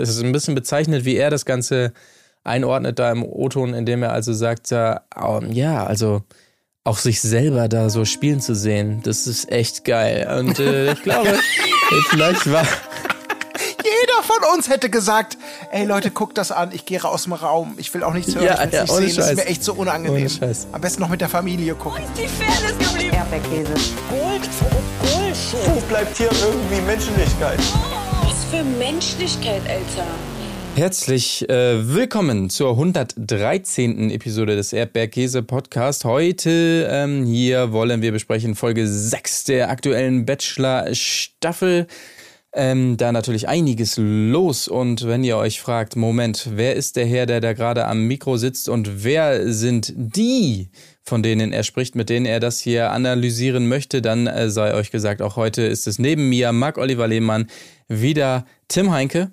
Es 0.00 0.10
ist 0.10 0.22
ein 0.22 0.30
bisschen 0.30 0.54
bezeichnet, 0.54 1.04
wie 1.04 1.16
er 1.16 1.28
das 1.28 1.44
Ganze 1.44 1.92
einordnet 2.44 3.00
da 3.00 3.10
im 3.10 3.24
O-Ton, 3.24 3.74
indem 3.74 4.04
er 4.04 4.12
also 4.12 4.32
sagt, 4.32 4.70
ja, 4.70 5.00
ja, 5.50 5.84
also 5.84 6.22
auch 6.84 6.98
sich 6.98 7.20
selber 7.20 7.68
da 7.68 7.90
so 7.90 8.04
spielen 8.04 8.40
zu 8.40 8.54
sehen, 8.54 9.00
das 9.02 9.26
ist 9.26 9.50
echt 9.50 9.84
geil. 9.84 10.38
Und 10.38 10.60
äh, 10.60 10.92
ich 10.92 11.02
glaube, 11.02 11.36
vielleicht 12.10 12.50
war. 12.50 12.62
Jeder 12.62 14.22
von 14.22 14.54
uns 14.54 14.68
hätte 14.68 14.88
gesagt, 14.88 15.36
ey 15.72 15.84
Leute, 15.84 16.12
guckt 16.12 16.38
das 16.38 16.52
an, 16.52 16.70
ich 16.72 16.86
gehe 16.86 17.04
aus 17.04 17.24
dem 17.24 17.32
Raum, 17.32 17.74
ich 17.76 17.92
will 17.92 18.04
auch 18.04 18.12
nichts 18.14 18.36
hören, 18.36 18.44
ja, 18.44 18.54
ich 18.54 18.70
will 18.70 18.72
ja, 18.72 19.00
nicht 19.00 19.14
sehen, 19.14 19.16
das 19.16 19.30
ist 19.30 19.36
mir 19.36 19.46
echt 19.46 19.64
so 19.64 19.74
unangenehm. 19.74 20.28
Am 20.70 20.80
besten 20.80 21.02
noch 21.02 21.08
mit 21.08 21.20
der 21.20 21.28
Familie 21.28 21.74
gucken. 21.74 22.04
Wo 22.14 22.22
ist 22.22 22.22
die 22.22 22.44
Fairness 22.44 22.78
geblieben? 22.78 23.16
Erdbeerkäse. 23.16 23.72
Gold, 24.10 24.48
Bullshit. 25.00 25.74
Wo 25.74 25.80
bleibt 25.88 26.16
hier 26.16 26.30
irgendwie 26.30 26.80
Menschlichkeit? 26.82 27.58
Was 27.58 28.07
für 28.50 28.64
Menschlichkeit, 28.64 29.60
Alter. 29.68 30.06
Herzlich 30.74 31.46
äh, 31.50 31.86
willkommen 31.94 32.48
zur 32.48 32.70
113. 32.70 34.10
Episode 34.10 34.56
des 34.56 34.72
Erdbeerkäse 34.72 35.42
Podcast. 35.42 36.06
Heute 36.06 36.88
ähm, 36.90 37.26
hier 37.26 37.72
wollen 37.72 38.00
wir 38.00 38.10
besprechen 38.10 38.54
Folge 38.54 38.86
6 38.86 39.44
der 39.44 39.68
aktuellen 39.68 40.24
Bachelor 40.24 40.94
Staffel. 40.94 41.88
Ähm, 42.54 42.96
da 42.96 43.12
natürlich 43.12 43.48
einiges 43.48 43.96
los 43.98 44.66
und 44.66 45.06
wenn 45.06 45.24
ihr 45.24 45.36
euch 45.36 45.60
fragt, 45.60 45.96
Moment, 45.96 46.48
wer 46.54 46.74
ist 46.74 46.96
der 46.96 47.04
Herr, 47.04 47.26
der 47.26 47.42
da 47.42 47.52
gerade 47.52 47.86
am 47.86 48.06
Mikro 48.06 48.38
sitzt 48.38 48.70
und 48.70 49.04
wer 49.04 49.52
sind 49.52 49.92
die, 49.94 50.70
von 51.08 51.22
denen 51.22 51.52
er 51.52 51.64
spricht, 51.64 51.94
mit 51.94 52.08
denen 52.08 52.26
er 52.26 52.38
das 52.38 52.60
hier 52.60 52.92
analysieren 52.92 53.68
möchte, 53.68 54.00
dann 54.02 54.26
äh, 54.26 54.50
sei 54.50 54.74
euch 54.74 54.90
gesagt, 54.90 55.22
auch 55.22 55.36
heute 55.36 55.62
ist 55.62 55.86
es 55.86 55.98
neben 55.98 56.28
mir, 56.28 56.52
Marc-Oliver 56.52 57.08
Lehmann, 57.08 57.48
wieder 57.88 58.44
Tim 58.68 58.92
Heinke. 58.92 59.32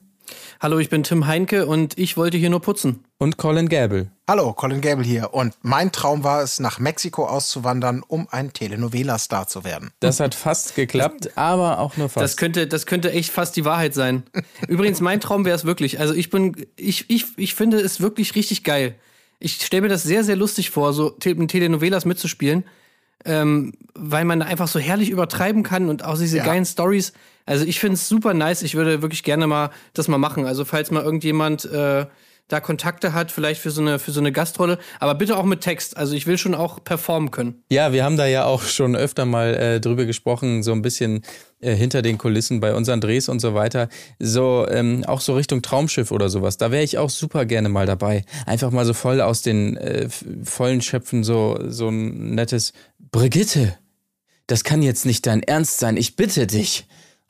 Hallo, 0.60 0.80
ich 0.80 0.90
bin 0.90 1.04
Tim 1.04 1.28
Heinke 1.28 1.68
und 1.68 1.98
ich 2.00 2.18
wollte 2.18 2.38
hier 2.38 2.50
nur 2.50 2.62
putzen. 2.62 3.04
Und 3.18 3.38
Colin 3.38 3.70
Gable. 3.70 4.10
Hallo, 4.28 4.54
Colin 4.54 4.82
Gable 4.82 5.04
hier. 5.04 5.34
Und 5.34 5.54
mein 5.62 5.92
Traum 5.92 6.24
war 6.24 6.42
es, 6.42 6.60
nach 6.60 6.80
Mexiko 6.80 7.26
auszuwandern, 7.28 8.02
um 8.08 8.28
ein 8.32 8.52
Telenovela-Star 8.52 9.48
zu 9.48 9.64
werden. 9.64 9.92
Das 10.00 10.20
hat 10.20 10.34
fast 10.34 10.76
geklappt, 10.76 11.38
aber 11.38 11.80
auch 11.80 11.98
nur 11.98 12.10
fast. 12.10 12.24
Das 12.24 12.38
könnte, 12.38 12.68
das 12.68 12.86
könnte 12.86 13.12
echt 13.12 13.32
fast 13.32 13.56
die 13.56 13.66
Wahrheit 13.66 13.94
sein. 13.94 14.24
Übrigens, 14.68 15.02
mein 15.02 15.20
Traum 15.20 15.46
wäre 15.46 15.56
es 15.56 15.66
wirklich. 15.66 16.00
Also 16.00 16.14
ich 16.14 16.30
bin, 16.30 16.66
ich, 16.76 17.10
ich, 17.10 17.26
ich 17.38 17.54
finde 17.54 17.78
es 17.78 18.02
wirklich 18.02 18.34
richtig 18.36 18.64
geil. 18.64 18.96
Ich 19.46 19.62
stelle 19.64 19.84
mir 19.84 19.90
das 19.90 20.02
sehr, 20.02 20.24
sehr 20.24 20.36
lustig 20.36 20.72
vor, 20.72 20.92
so 20.92 21.16
in 21.24 21.48
Telenovelas 21.48 22.04
mitzuspielen, 22.06 22.64
ähm, 23.26 23.74
weil 23.94 24.26
man 24.26 24.40
da 24.40 24.48
einfach 24.48 24.68
so 24.68 24.80
herrlich 24.80 25.12
übertreiben 25.12 25.62
kann 25.62 25.88
und 25.88 26.04
auch 26.04 26.18
diese 26.18 26.38
Ja. 26.38 26.46
geilen 26.46 26.66
Stories. 26.66 27.14
Also 27.46 27.64
ich 27.64 27.80
finde 27.80 27.94
es 27.94 28.08
super 28.10 28.34
nice. 28.34 28.64
Ich 28.64 28.74
würde 28.74 29.04
wirklich 29.04 29.22
gerne 29.22 29.46
mal 29.46 29.70
das 29.94 30.08
mal 30.08 30.18
machen. 30.18 30.48
Also 30.48 30.66
falls 30.66 30.90
mal 30.90 31.04
irgendjemand 31.04 31.64
äh, 31.66 32.08
da 32.48 32.60
Kontakte 32.60 33.14
hat, 33.14 33.32
vielleicht 33.32 33.60
für 33.60 33.72
so 33.72 33.82
eine 33.82 33.98
für 33.98 34.12
so 34.12 34.20
eine 34.20 34.32
Gastrolle, 34.32 34.78
aber 35.00 35.16
bitte 35.16 35.38
auch 35.38 35.46
mit 35.46 35.62
Text. 35.62 35.98
Also 35.98 36.16
ich 36.16 36.28
will 36.28 36.38
schon 36.38 36.54
auch 36.54 36.84
performen 36.84 37.32
können. 37.32 37.64
Ja, 37.70 37.92
wir 37.92 38.04
haben 38.04 38.18
da 38.18 38.28
ja 38.28 38.46
auch 38.46 38.64
schon 38.64 38.96
öfter 38.96 39.26
mal 39.26 39.56
äh, 39.56 39.80
drüber 39.80 40.06
gesprochen, 40.06 40.62
so 40.62 40.72
ein 40.72 40.82
bisschen 40.82 41.24
äh, 41.60 41.74
hinter 41.74 42.02
den 42.02 42.18
Kulissen 42.18 42.60
bei 42.60 42.76
unseren 42.76 43.02
Drehs 43.02 43.30
und 43.30 43.40
so 43.40 43.56
weiter. 43.56 43.90
So, 44.20 44.68
ähm, 44.70 45.04
auch 45.06 45.22
so 45.22 45.34
Richtung 45.36 45.64
Traumschiff 45.64 46.12
oder 46.12 46.30
sowas. 46.30 46.58
Da 46.58 46.72
wäre 46.72 46.84
ich 46.84 46.98
auch 47.00 47.10
super 47.10 47.46
gerne 47.46 47.70
mal 47.70 47.88
dabei. 47.88 48.24
Einfach 48.46 48.70
mal 48.70 48.86
so 48.86 48.94
voll 48.94 49.22
aus 49.22 49.42
den 49.42 49.78
äh, 49.78 50.08
vollen 50.44 50.82
Schöpfen 50.82 51.24
so, 51.24 51.58
so 51.68 51.90
ein 51.90 52.36
nettes 52.36 52.74
Brigitte, 53.12 53.78
das 54.48 54.64
kann 54.64 54.82
jetzt 54.82 55.06
nicht 55.06 55.26
dein 55.26 55.42
Ernst 55.42 55.80
sein, 55.80 55.98
ich 55.98 56.16
bitte 56.16 56.48
dich. 56.48 56.86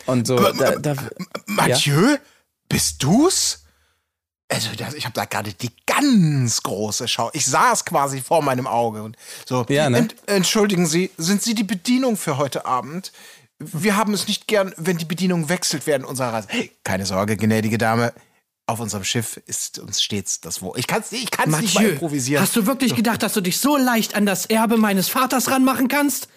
Und 0.05 0.27
so, 0.27 0.35
da, 0.37 0.75
da, 0.75 0.95
Mathieu, 1.45 2.17
bist 2.67 3.01
du's? 3.03 3.64
Also, 4.47 4.69
das, 4.77 4.93
ich 4.93 5.05
habe 5.05 5.13
da 5.13 5.25
gerade 5.25 5.53
die 5.53 5.71
ganz 5.87 6.61
große 6.61 7.07
Schau. 7.07 7.31
Ich 7.33 7.45
sah 7.45 7.71
es 7.71 7.83
quasi 7.83 8.21
vor 8.21 8.43
meinem 8.43 8.67
Auge. 8.67 9.01
Und 9.01 9.17
so, 9.45 9.65
Ja, 9.69 9.89
ne? 9.89 9.97
Ent, 9.99 10.15
entschuldigen 10.27 10.85
Sie, 10.85 11.09
sind 11.17 11.41
Sie 11.41 11.55
die 11.55 11.63
Bedienung 11.63 12.15
für 12.15 12.37
heute 12.37 12.65
Abend? 12.65 13.11
Wir 13.57 13.95
haben 13.95 14.13
es 14.13 14.27
nicht 14.27 14.47
gern, 14.47 14.73
wenn 14.77 14.97
die 14.97 15.05
Bedienung 15.05 15.49
wechselt 15.49 15.87
während 15.87 16.05
unserer 16.05 16.33
Reise. 16.33 16.47
Keine 16.83 17.05
Sorge, 17.05 17.37
gnädige 17.37 17.77
Dame. 17.77 18.13
Auf 18.67 18.79
unserem 18.79 19.03
Schiff 19.03 19.37
ist 19.45 19.79
uns 19.79 20.01
stets 20.01 20.41
das 20.41 20.61
Wohl. 20.61 20.77
Ich 20.77 20.87
kann's, 20.87 21.11
ich 21.11 21.29
kann's 21.31 21.59
nicht 21.59 21.75
mal 21.75 21.85
improvisieren. 21.85 22.41
hast 22.43 22.55
du 22.55 22.65
wirklich 22.65 22.95
gedacht, 22.95 23.21
dass 23.23 23.33
du 23.33 23.41
dich 23.41 23.59
so 23.59 23.77
leicht 23.77 24.15
an 24.15 24.25
das 24.25 24.47
Erbe 24.47 24.77
meines 24.77 25.07
Vaters 25.07 25.49
ranmachen 25.51 25.87
kannst? 25.87 26.27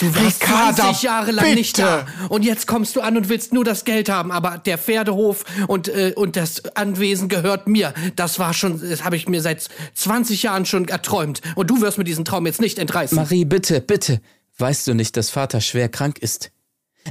Du 0.00 0.14
warst 0.14 0.42
Ricarda, 0.42 0.82
20 0.84 1.02
Jahre 1.02 1.30
lang 1.32 1.54
nicht 1.54 1.76
bitte. 1.76 2.06
da. 2.18 2.26
Und 2.28 2.44
jetzt 2.44 2.66
kommst 2.66 2.96
du 2.96 3.00
an 3.00 3.16
und 3.16 3.28
willst 3.28 3.52
nur 3.52 3.64
das 3.64 3.84
Geld 3.84 4.08
haben. 4.08 4.32
Aber 4.32 4.58
der 4.58 4.78
Pferdehof 4.78 5.44
und, 5.68 5.88
äh, 5.88 6.12
und 6.16 6.36
das 6.36 6.64
Anwesen 6.76 7.28
gehört 7.28 7.66
mir. 7.66 7.94
Das 8.16 8.38
war 8.38 8.54
schon, 8.54 8.80
das 8.80 9.04
habe 9.04 9.16
ich 9.16 9.28
mir 9.28 9.42
seit 9.42 9.68
20 9.94 10.42
Jahren 10.42 10.66
schon 10.66 10.88
erträumt. 10.88 11.40
Und 11.54 11.70
du 11.70 11.80
wirst 11.80 11.98
mir 11.98 12.04
diesen 12.04 12.24
Traum 12.24 12.46
jetzt 12.46 12.60
nicht 12.60 12.78
entreißen. 12.78 13.16
Marie, 13.16 13.44
bitte, 13.44 13.80
bitte. 13.80 14.20
Weißt 14.58 14.86
du 14.86 14.94
nicht, 14.94 15.16
dass 15.16 15.30
Vater 15.30 15.60
schwer 15.60 15.88
krank 15.88 16.18
ist? 16.18 16.50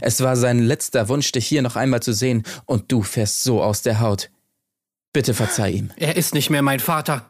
Es 0.02 0.22
war 0.22 0.36
sein 0.36 0.60
letzter 0.60 1.10
Wunsch, 1.10 1.32
dich 1.32 1.46
hier 1.46 1.62
noch 1.62 1.76
einmal 1.76 2.02
zu 2.02 2.14
sehen, 2.14 2.44
und 2.66 2.92
du 2.92 3.04
fährst 3.04 3.44
so 3.44 3.62
aus 3.62 3.82
der 3.82 4.00
Haut. 4.00 4.30
Bitte 5.12 5.34
verzeih 5.34 5.72
ihm. 5.72 5.92
Er 5.98 6.16
ist 6.16 6.34
nicht 6.34 6.50
mehr 6.50 6.64
mein 6.64 6.80
Vater. 6.80 7.30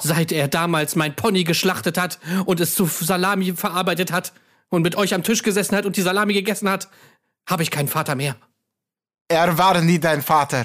Seit 0.00 0.30
er 0.30 0.48
damals 0.48 0.94
mein 0.94 1.16
Pony 1.16 1.44
geschlachtet 1.44 1.98
hat 1.98 2.18
und 2.44 2.60
es 2.60 2.74
zu 2.74 2.86
Salami 2.86 3.54
verarbeitet 3.54 4.12
hat 4.12 4.32
und 4.72 4.80
mit 4.80 4.96
euch 4.96 5.12
am 5.12 5.22
Tisch 5.22 5.42
gesessen 5.42 5.76
hat 5.76 5.84
und 5.84 5.98
die 5.98 6.02
Salami 6.02 6.32
gegessen 6.32 6.68
hat, 6.68 6.88
habe 7.46 7.62
ich 7.62 7.70
keinen 7.70 7.88
Vater 7.88 8.14
mehr. 8.14 8.36
Er 9.28 9.58
war 9.58 9.78
nie 9.82 9.98
dein 9.98 10.22
Vater. 10.22 10.64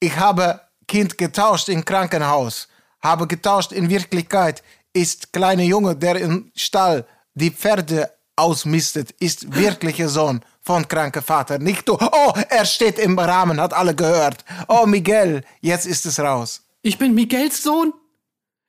Ich 0.00 0.16
habe 0.16 0.62
Kind 0.88 1.18
getauscht 1.18 1.68
im 1.68 1.84
Krankenhaus. 1.84 2.68
Habe 3.02 3.26
getauscht 3.26 3.72
in 3.72 3.90
Wirklichkeit 3.90 4.62
ist 4.94 5.32
kleine 5.32 5.64
Junge, 5.64 5.94
der 5.94 6.16
im 6.16 6.50
Stall 6.56 7.06
die 7.34 7.50
Pferde 7.50 8.10
ausmistet, 8.36 9.10
ist 9.20 9.54
wirklicher 9.54 10.08
Sohn 10.08 10.40
von 10.62 10.88
kranke 10.88 11.20
Vater. 11.20 11.58
Nicht 11.58 11.86
du. 11.86 11.98
Oh, 12.00 12.32
er 12.48 12.64
steht 12.64 12.98
im 12.98 13.18
Rahmen, 13.18 13.60
hat 13.60 13.74
alle 13.74 13.94
gehört. 13.94 14.44
Oh, 14.68 14.86
Miguel, 14.86 15.42
jetzt 15.60 15.86
ist 15.86 16.06
es 16.06 16.18
raus. 16.18 16.62
Ich 16.80 16.96
bin 16.96 17.14
Miguels 17.14 17.62
Sohn? 17.62 17.92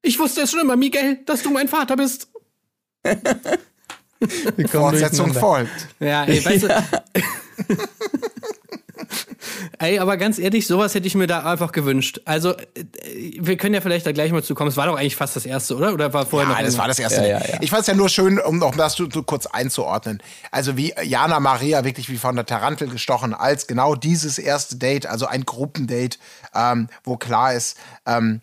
Ich 0.02 0.20
wusste 0.20 0.42
es 0.42 0.52
schon 0.52 0.60
immer, 0.60 0.76
Miguel, 0.76 1.24
dass 1.26 1.44
du 1.44 1.52
mein 1.52 1.70
Vater 1.70 1.96
bist. 1.96 2.28
Fortsetzung 4.68 5.34
folgt. 5.34 5.88
Ja, 6.00 6.24
ey, 6.26 6.44
weißt 6.44 6.64
du. 6.64 6.68
Ey, 9.80 10.00
aber 10.00 10.18
ganz 10.18 10.40
ehrlich, 10.40 10.68
sowas 10.68 10.96
hätte 10.96 11.08
ich 11.08 11.16
mir 11.16 11.28
da 11.28 11.44
einfach 11.44 11.72
gewünscht. 11.72 12.22
Also, 12.26 12.54
äh, 12.54 12.84
wir 13.40 13.58
können 13.58 13.74
ja 13.74 13.82
vielleicht 13.82 14.06
da 14.06 14.12
gleich 14.12 14.32
mal 14.32 14.44
zu 14.44 14.56
kommen. 14.56 14.70
Es 14.70 14.78
war 14.78 14.86
doch 14.86 14.98
eigentlich 14.98 15.16
fast 15.16 15.36
das 15.36 15.46
erste, 15.46 15.76
oder? 15.76 15.94
Oder 15.94 16.14
war 16.14 16.26
vorher 16.26 16.50
noch 16.50 16.58
Ja, 16.58 16.66
das 16.66 16.78
war 16.78 16.88
das 16.88 17.00
erste. 17.00 17.22
Ja, 17.22 17.40
ja, 17.40 17.46
ja. 17.46 17.58
Ich 17.62 17.70
fand 17.70 17.82
es 17.82 17.88
ja 17.88 17.94
nur 17.94 18.10
schön, 18.10 18.40
um 18.40 18.58
noch 18.58 18.76
das 18.76 18.96
zu, 18.96 19.08
zu 19.08 19.24
kurz 19.24 19.46
einzuordnen. 19.46 20.22
Also 20.52 20.78
wie 20.78 20.94
Jana 21.04 21.40
Maria 21.40 21.84
wirklich 21.84 22.10
wie 22.10 22.18
von 22.18 22.36
der 22.36 22.46
Tarantel 22.46 22.90
gestochen, 22.90 23.34
als 23.34 23.68
genau 23.68 23.96
dieses 23.96 24.38
erste 24.38 24.78
Date, 24.78 25.06
also 25.06 25.26
ein 25.26 25.46
Gruppendate, 25.46 26.18
ähm, 26.54 26.88
wo 27.04 27.18
klar 27.18 27.54
ist, 27.54 27.78
ähm, 28.06 28.42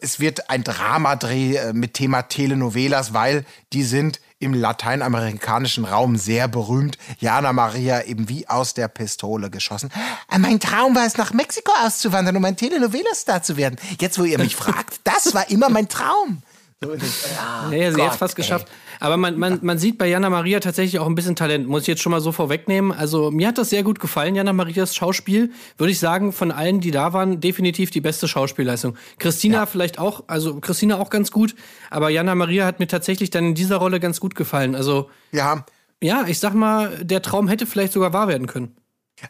es 0.00 0.20
wird 0.20 0.48
ein 0.48 0.62
Dramadreh 0.62 1.56
äh, 1.56 1.72
mit 1.72 1.94
Thema 1.94 2.22
Telenovelas, 2.22 3.12
weil 3.14 3.44
die 3.72 3.82
sind 3.82 4.20
im 4.38 4.52
lateinamerikanischen 4.54 5.84
Raum 5.84 6.16
sehr 6.16 6.46
berühmt. 6.48 6.98
Jana 7.18 7.52
Maria 7.52 8.02
eben 8.02 8.28
wie 8.28 8.46
aus 8.48 8.74
der 8.74 8.88
Pistole 8.88 9.48
geschossen. 9.50 9.90
Äh, 10.30 10.38
Mein 10.38 10.60
Traum 10.60 10.94
war 10.94 11.06
es, 11.06 11.16
nach 11.16 11.32
Mexiko 11.32 11.72
auszuwandern, 11.84 12.36
um 12.36 12.44
ein 12.44 12.56
Telenovelas-Star 12.56 13.42
zu 13.42 13.56
werden. 13.56 13.76
Jetzt, 14.00 14.18
wo 14.18 14.24
ihr 14.24 14.38
mich 14.38 14.54
fragt, 14.56 15.00
das 15.04 15.32
war 15.34 15.48
immer 15.50 15.68
mein 15.70 15.88
Traum. 15.88 16.42
So, 16.82 16.92
ja, 16.94 17.70
Ja, 17.72 17.92
sie 17.92 18.02
hat 18.02 18.12
es 18.12 18.16
fast 18.18 18.34
ey. 18.34 18.42
geschafft. 18.42 18.68
Aber 19.00 19.16
man, 19.16 19.38
man, 19.38 19.58
man 19.62 19.78
sieht 19.78 19.98
bei 19.98 20.08
Jana 20.08 20.30
Maria 20.30 20.60
tatsächlich 20.60 20.98
auch 20.98 21.06
ein 21.06 21.14
bisschen 21.14 21.36
Talent, 21.36 21.68
muss 21.68 21.82
ich 21.82 21.88
jetzt 21.88 22.02
schon 22.02 22.12
mal 22.12 22.20
so 22.20 22.32
vorwegnehmen. 22.32 22.92
Also 22.92 23.30
mir 23.30 23.48
hat 23.48 23.58
das 23.58 23.70
sehr 23.70 23.82
gut 23.82 24.00
gefallen, 24.00 24.34
Jana 24.34 24.52
Marias 24.52 24.94
Schauspiel. 24.94 25.50
Würde 25.78 25.90
ich 25.90 25.98
sagen, 25.98 26.32
von 26.32 26.50
allen, 26.50 26.80
die 26.80 26.90
da 26.90 27.12
waren, 27.12 27.40
definitiv 27.40 27.90
die 27.90 28.00
beste 28.00 28.28
Schauspielleistung. 28.28 28.96
Christina 29.18 29.66
vielleicht 29.66 29.98
auch, 29.98 30.24
also 30.26 30.60
Christina 30.60 30.98
auch 30.98 31.10
ganz 31.10 31.30
gut, 31.30 31.54
aber 31.90 32.10
Jana 32.10 32.34
Maria 32.34 32.66
hat 32.66 32.78
mir 32.78 32.86
tatsächlich 32.86 33.30
dann 33.30 33.46
in 33.46 33.54
dieser 33.54 33.76
Rolle 33.76 34.00
ganz 34.00 34.20
gut 34.20 34.34
gefallen. 34.34 34.74
Also 34.74 35.10
Ja, 35.32 35.64
ja, 36.02 36.24
ich 36.26 36.38
sag 36.38 36.54
mal, 36.54 37.04
der 37.04 37.22
Traum 37.22 37.48
hätte 37.48 37.66
vielleicht 37.66 37.92
sogar 37.92 38.12
wahr 38.12 38.28
werden 38.28 38.46
können. 38.46 38.76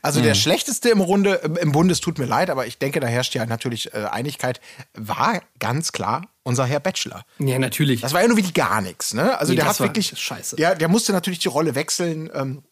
Also 0.02 0.20
der 0.20 0.34
schlechteste 0.34 0.88
im 0.90 1.00
Runde, 1.00 1.34
im 1.60 1.72
Bunde, 1.72 1.92
es 1.92 2.00
tut 2.00 2.18
mir 2.18 2.24
leid, 2.26 2.50
aber 2.50 2.66
ich 2.66 2.78
denke, 2.78 3.00
da 3.00 3.06
herrscht 3.06 3.34
ja 3.34 3.46
natürlich 3.46 3.94
äh, 3.94 4.04
Einigkeit, 4.10 4.60
war 4.94 5.40
ganz 5.58 5.92
klar 5.92 6.22
unser 6.42 6.64
Herr 6.66 6.80
Bachelor. 6.80 7.24
Ja, 7.38 7.58
natürlich. 7.58 8.00
Das 8.00 8.12
war 8.12 8.22
ja 8.22 8.28
nur 8.28 8.36
wirklich 8.36 8.54
gar 8.54 8.80
nichts, 8.80 9.14
ne? 9.14 9.38
Also 9.38 9.52
Nee, 9.52 9.56
der 9.56 9.68
hat 9.68 9.80
wirklich. 9.80 10.12
scheiße. 10.18 10.56
Ja, 10.60 10.74
der 10.74 10.88
musste 10.88 11.12
natürlich 11.12 11.40
die 11.40 11.48
Rolle 11.48 11.74
wechseln. 11.74 12.30
Ähm, 12.34 12.62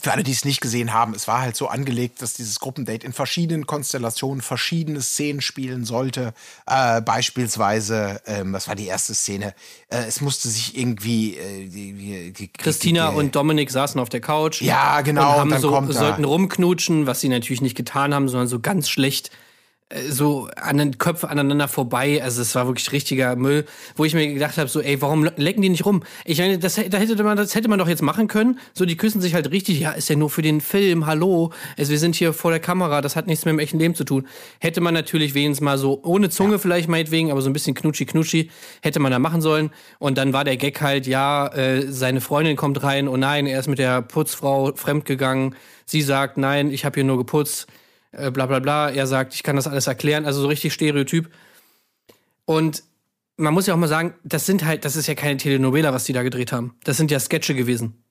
für 0.00 0.10
alle, 0.12 0.22
die 0.22 0.32
es 0.32 0.44
nicht 0.46 0.62
gesehen 0.62 0.94
haben, 0.94 1.12
es 1.14 1.28
war 1.28 1.42
halt 1.42 1.54
so 1.54 1.68
angelegt, 1.68 2.22
dass 2.22 2.32
dieses 2.32 2.60
Gruppendate 2.60 3.04
in 3.06 3.12
verschiedenen 3.12 3.66
Konstellationen 3.66 4.40
verschiedene 4.40 5.02
Szenen 5.02 5.42
spielen 5.42 5.84
sollte. 5.84 6.32
Äh, 6.66 7.02
beispielsweise, 7.02 8.20
ähm, 8.26 8.54
das 8.54 8.68
war 8.68 8.74
die 8.74 8.86
erste 8.86 9.14
Szene, 9.14 9.54
äh, 9.88 10.04
es 10.08 10.22
musste 10.22 10.48
sich 10.48 10.78
irgendwie 10.78 11.36
äh, 11.36 11.68
die, 11.68 12.32
die, 12.32 12.48
Christina 12.48 13.10
die, 13.10 13.16
und 13.16 13.36
Dominik 13.36 13.70
saßen 13.70 14.00
auf 14.00 14.08
der 14.08 14.20
Couch. 14.20 14.62
Ja, 14.62 15.02
genau, 15.02 15.22
Und 15.22 15.34
und 15.34 15.40
haben 15.40 15.50
dann 15.50 15.60
so, 15.60 15.92
sollten 15.92 16.24
rumknutschen, 16.24 17.06
was 17.06 17.20
sie 17.20 17.28
natürlich 17.28 17.60
nicht 17.60 17.76
getan 17.76 18.14
haben, 18.14 18.28
sondern 18.28 18.48
so 18.48 18.60
ganz 18.60 18.88
schlecht 18.88 19.30
so 20.08 20.48
an 20.56 20.78
den 20.78 20.98
Köpfen 20.98 21.28
aneinander 21.28 21.68
vorbei. 21.68 22.22
Also 22.22 22.42
es 22.42 22.54
war 22.54 22.66
wirklich 22.66 22.92
richtiger 22.92 23.36
Müll, 23.36 23.64
wo 23.96 24.04
ich 24.04 24.14
mir 24.14 24.32
gedacht 24.32 24.56
habe, 24.58 24.68
so, 24.68 24.80
ey, 24.80 25.00
warum 25.02 25.28
lecken 25.36 25.62
die 25.62 25.68
nicht 25.68 25.84
rum? 25.84 26.02
Ich 26.24 26.38
meine, 26.38 26.58
das, 26.58 26.74
da 26.74 26.98
hätte 26.98 27.22
man, 27.22 27.36
das 27.36 27.54
hätte 27.54 27.68
man 27.68 27.78
doch 27.78 27.88
jetzt 27.88 28.02
machen 28.02 28.28
können. 28.28 28.58
So, 28.74 28.84
die 28.84 28.96
küssen 28.96 29.20
sich 29.20 29.34
halt 29.34 29.50
richtig. 29.50 29.80
Ja, 29.80 29.92
ist 29.92 30.08
ja 30.08 30.16
nur 30.16 30.30
für 30.30 30.42
den 30.42 30.60
Film. 30.60 31.06
Hallo, 31.06 31.52
also 31.76 31.90
wir 31.90 31.98
sind 31.98 32.14
hier 32.14 32.32
vor 32.32 32.50
der 32.50 32.60
Kamera. 32.60 33.00
Das 33.00 33.16
hat 33.16 33.26
nichts 33.26 33.44
mit 33.44 33.52
dem 33.52 33.58
echten 33.58 33.78
Leben 33.78 33.94
zu 33.94 34.04
tun. 34.04 34.26
Hätte 34.60 34.80
man 34.80 34.94
natürlich 34.94 35.34
wenigstens 35.34 35.62
mal 35.62 35.78
so 35.78 36.00
ohne 36.02 36.30
Zunge 36.30 36.58
vielleicht 36.58 36.88
meinetwegen, 36.88 37.30
aber 37.30 37.42
so 37.42 37.50
ein 37.50 37.52
bisschen 37.52 37.74
knutschi 37.74 38.06
knutschi 38.06 38.50
hätte 38.82 39.00
man 39.00 39.12
da 39.12 39.18
machen 39.18 39.42
sollen. 39.42 39.70
Und 39.98 40.18
dann 40.18 40.32
war 40.32 40.44
der 40.44 40.56
Gag 40.56 40.80
halt, 40.80 41.06
ja, 41.06 41.48
äh, 41.48 41.90
seine 41.90 42.20
Freundin 42.20 42.56
kommt 42.56 42.82
rein. 42.82 43.08
Oh 43.08 43.16
nein, 43.16 43.46
er 43.46 43.60
ist 43.60 43.68
mit 43.68 43.78
der 43.78 44.02
Putzfrau 44.02 44.72
fremdgegangen. 44.74 45.54
Sie 45.84 46.02
sagt, 46.02 46.38
nein, 46.38 46.70
ich 46.70 46.84
habe 46.84 46.94
hier 46.94 47.04
nur 47.04 47.18
geputzt 47.18 47.66
äh, 48.12 48.30
bla 48.30 48.46
bla 48.46 48.60
bla. 48.60 48.90
Er 48.90 49.06
sagt, 49.06 49.34
ich 49.34 49.42
kann 49.42 49.56
das 49.56 49.66
alles 49.66 49.86
erklären, 49.86 50.24
also 50.24 50.40
so 50.40 50.48
richtig 50.48 50.72
Stereotyp. 50.72 51.30
Und 52.44 52.82
man 53.36 53.54
muss 53.54 53.66
ja 53.66 53.74
auch 53.74 53.78
mal 53.78 53.88
sagen, 53.88 54.14
das 54.24 54.46
sind 54.46 54.64
halt, 54.64 54.84
das 54.84 54.96
ist 54.96 55.06
ja 55.06 55.14
keine 55.14 55.36
Telenovela, 55.36 55.92
was 55.92 56.04
die 56.04 56.12
da 56.12 56.22
gedreht 56.22 56.52
haben. 56.52 56.74
Das 56.84 56.96
sind 56.96 57.10
ja 57.10 57.18
Sketche 57.18 57.54
gewesen. 57.54 58.02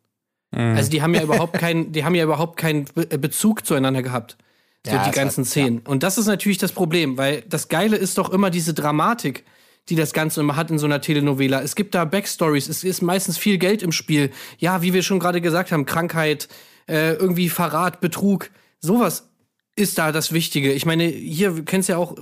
Mhm. 0.51 0.75
Also 0.75 0.89
die 0.89 1.01
haben 1.01 1.13
ja 1.13 1.24
überhaupt 1.24 1.53
keinen, 1.59 1.92
die 1.92 2.03
haben 2.03 2.15
ja 2.15 2.24
überhaupt 2.24 2.57
keinen 2.57 2.86
Be 2.86 3.09
äh, 3.09 3.18
Bezug 3.18 3.65
zueinander 3.65 4.01
gehabt. 4.01 4.38
So 4.86 4.94
ja, 4.94 5.07
die 5.07 5.12
ganzen 5.12 5.45
war, 5.45 5.45
Szenen. 5.45 5.81
Ja. 5.86 5.92
Und 5.92 6.04
das 6.04 6.18
ist 6.18 6.25
natürlich 6.25 6.57
das 6.57 6.71
Problem, 6.71 7.18
weil 7.18 7.44
das 7.47 7.68
Geile 7.68 7.97
ist 7.97 8.18
doch 8.18 8.31
immer 8.31 8.50
diese 8.50 8.74
Dramatik, 8.74 9.45
die 9.89 9.95
das 9.95 10.12
Ganze 10.12 10.42
immer 10.42 10.56
hat 10.56 10.71
in 10.71 10.80
so 10.80 10.86
einer 10.86 11.01
Telenovela. 11.01 11.62
Es 11.62 11.75
gibt 11.75 11.94
da 11.94 12.06
Backstories, 12.06 12.68
es 12.68 12.83
ist 12.83 13.01
meistens 13.01 13.38
viel 13.38 13.57
Geld 13.57 13.83
im 13.83 13.92
Spiel. 13.92 14.31
Ja, 14.57 14.81
wie 14.81 14.94
wir 14.94 15.04
schon 15.04 15.19
gerade 15.19 15.39
gesagt 15.39 15.71
haben, 15.71 15.86
Krankheit, 15.86 16.47
äh, 16.88 17.13
irgendwie 17.13 17.50
Verrat, 17.50 18.01
Betrug, 18.01 18.50
sowas 18.80 19.31
ist 19.81 19.98
da 19.98 20.12
das 20.12 20.31
Wichtige. 20.31 20.72
Ich 20.72 20.86
meine, 20.86 21.04
hier 21.04 21.66
kennst 21.66 21.89
ja 21.89 21.98
auch, 21.98 22.16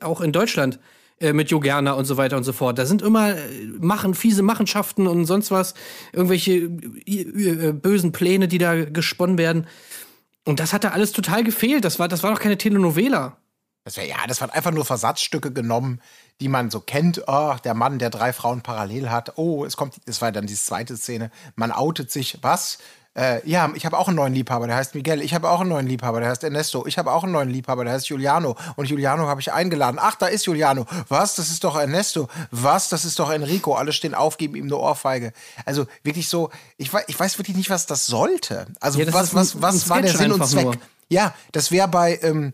auch 0.00 0.20
in 0.20 0.32
Deutschland 0.32 0.78
äh, 1.18 1.32
mit 1.32 1.50
Jo 1.50 1.60
Gerner 1.60 1.96
und 1.96 2.04
so 2.04 2.18
weiter 2.18 2.36
und 2.36 2.44
so 2.44 2.52
fort. 2.52 2.78
Da 2.78 2.84
sind 2.84 3.00
immer 3.00 3.36
äh, 3.36 3.66
machen 3.78 4.14
fiese 4.14 4.42
Machenschaften 4.42 5.06
und 5.06 5.24
sonst 5.24 5.50
was, 5.50 5.72
irgendwelche 6.12 6.52
äh, 6.52 7.68
äh, 7.68 7.72
bösen 7.72 8.12
Pläne, 8.12 8.48
die 8.48 8.58
da 8.58 8.84
gesponnen 8.84 9.38
werden. 9.38 9.66
Und 10.44 10.60
das 10.60 10.72
hat 10.72 10.84
da 10.84 10.90
alles 10.90 11.12
total 11.12 11.42
gefehlt. 11.42 11.84
Das 11.84 11.98
war, 11.98 12.08
das 12.08 12.22
war 12.22 12.32
doch 12.32 12.40
keine 12.40 12.58
Telenovela. 12.58 13.38
Das 13.84 13.96
wär, 13.96 14.04
ja, 14.04 14.16
das 14.26 14.40
waren 14.40 14.50
einfach 14.50 14.72
nur 14.72 14.84
Versatzstücke 14.84 15.52
genommen, 15.52 16.00
die 16.40 16.48
man 16.48 16.70
so 16.70 16.80
kennt. 16.80 17.22
Oh, 17.28 17.54
der 17.64 17.74
Mann, 17.74 17.98
der 17.98 18.10
drei 18.10 18.32
Frauen 18.32 18.60
parallel 18.60 19.10
hat. 19.10 19.38
Oh, 19.38 19.64
es 19.64 19.76
kommt, 19.76 19.94
das 20.06 20.20
war 20.20 20.32
dann 20.32 20.46
die 20.46 20.54
zweite 20.54 20.96
Szene. 20.96 21.30
Man 21.54 21.72
outet 21.72 22.10
sich. 22.10 22.38
Was? 22.42 22.78
Äh, 23.16 23.48
ja, 23.48 23.72
ich 23.74 23.86
habe 23.86 23.98
auch 23.98 24.08
einen 24.08 24.16
neuen 24.16 24.34
Liebhaber, 24.34 24.66
der 24.66 24.76
heißt 24.76 24.94
Miguel. 24.94 25.22
Ich 25.22 25.32
habe 25.32 25.48
auch 25.48 25.60
einen 25.60 25.70
neuen 25.70 25.86
Liebhaber, 25.86 26.20
der 26.20 26.28
heißt 26.28 26.44
Ernesto. 26.44 26.86
Ich 26.86 26.98
habe 26.98 27.12
auch 27.12 27.24
einen 27.24 27.32
neuen 27.32 27.48
Liebhaber, 27.48 27.84
der 27.84 27.94
heißt 27.94 28.08
Giuliano. 28.08 28.56
Und 28.76 28.88
Giuliano 28.88 29.26
habe 29.26 29.40
ich 29.40 29.52
eingeladen. 29.52 29.98
Ach, 29.98 30.16
da 30.16 30.26
ist 30.26 30.44
Giuliano. 30.44 30.84
Was? 31.08 31.34
Das 31.34 31.48
ist 31.48 31.64
doch 31.64 31.76
Ernesto. 31.76 32.28
Was? 32.50 32.90
Das 32.90 33.06
ist 33.06 33.18
doch 33.18 33.30
Enrico. 33.30 33.74
Alle 33.74 33.92
stehen 33.92 34.14
auf, 34.14 34.36
geben 34.36 34.54
ihm 34.54 34.66
eine 34.66 34.76
Ohrfeige. 34.76 35.32
Also 35.64 35.86
wirklich 36.02 36.28
so, 36.28 36.50
ich 36.76 36.92
weiß, 36.92 37.04
ich 37.06 37.18
weiß 37.18 37.38
wirklich 37.38 37.56
nicht, 37.56 37.70
was 37.70 37.86
das 37.86 38.04
sollte. 38.04 38.66
Also 38.80 39.00
ja, 39.00 39.10
was, 39.12 39.34
was, 39.34 39.62
was 39.62 39.84
ein 39.84 39.90
war 39.90 40.02
der 40.02 40.12
Sinn 40.14 40.32
und 40.32 40.46
Zweck? 40.46 40.64
Nur. 40.64 40.76
Ja, 41.08 41.34
das 41.52 41.70
wäre 41.70 41.88
bei, 41.88 42.18
ähm, 42.22 42.52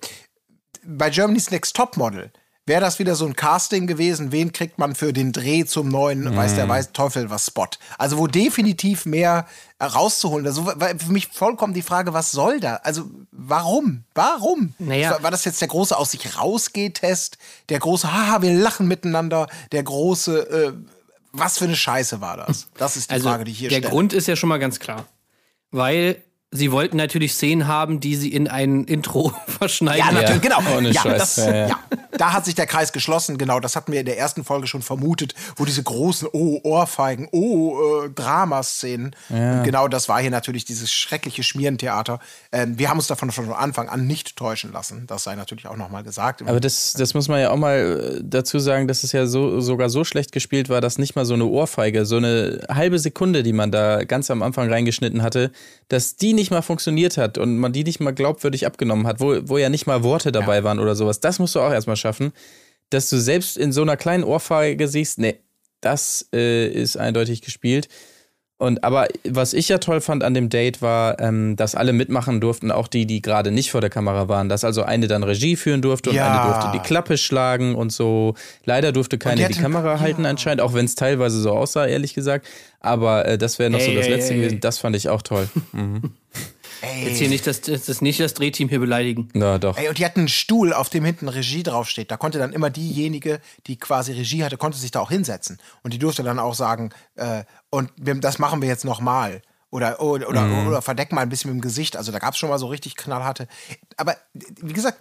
bei 0.84 1.10
Germany's 1.10 1.50
Next 1.50 1.74
Top 1.74 1.96
Model 1.96 2.30
wäre 2.66 2.80
das 2.80 2.98
wieder 2.98 3.16
so 3.16 3.26
ein 3.26 3.34
Casting 3.34 3.86
gewesen, 3.86 4.30
wen 4.30 4.52
kriegt 4.52 4.78
man 4.78 4.94
für 4.94 5.12
den 5.12 5.32
Dreh 5.32 5.64
zum 5.64 5.88
neuen, 5.88 6.24
mm. 6.24 6.36
weiß 6.36 6.54
der 6.54 6.68
weiß 6.68 6.92
Teufel 6.92 7.28
was 7.28 7.46
Spot. 7.46 7.66
Also 7.98 8.18
wo 8.18 8.26
definitiv 8.26 9.04
mehr 9.04 9.46
rauszuholen. 9.82 10.46
Also 10.46 10.66
war 10.66 10.88
für 10.96 11.12
mich 11.12 11.28
vollkommen 11.28 11.74
die 11.74 11.82
Frage, 11.82 12.14
was 12.14 12.30
soll 12.30 12.60
da? 12.60 12.76
Also 12.84 13.10
warum? 13.32 14.04
Warum? 14.14 14.74
Naja. 14.78 15.10
War, 15.10 15.24
war 15.24 15.30
das 15.32 15.44
jetzt 15.44 15.60
der 15.60 15.68
große 15.68 15.96
Aus 15.96 16.12
sich 16.12 16.38
rausgeh-Test? 16.38 17.38
Der 17.68 17.80
große, 17.80 18.12
haha, 18.12 18.42
wir 18.42 18.54
lachen 18.54 18.86
miteinander, 18.86 19.48
der 19.72 19.82
große, 19.82 20.38
äh, 20.38 20.72
was 21.32 21.58
für 21.58 21.64
eine 21.64 21.76
Scheiße 21.76 22.20
war 22.20 22.36
das? 22.36 22.68
Das 22.76 22.96
ist 22.96 23.10
die 23.10 23.14
also 23.14 23.28
Frage, 23.28 23.44
die 23.44 23.50
ich 23.50 23.58
hier 23.58 23.70
der 23.70 23.76
stelle. 23.76 23.88
Der 23.88 23.90
Grund 23.90 24.12
ist 24.12 24.28
ja 24.28 24.36
schon 24.36 24.48
mal 24.48 24.58
ganz 24.58 24.78
klar. 24.78 25.06
Weil 25.72 26.22
Sie 26.54 26.70
wollten 26.70 26.98
natürlich 26.98 27.32
Szenen 27.32 27.66
haben, 27.66 27.98
die 27.98 28.14
sie 28.14 28.30
in 28.30 28.46
ein 28.46 28.84
Intro 28.84 29.32
verschneiden. 29.46 30.04
Ja, 30.06 30.12
natürlich, 30.12 30.42
genau. 30.42 30.60
Ja, 30.82 31.04
das, 31.04 31.36
ja, 31.36 31.68
ja. 31.68 31.80
Da 32.18 32.34
hat 32.34 32.44
sich 32.44 32.54
der 32.54 32.66
Kreis 32.66 32.92
geschlossen, 32.92 33.38
genau. 33.38 33.58
Das 33.58 33.74
hatten 33.74 33.90
wir 33.90 34.00
in 34.00 34.06
der 34.06 34.18
ersten 34.18 34.44
Folge 34.44 34.66
schon 34.66 34.82
vermutet, 34.82 35.34
wo 35.56 35.64
diese 35.64 35.82
großen 35.82 36.28
Oh, 36.32 36.60
Ohrfeigen, 36.62 37.26
Oh, 37.32 38.04
äh, 38.04 38.10
Dramaszenen. 38.10 39.16
Ja. 39.30 39.58
Und 39.58 39.64
genau 39.64 39.88
das 39.88 40.10
war 40.10 40.20
hier 40.20 40.30
natürlich 40.30 40.66
dieses 40.66 40.92
schreckliche 40.92 41.42
Schmierentheater. 41.42 42.20
Ähm, 42.52 42.78
wir 42.78 42.90
haben 42.90 42.98
uns 42.98 43.06
davon 43.06 43.30
von 43.30 43.50
Anfang 43.52 43.88
an 43.88 44.06
nicht 44.06 44.36
täuschen 44.36 44.72
lassen. 44.72 45.06
Das 45.06 45.24
sei 45.24 45.34
natürlich 45.36 45.66
auch 45.66 45.76
nochmal 45.76 46.02
gesagt. 46.02 46.42
Aber 46.42 46.60
das, 46.60 46.92
das 46.92 47.14
muss 47.14 47.28
man 47.28 47.40
ja 47.40 47.50
auch 47.50 47.56
mal 47.56 48.18
äh, 48.18 48.20
dazu 48.22 48.58
sagen, 48.58 48.88
dass 48.88 49.04
es 49.04 49.12
ja 49.12 49.24
so, 49.24 49.62
sogar 49.62 49.88
so 49.88 50.04
schlecht 50.04 50.32
gespielt 50.32 50.68
war, 50.68 50.82
dass 50.82 50.98
nicht 50.98 51.16
mal 51.16 51.24
so 51.24 51.32
eine 51.32 51.46
Ohrfeige, 51.46 52.04
so 52.04 52.18
eine 52.18 52.60
halbe 52.68 52.98
Sekunde, 52.98 53.42
die 53.42 53.54
man 53.54 53.72
da 53.72 54.04
ganz 54.04 54.30
am 54.30 54.42
Anfang 54.42 54.68
reingeschnitten 54.70 55.22
hatte, 55.22 55.50
dass 55.92 56.16
die 56.16 56.32
nicht 56.32 56.50
mal 56.50 56.62
funktioniert 56.62 57.18
hat 57.18 57.36
und 57.36 57.58
man 57.58 57.74
die 57.74 57.84
nicht 57.84 58.00
mal 58.00 58.12
glaubwürdig 58.12 58.64
abgenommen 58.64 59.06
hat, 59.06 59.20
wo, 59.20 59.36
wo 59.46 59.58
ja 59.58 59.68
nicht 59.68 59.86
mal 59.86 60.02
Worte 60.02 60.32
dabei 60.32 60.56
ja. 60.56 60.64
waren 60.64 60.78
oder 60.78 60.94
sowas. 60.94 61.20
Das 61.20 61.38
musst 61.38 61.54
du 61.54 61.60
auch 61.60 61.70
erstmal 61.70 61.96
schaffen, 61.96 62.32
dass 62.88 63.10
du 63.10 63.18
selbst 63.18 63.58
in 63.58 63.72
so 63.72 63.82
einer 63.82 63.98
kleinen 63.98 64.24
Ohrfeige 64.24 64.88
siehst, 64.88 65.18
nee, 65.18 65.40
das 65.82 66.30
äh, 66.32 66.66
ist 66.66 66.96
eindeutig 66.96 67.42
gespielt. 67.42 67.88
Und 68.62 68.84
aber 68.84 69.08
was 69.28 69.54
ich 69.54 69.68
ja 69.68 69.78
toll 69.78 70.00
fand 70.00 70.22
an 70.22 70.34
dem 70.34 70.48
Date 70.48 70.82
war, 70.82 71.18
ähm, 71.18 71.56
dass 71.56 71.74
alle 71.74 71.92
mitmachen 71.92 72.40
durften, 72.40 72.70
auch 72.70 72.86
die, 72.86 73.06
die 73.06 73.20
gerade 73.20 73.50
nicht 73.50 73.72
vor 73.72 73.80
der 73.80 73.90
Kamera 73.90 74.28
waren, 74.28 74.48
dass 74.48 74.62
also 74.62 74.84
eine 74.84 75.08
dann 75.08 75.24
Regie 75.24 75.56
führen 75.56 75.82
durfte 75.82 76.10
und 76.10 76.16
ja. 76.16 76.30
eine 76.30 76.52
durfte 76.52 76.70
die 76.78 76.86
Klappe 76.86 77.18
schlagen 77.18 77.74
und 77.74 77.90
so. 77.90 78.34
Leider 78.64 78.92
durfte 78.92 79.18
keine 79.18 79.48
die, 79.48 79.54
die 79.54 79.60
Kamera 79.60 79.94
ja. 79.94 80.00
halten 80.00 80.26
anscheinend, 80.26 80.60
auch 80.60 80.74
wenn 80.74 80.84
es 80.84 80.94
teilweise 80.94 81.40
so 81.40 81.50
aussah, 81.50 81.86
ehrlich 81.86 82.14
gesagt. 82.14 82.46
Aber 82.78 83.26
äh, 83.26 83.36
das 83.36 83.58
wäre 83.58 83.68
noch 83.68 83.80
ey, 83.80 83.86
so 83.86 83.94
das 83.94 84.06
ey, 84.06 84.12
Letzte 84.12 84.34
ey, 84.34 84.38
gewesen. 84.38 84.60
Das 84.60 84.78
fand 84.78 84.94
ich 84.94 85.08
auch 85.08 85.22
toll. 85.22 85.48
Mhm. 85.72 86.12
Ey. 86.82 87.08
Jetzt 87.08 87.18
hier 87.18 87.28
nicht 87.28 87.46
das, 87.46 87.60
das, 87.60 87.84
das, 87.84 88.00
nicht 88.00 88.18
das 88.18 88.34
Drehteam 88.34 88.68
hier 88.68 88.80
beleidigen. 88.80 89.28
Na 89.34 89.58
doch. 89.58 89.78
Ey, 89.78 89.88
und 89.88 89.98
die 89.98 90.04
hatten 90.04 90.20
einen 90.20 90.28
Stuhl, 90.28 90.72
auf 90.72 90.90
dem 90.90 91.04
hinten 91.04 91.28
Regie 91.28 91.62
draufsteht. 91.62 92.10
Da 92.10 92.16
konnte 92.16 92.38
dann 92.38 92.52
immer 92.52 92.70
diejenige, 92.70 93.40
die 93.68 93.78
quasi 93.78 94.12
Regie 94.12 94.42
hatte, 94.42 94.56
konnte 94.56 94.78
sich 94.78 94.90
da 94.90 95.00
auch 95.00 95.10
hinsetzen. 95.10 95.58
Und 95.82 95.94
die 95.94 95.98
durfte 95.98 96.24
dann 96.24 96.40
auch 96.40 96.54
sagen, 96.54 96.90
äh, 97.14 97.44
und 97.70 97.90
wir, 97.96 98.16
das 98.16 98.40
machen 98.40 98.60
wir 98.60 98.68
jetzt 98.68 98.84
nochmal. 98.84 99.42
Oder, 99.70 100.02
oder, 100.02 100.28
oder, 100.28 100.42
mhm. 100.42 100.66
oder 100.66 100.82
verdeck 100.82 101.12
mal 101.12 101.22
ein 101.22 101.28
bisschen 101.28 101.50
mit 101.50 101.60
dem 101.60 101.62
Gesicht. 101.62 101.96
Also 101.96 102.10
da 102.10 102.18
gab 102.18 102.34
es 102.34 102.38
schon 102.38 102.50
mal 102.50 102.58
so 102.58 102.66
richtig 102.66 102.96
knallharte. 102.96 103.46
Aber 103.96 104.16
wie 104.34 104.72
gesagt, 104.72 104.98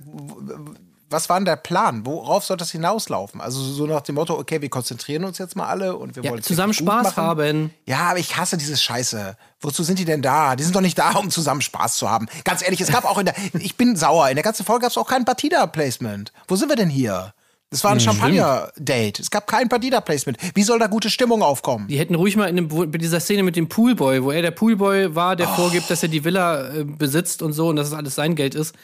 was 1.11 1.29
war 1.29 1.37
denn 1.37 1.45
der 1.45 1.55
Plan? 1.55 2.05
Worauf 2.05 2.45
soll 2.45 2.57
das 2.57 2.71
hinauslaufen? 2.71 3.41
Also 3.41 3.61
so 3.61 3.85
nach 3.85 4.01
dem 4.01 4.15
Motto, 4.15 4.37
okay, 4.37 4.61
wir 4.61 4.69
konzentrieren 4.69 5.23
uns 5.23 5.37
jetzt 5.37 5.55
mal 5.55 5.67
alle 5.67 5.97
und 5.97 6.15
wir 6.15 6.23
ja, 6.23 6.31
wollen 6.31 6.43
zusammen 6.43 6.73
Spaß 6.73 7.17
haben. 7.17 7.73
Ja, 7.85 8.09
aber 8.09 8.19
ich 8.19 8.37
hasse 8.37 8.57
diese 8.57 8.77
Scheiße. 8.77 9.35
Wozu 9.59 9.83
sind 9.83 9.99
die 9.99 10.05
denn 10.05 10.21
da? 10.21 10.55
Die 10.55 10.63
sind 10.63 10.75
doch 10.75 10.81
nicht 10.81 10.97
da, 10.97 11.11
um 11.11 11.29
zusammen 11.29 11.61
Spaß 11.61 11.97
zu 11.97 12.09
haben. 12.09 12.27
Ganz 12.43 12.63
ehrlich, 12.63 12.81
es 12.81 12.91
gab 12.91 13.05
auch 13.05 13.17
in 13.17 13.25
der, 13.25 13.35
ich 13.59 13.77
bin 13.77 13.95
sauer, 13.95 14.29
in 14.29 14.35
der 14.35 14.43
ganzen 14.43 14.65
Folge 14.65 14.81
gab 14.81 14.91
es 14.91 14.97
auch 14.97 15.07
kein 15.07 15.25
Partida-Placement. 15.25 16.31
Wo 16.47 16.55
sind 16.55 16.69
wir 16.69 16.75
denn 16.75 16.89
hier? 16.89 17.33
Das 17.71 17.85
war 17.85 17.91
ein 17.91 17.99
hm, 17.99 18.03
Champagner-Date. 18.03 19.21
Es 19.21 19.31
gab 19.31 19.47
kein 19.47 19.69
Partida-Placement. 19.69 20.37
Wie 20.55 20.63
soll 20.63 20.77
da 20.77 20.87
gute 20.87 21.09
Stimmung 21.09 21.41
aufkommen? 21.41 21.87
Die 21.87 21.97
hätten 21.97 22.15
ruhig 22.15 22.35
mal 22.35 22.49
in, 22.49 22.57
dem, 22.57 22.69
in 22.69 22.91
dieser 22.99 23.21
Szene 23.21 23.43
mit 23.43 23.55
dem 23.55 23.69
Poolboy, 23.69 24.23
wo 24.23 24.31
er 24.31 24.41
der 24.41 24.51
Poolboy 24.51 25.15
war, 25.15 25.37
der 25.37 25.49
oh. 25.49 25.55
vorgibt, 25.55 25.89
dass 25.89 26.03
er 26.03 26.09
die 26.09 26.25
Villa 26.25 26.67
äh, 26.67 26.83
besitzt 26.83 27.41
und 27.41 27.53
so 27.53 27.69
und 27.69 27.77
dass 27.77 27.87
es 27.87 27.93
alles 27.93 28.15
sein 28.15 28.35
Geld 28.35 28.55
ist. 28.55 28.75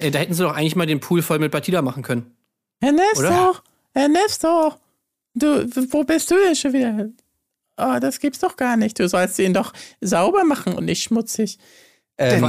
Äh, 0.00 0.10
da 0.10 0.18
hätten 0.18 0.34
sie 0.34 0.42
doch 0.42 0.54
eigentlich 0.54 0.76
mal 0.76 0.86
den 0.86 1.00
Pool 1.00 1.22
voll 1.22 1.38
mit 1.38 1.52
Batida 1.52 1.82
machen 1.82 2.02
können. 2.02 2.34
Ernesto, 2.80 3.20
Oder? 3.20 3.62
Ernesto, 3.94 4.74
du, 5.34 5.68
wo 5.90 6.04
bist 6.04 6.30
du 6.30 6.36
denn 6.36 6.56
schon 6.56 6.72
wieder? 6.72 7.10
Oh, 7.76 7.98
das 8.00 8.20
gibt's 8.20 8.40
doch 8.40 8.56
gar 8.56 8.76
nicht. 8.76 8.98
Du 8.98 9.08
sollst 9.08 9.38
ihn 9.38 9.54
doch 9.54 9.72
sauber 10.00 10.44
machen 10.44 10.74
und 10.74 10.84
nicht 10.84 11.02
schmutzig. 11.02 11.58
Ähm, 12.18 12.42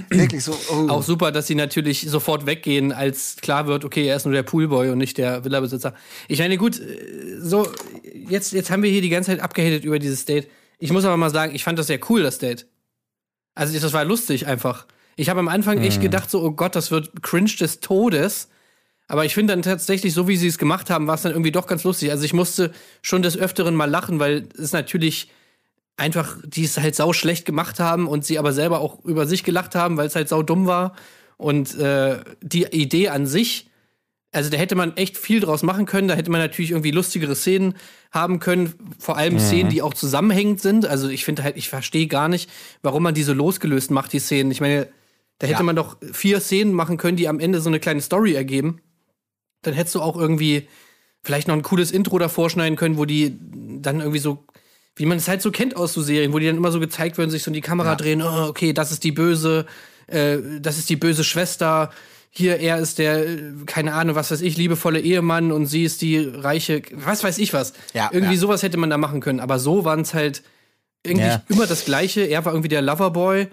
Wirklich 0.10 0.42
so. 0.42 0.58
Oh. 0.70 0.88
Auch 0.88 1.02
super, 1.02 1.30
dass 1.30 1.46
sie 1.46 1.54
natürlich 1.54 2.08
sofort 2.08 2.46
weggehen, 2.46 2.92
als 2.92 3.36
klar 3.36 3.66
wird, 3.66 3.84
okay, 3.84 4.06
er 4.06 4.16
ist 4.16 4.24
nur 4.24 4.32
der 4.32 4.44
Poolboy 4.44 4.88
und 4.88 4.96
nicht 4.98 5.18
der 5.18 5.44
Villabesitzer. 5.44 5.92
Ich 6.28 6.38
meine, 6.38 6.56
gut, 6.56 6.80
äh, 6.80 7.38
so, 7.38 7.68
jetzt, 8.14 8.52
jetzt 8.52 8.70
haben 8.70 8.82
wir 8.82 8.90
hier 8.90 9.02
die 9.02 9.10
ganze 9.10 9.32
Zeit 9.32 9.40
abgehatet 9.40 9.84
über 9.84 9.98
dieses 9.98 10.24
Date. 10.24 10.48
Ich 10.78 10.90
muss 10.90 11.04
aber 11.04 11.18
mal 11.18 11.30
sagen, 11.30 11.54
ich 11.54 11.64
fand 11.64 11.78
das 11.78 11.88
sehr 11.88 12.00
cool, 12.08 12.22
das 12.22 12.38
Date. 12.38 12.66
Also, 13.54 13.78
das 13.78 13.92
war 13.92 14.04
lustig 14.06 14.46
einfach. 14.46 14.86
Ich 15.16 15.30
habe 15.30 15.40
am 15.40 15.48
Anfang 15.48 15.78
echt 15.78 15.98
mhm. 15.98 16.02
gedacht, 16.02 16.30
so, 16.30 16.42
oh 16.42 16.52
Gott, 16.52 16.76
das 16.76 16.90
wird 16.90 17.22
cringe 17.22 17.52
des 17.58 17.80
Todes. 17.80 18.48
Aber 19.08 19.24
ich 19.24 19.34
finde 19.34 19.52
dann 19.52 19.62
tatsächlich, 19.62 20.12
so 20.12 20.28
wie 20.28 20.36
sie 20.36 20.48
es 20.48 20.58
gemacht 20.58 20.90
haben, 20.90 21.06
war 21.06 21.14
es 21.14 21.22
dann 21.22 21.32
irgendwie 21.32 21.52
doch 21.52 21.66
ganz 21.66 21.84
lustig. 21.84 22.10
Also 22.10 22.24
ich 22.24 22.32
musste 22.32 22.72
schon 23.02 23.22
des 23.22 23.36
Öfteren 23.36 23.74
mal 23.74 23.88
lachen, 23.88 24.18
weil 24.18 24.48
es 24.58 24.72
natürlich 24.72 25.30
einfach, 25.96 26.36
die 26.44 26.64
es 26.64 26.78
halt 26.78 26.94
sau 26.94 27.12
schlecht 27.12 27.46
gemacht 27.46 27.80
haben 27.80 28.08
und 28.08 28.24
sie 28.24 28.38
aber 28.38 28.52
selber 28.52 28.80
auch 28.80 29.04
über 29.04 29.26
sich 29.26 29.44
gelacht 29.44 29.74
haben, 29.74 29.96
weil 29.96 30.08
es 30.08 30.16
halt 30.16 30.28
sau 30.28 30.42
dumm 30.42 30.66
war. 30.66 30.94
Und 31.38 31.78
äh, 31.78 32.18
die 32.42 32.64
Idee 32.64 33.08
an 33.08 33.26
sich, 33.26 33.70
also 34.32 34.50
da 34.50 34.58
hätte 34.58 34.74
man 34.74 34.96
echt 34.96 35.16
viel 35.16 35.40
draus 35.40 35.62
machen 35.62 35.86
können. 35.86 36.08
Da 36.08 36.14
hätte 36.14 36.30
man 36.30 36.40
natürlich 36.40 36.72
irgendwie 36.72 36.90
lustigere 36.90 37.36
Szenen 37.36 37.74
haben 38.10 38.40
können, 38.40 38.74
vor 38.98 39.16
allem 39.16 39.34
mhm. 39.34 39.38
Szenen, 39.38 39.70
die 39.70 39.82
auch 39.82 39.94
zusammenhängend 39.94 40.60
sind. 40.60 40.84
Also 40.84 41.08
ich 41.08 41.24
finde 41.24 41.42
halt, 41.44 41.56
ich 41.56 41.68
verstehe 41.68 42.06
gar 42.06 42.28
nicht, 42.28 42.50
warum 42.82 43.02
man 43.02 43.14
die 43.14 43.22
so 43.22 43.32
losgelöst 43.32 43.90
macht, 43.90 44.12
die 44.12 44.18
Szenen. 44.18 44.50
Ich 44.50 44.60
meine, 44.60 44.88
Da 45.38 45.46
hätte 45.46 45.58
Ja. 45.58 45.62
man 45.64 45.76
doch 45.76 45.96
vier 46.12 46.40
Szenen 46.40 46.72
machen 46.72 46.96
können, 46.96 47.16
die 47.16 47.28
am 47.28 47.40
Ende 47.40 47.60
so 47.60 47.68
eine 47.68 47.80
kleine 47.80 48.00
Story 48.00 48.34
ergeben. 48.34 48.80
Dann 49.62 49.74
hättest 49.74 49.94
du 49.94 50.00
auch 50.00 50.16
irgendwie 50.16 50.68
vielleicht 51.22 51.48
noch 51.48 51.54
ein 51.54 51.62
cooles 51.62 51.90
Intro 51.90 52.18
davor 52.18 52.48
schneiden 52.50 52.76
können, 52.76 52.96
wo 52.96 53.04
die 53.04 53.36
dann 53.80 54.00
irgendwie 54.00 54.20
so, 54.20 54.44
wie 54.94 55.06
man 55.06 55.18
es 55.18 55.28
halt 55.28 55.42
so 55.42 55.50
kennt 55.50 55.76
aus 55.76 55.92
so 55.92 56.00
Serien, 56.00 56.32
wo 56.32 56.38
die 56.38 56.46
dann 56.46 56.56
immer 56.56 56.70
so 56.72 56.80
gezeigt 56.80 57.18
werden, 57.18 57.30
sich 57.30 57.42
so 57.42 57.50
in 57.50 57.54
die 57.54 57.60
Kamera 57.60 57.96
drehen, 57.96 58.22
oh, 58.22 58.46
okay, 58.48 58.72
das 58.72 58.92
ist 58.92 59.04
die 59.04 59.12
böse, 59.12 59.66
äh, 60.06 60.38
das 60.60 60.78
ist 60.78 60.88
die 60.88 60.96
böse 60.96 61.24
Schwester. 61.24 61.90
Hier, 62.30 62.58
er 62.60 62.78
ist 62.78 62.98
der, 62.98 63.24
keine 63.66 63.94
Ahnung, 63.94 64.14
was 64.14 64.30
weiß 64.30 64.40
ich, 64.42 64.56
liebevolle 64.56 65.00
Ehemann 65.00 65.52
und 65.52 65.66
sie 65.66 65.84
ist 65.84 66.00
die 66.02 66.18
reiche, 66.18 66.82
was 66.92 67.24
weiß 67.24 67.38
ich 67.38 67.52
was. 67.52 67.72
Ja, 67.92 68.10
irgendwie 68.12 68.34
ja. 68.34 68.40
sowas 68.40 68.62
hätte 68.62 68.76
man 68.76 68.88
da 68.90 68.98
machen 68.98 69.20
können. 69.20 69.40
Aber 69.40 69.58
so 69.58 69.84
waren 69.84 70.00
es 70.02 70.14
halt 70.14 70.42
irgendwie 71.02 71.26
Ja. 71.28 71.42
immer 71.48 71.66
das 71.66 71.84
Gleiche. 71.86 72.20
Er 72.22 72.44
war 72.44 72.52
irgendwie 72.52 72.68
der 72.68 72.82
Loverboy 72.82 73.48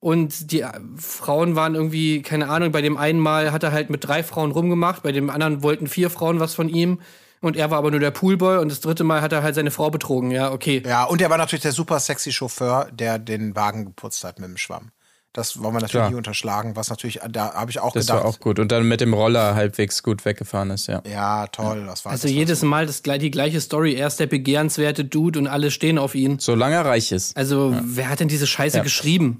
und 0.00 0.52
die 0.52 0.60
äh, 0.62 0.68
Frauen 0.96 1.56
waren 1.56 1.74
irgendwie, 1.74 2.22
keine 2.22 2.48
Ahnung, 2.48 2.72
bei 2.72 2.82
dem 2.82 2.96
einen 2.96 3.18
Mal 3.18 3.52
hat 3.52 3.62
er 3.62 3.72
halt 3.72 3.90
mit 3.90 4.06
drei 4.06 4.22
Frauen 4.22 4.50
rumgemacht, 4.52 5.02
bei 5.02 5.12
dem 5.12 5.30
anderen 5.30 5.62
wollten 5.62 5.86
vier 5.86 6.10
Frauen 6.10 6.40
was 6.40 6.54
von 6.54 6.68
ihm 6.68 7.00
und 7.40 7.56
er 7.56 7.70
war 7.70 7.78
aber 7.78 7.90
nur 7.90 8.00
der 8.00 8.10
Poolboy 8.10 8.58
und 8.58 8.70
das 8.70 8.80
dritte 8.80 9.04
Mal 9.04 9.20
hat 9.22 9.32
er 9.32 9.42
halt 9.42 9.54
seine 9.54 9.70
Frau 9.70 9.90
betrogen. 9.90 10.30
Ja, 10.30 10.52
okay. 10.52 10.82
Ja, 10.86 11.04
und 11.04 11.20
er 11.20 11.30
war 11.30 11.38
natürlich 11.38 11.62
der 11.62 11.72
super 11.72 12.00
sexy 12.00 12.32
Chauffeur, 12.32 12.88
der 12.92 13.18
den 13.18 13.54
Wagen 13.56 13.84
geputzt 13.86 14.24
hat 14.24 14.38
mit 14.38 14.48
dem 14.48 14.56
Schwamm. 14.56 14.90
Das 15.34 15.58
wollen 15.62 15.74
wir 15.74 15.80
natürlich 15.80 15.90
Klar. 15.92 16.10
nie 16.10 16.16
unterschlagen, 16.16 16.74
was 16.74 16.88
natürlich, 16.90 17.20
da 17.30 17.52
habe 17.54 17.70
ich 17.70 17.78
auch 17.80 17.92
Das 17.92 18.06
gedacht. 18.06 18.24
war 18.24 18.28
auch 18.28 18.40
gut. 18.40 18.58
Und 18.58 18.72
dann 18.72 18.88
mit 18.88 19.00
dem 19.00 19.12
Roller 19.14 19.54
halbwegs 19.54 20.02
gut 20.02 20.24
weggefahren 20.24 20.70
ist, 20.70 20.86
ja. 20.88 21.02
ja, 21.08 21.46
toll, 21.48 21.84
das 21.86 22.04
war 22.04 22.12
Also 22.12 22.22
das 22.26 22.32
war 22.32 22.38
jedes 22.38 22.62
Mal 22.62 22.86
das, 22.86 23.02
die 23.02 23.30
gleiche 23.30 23.60
Story. 23.60 23.94
Er 23.94 24.06
ist 24.06 24.18
der 24.18 24.26
begehrenswerte 24.26 25.04
Dude 25.04 25.38
und 25.38 25.46
alle 25.46 25.70
stehen 25.70 25.98
auf 25.98 26.14
ihn. 26.14 26.38
Solange 26.40 26.76
er 26.76 26.86
reich 26.86 27.12
ist. 27.12 27.36
Also, 27.36 27.76
wer 27.84 28.08
hat 28.08 28.20
denn 28.20 28.28
diese 28.28 28.46
Scheiße 28.46 28.78
Ja. 28.78 28.82
geschrieben? 28.82 29.38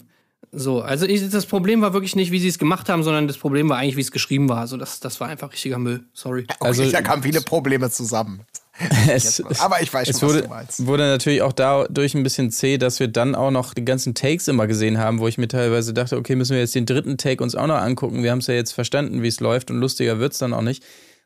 So, 0.50 0.80
also 0.80 1.04
ich, 1.04 1.28
das 1.28 1.45
Problem 1.47 1.83
war 1.83 1.92
wirklich 1.92 2.16
nicht, 2.16 2.30
wie 2.30 2.38
sie 2.38 2.49
es 2.49 2.59
gemacht 2.59 2.88
haben, 2.88 3.02
sondern 3.02 3.26
das 3.28 3.37
Problem 3.37 3.68
war 3.68 3.76
eigentlich, 3.78 3.97
wie 3.97 4.00
es 4.00 4.11
geschrieben 4.12 4.49
war. 4.49 4.59
Also 4.59 4.76
das, 4.76 4.99
das 5.00 5.21
war 5.21 5.28
einfach 5.28 5.52
richtiger 5.52 5.78
Müll. 5.78 6.04
Sorry. 6.14 6.45
Okay, 6.59 6.68
Also- 6.68 6.90
da 6.90 7.02
kamen 7.02 7.23
viele 7.23 7.40
Probleme 7.40 7.90
zusammen. 7.90 8.42
Es, 9.09 9.42
Aber 9.61 9.83
ich 9.83 9.92
weiß 9.92 10.07
schon, 10.07 10.14
es 10.14 10.23
was 10.23 10.28
wurde, 10.30 10.42
du 10.42 10.49
meinst. 10.49 10.87
wurde 10.87 11.02
natürlich 11.09 11.42
auch 11.42 11.52
dadurch 11.52 12.14
ein 12.14 12.23
bisschen 12.23 12.52
zäh, 12.52 12.78
dass 12.78 13.00
wir 13.00 13.09
dann 13.09 13.35
auch 13.35 13.50
noch 13.50 13.75
die 13.75 13.85
ganzen 13.85 14.14
Takes 14.14 14.47
immer 14.47 14.68
gesehen 14.68 14.99
haben, 14.99 15.18
wo 15.18 15.26
ich 15.26 15.37
mir 15.37 15.49
teilweise 15.49 15.92
dachte, 15.92 16.16
okay, 16.16 16.37
müssen 16.37 16.52
wir 16.52 16.61
jetzt 16.61 16.76
den 16.76 16.87
dritten 16.87 17.18
Take 17.18 17.42
uns 17.42 17.57
auch 17.57 17.66
noch 17.66 17.78
angucken. 17.78 18.23
Wir 18.23 18.30
haben 18.30 18.38
es 18.38 18.47
ja 18.47 18.54
jetzt 18.54 18.71
verstanden, 18.71 19.21
wie 19.23 19.26
es 19.26 19.40
läuft 19.40 19.73
und 19.73 19.80
lustiger 19.80 20.21
wird's 20.21 20.38
dann 20.38 20.54
auch 20.54 20.62
nicht. 20.62 20.85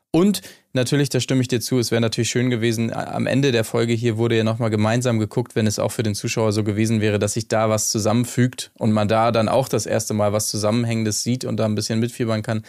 Und 0.09 0.41
natürlich, 0.73 1.09
da 1.09 1.19
stimme 1.19 1.41
ich 1.41 1.47
dir 1.47 1.61
zu, 1.61 1.79
es 1.79 1.91
wäre 1.91 2.01
natürlich 2.01 2.29
schön 2.29 2.49
gewesen, 2.49 2.93
am 2.93 3.27
Ende 3.27 3.51
der 3.51 3.63
Folge 3.63 3.93
hier 3.93 4.17
wurde 4.17 4.37
ja 4.37 4.43
nochmal 4.43 4.69
gemeinsam 4.69 5.19
geguckt, 5.19 5.55
wenn 5.55 5.67
es 5.67 5.79
auch 5.79 5.91
für 5.91 6.03
den 6.03 6.15
Zuschauer 6.15 6.51
so 6.51 6.63
gewesen 6.63 7.01
wäre, 7.01 7.19
dass 7.19 7.33
sich 7.33 7.47
da 7.47 7.69
was 7.69 7.89
zusammenfügt 7.89 8.71
und 8.77 8.91
man 8.91 9.07
da 9.07 9.31
dann 9.31 9.49
auch 9.49 9.67
das 9.67 9.85
erste 9.85 10.13
Mal 10.13 10.33
was 10.33 10.49
Zusammenhängendes 10.49 11.23
sieht 11.23 11.45
und 11.45 11.57
da 11.57 11.65
ein 11.65 11.75
bisschen 11.75 11.99
mitfiebern 11.99 12.41
kann. 12.41 12.63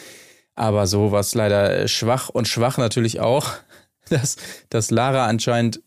Aber 0.54 0.86
so 0.86 1.12
war 1.12 1.20
es 1.20 1.34
leider 1.34 1.76
äh, 1.76 1.88
schwach 1.88 2.28
und 2.28 2.46
schwach 2.46 2.78
natürlich 2.78 3.20
auch, 3.20 3.50
dass, 4.08 4.36
dass 4.68 4.90
Lara 4.90 5.26
anscheinend, 5.26 5.82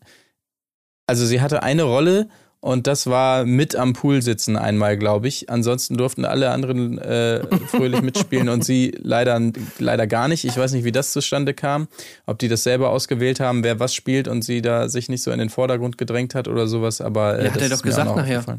also 1.06 1.24
sie 1.24 1.40
hatte 1.40 1.62
eine 1.62 1.84
Rolle 1.84 2.28
und 2.60 2.88
das 2.88 3.06
war 3.06 3.44
mit 3.44 3.76
am 3.76 3.92
Pool 3.92 4.20
sitzen 4.20 4.56
einmal, 4.56 4.96
glaube 4.96 5.28
ich. 5.28 5.48
Ansonsten 5.48 5.96
durften 5.96 6.24
alle 6.24 6.50
anderen 6.50 6.98
äh, 6.98 7.40
fröhlich 7.68 8.02
mitspielen 8.02 8.48
und 8.48 8.64
sie 8.64 8.92
leider, 9.00 9.40
leider 9.78 10.06
gar 10.08 10.26
nicht. 10.26 10.44
Ich 10.44 10.56
weiß 10.56 10.72
nicht, 10.72 10.84
wie 10.84 10.90
das 10.90 11.12
zustande 11.12 11.54
kam, 11.54 11.86
ob 12.26 12.38
die 12.40 12.48
das 12.48 12.64
selber 12.64 12.90
ausgewählt 12.90 13.38
haben, 13.38 13.62
wer 13.62 13.78
was 13.78 13.94
spielt 13.94 14.26
und 14.26 14.42
sie 14.42 14.60
da 14.60 14.88
sich 14.88 15.08
nicht 15.08 15.22
so 15.22 15.30
in 15.30 15.38
den 15.38 15.50
Vordergrund 15.50 15.98
gedrängt 15.98 16.34
hat 16.34 16.48
oder 16.48 16.66
sowas. 16.66 17.00
Aber 17.00 17.38
äh, 17.38 17.44
Ja, 17.44 17.50
hat 17.50 17.56
das 17.56 17.62
er 17.62 17.76
doch 17.76 17.82
gesagt 17.82 18.16
nachher. 18.16 18.58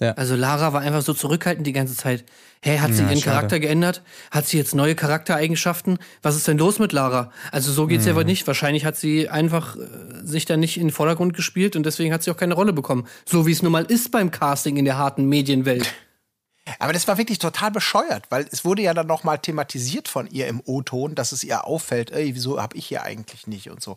Aufgefallen. 0.00 0.18
Also 0.18 0.34
Lara 0.36 0.72
war 0.72 0.80
einfach 0.80 1.02
so 1.02 1.14
zurückhaltend 1.14 1.66
die 1.66 1.72
ganze 1.72 1.96
Zeit. 1.96 2.24
Hey, 2.60 2.78
hat 2.78 2.92
sie 2.92 3.02
Ja, 3.02 3.08
ihren 3.10 3.20
schade. 3.20 3.36
Charakter 3.36 3.60
geändert? 3.60 4.02
Hat 4.30 4.46
sie 4.46 4.56
jetzt 4.56 4.74
neue 4.74 4.94
Charaktereigenschaften? 4.94 5.98
Was 6.22 6.36
ist 6.36 6.48
denn 6.48 6.58
los 6.58 6.78
mit 6.78 6.92
Lara? 6.92 7.30
Also 7.52 7.70
so 7.72 7.86
geht's 7.86 8.04
ja 8.06 8.12
Mhm. 8.12 8.16
wohl 8.16 8.24
nicht. 8.24 8.46
Wahrscheinlich 8.46 8.84
hat 8.84 8.96
sie 8.96 9.28
einfach 9.28 9.76
äh, 9.76 9.80
sich 10.24 10.44
da 10.44 10.56
nicht 10.56 10.76
in 10.76 10.88
den 10.88 10.92
Vordergrund 10.92 11.34
gespielt 11.34 11.76
und 11.76 11.84
deswegen 11.84 12.12
hat 12.12 12.22
sie 12.22 12.30
auch 12.30 12.36
keine 12.36 12.54
Rolle 12.54 12.72
bekommen. 12.72 13.06
So 13.24 13.46
wie 13.46 13.52
es 13.52 13.62
nun 13.62 13.72
mal 13.72 13.84
ist 13.84 14.10
beim 14.10 14.30
Casting 14.30 14.76
in 14.76 14.84
der 14.84 14.98
harten 14.98 15.26
Medienwelt. 15.28 15.92
Aber 16.80 16.92
das 16.92 17.08
war 17.08 17.16
wirklich 17.16 17.38
total 17.38 17.70
bescheuert, 17.70 18.24
weil 18.28 18.46
es 18.52 18.62
wurde 18.64 18.82
ja 18.82 18.92
dann 18.92 19.06
noch 19.06 19.24
mal 19.24 19.38
thematisiert 19.38 20.06
von 20.06 20.26
ihr 20.26 20.48
im 20.48 20.60
O-Ton, 20.66 21.14
dass 21.14 21.32
es 21.32 21.42
ihr 21.42 21.64
auffällt, 21.64 22.10
ey, 22.10 22.34
wieso 22.34 22.60
hab 22.60 22.74
ich 22.74 22.84
hier 22.86 23.04
eigentlich 23.04 23.46
nicht 23.46 23.70
und 23.70 23.80
so. 23.82 23.96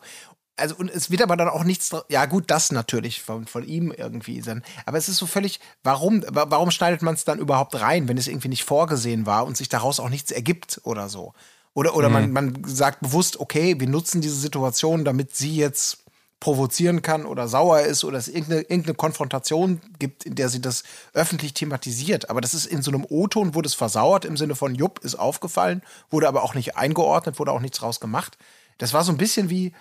Also, 0.61 0.75
und 0.75 0.89
es 0.89 1.11
wird 1.11 1.21
aber 1.21 1.35
dann 1.35 1.49
auch 1.49 1.63
nichts, 1.63 1.89
ja 2.07 2.25
gut, 2.25 2.45
das 2.47 2.71
natürlich 2.71 3.21
von, 3.21 3.45
von 3.47 3.67
ihm 3.67 3.91
irgendwie 3.91 4.41
sein. 4.41 4.63
Aber 4.85 4.97
es 4.97 5.09
ist 5.09 5.17
so 5.17 5.25
völlig, 5.25 5.59
warum, 5.83 6.23
wa- 6.27 6.45
warum 6.49 6.71
schneidet 6.71 7.01
man 7.01 7.15
es 7.15 7.25
dann 7.25 7.39
überhaupt 7.39 7.79
rein, 7.79 8.07
wenn 8.07 8.17
es 8.17 8.27
irgendwie 8.27 8.47
nicht 8.49 8.63
vorgesehen 8.63 9.25
war 9.25 9.45
und 9.45 9.57
sich 9.57 9.67
daraus 9.69 9.99
auch 9.99 10.09
nichts 10.09 10.31
ergibt 10.31 10.79
oder 10.83 11.09
so? 11.09 11.33
Oder, 11.73 11.95
oder 11.95 12.09
man, 12.09 12.31
man 12.31 12.63
sagt 12.65 12.99
bewusst, 13.01 13.39
okay, 13.39 13.79
wir 13.79 13.87
nutzen 13.87 14.21
diese 14.21 14.35
Situation, 14.35 15.05
damit 15.05 15.35
sie 15.35 15.55
jetzt 15.55 15.99
provozieren 16.41 17.03
kann 17.03 17.25
oder 17.25 17.47
sauer 17.47 17.81
ist 17.81 18.03
oder 18.03 18.17
es 18.17 18.27
irgendeine, 18.27 18.61
irgendeine 18.61 18.95
Konfrontation 18.95 19.79
gibt, 19.99 20.25
in 20.25 20.33
der 20.35 20.49
sie 20.49 20.59
das 20.59 20.83
öffentlich 21.13 21.53
thematisiert. 21.53 22.29
Aber 22.31 22.41
das 22.41 22.55
ist 22.55 22.65
in 22.65 22.81
so 22.81 22.91
einem 22.91 23.05
O-Ton, 23.07 23.53
wurde 23.53 23.67
es 23.67 23.75
versauert 23.75 24.25
im 24.25 24.37
Sinne 24.37 24.55
von 24.55 24.73
Jupp 24.73 24.99
ist 25.03 25.15
aufgefallen, 25.15 25.83
wurde 26.09 26.27
aber 26.27 26.41
auch 26.41 26.55
nicht 26.55 26.75
eingeordnet, 26.77 27.37
wurde 27.37 27.51
auch 27.51 27.59
nichts 27.59 27.77
draus 27.77 27.99
gemacht. 27.99 28.37
Das 28.79 28.91
war 28.91 29.03
so 29.03 29.11
ein 29.11 29.17
bisschen 29.17 29.51
wie, 29.51 29.71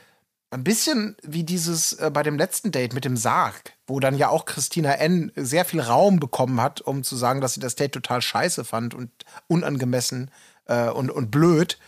ein 0.51 0.65
bisschen 0.65 1.17
wie 1.23 1.45
dieses 1.45 1.93
äh, 1.95 2.11
bei 2.13 2.23
dem 2.23 2.37
letzten 2.37 2.73
Date 2.73 2.93
mit 2.93 3.05
dem 3.05 3.17
Sarg, 3.17 3.75
wo 3.87 4.01
dann 4.01 4.17
ja 4.17 4.29
auch 4.29 4.45
Christina 4.45 4.93
N. 4.95 5.31
sehr 5.37 5.65
viel 5.65 5.81
Raum 5.81 6.19
bekommen 6.19 6.61
hat, 6.61 6.81
um 6.81 7.05
zu 7.05 7.17
sagen, 7.17 7.41
dass 7.41 7.55
sie 7.55 7.61
das 7.61 7.77
Date 7.77 7.93
total 7.93 8.21
scheiße 8.21 8.65
fand 8.65 8.95
und 8.95 9.11
unangemessen 9.47 10.31
äh, 10.67 10.89
und, 10.89 11.11
und 11.11 11.31
blöd. 11.31 11.79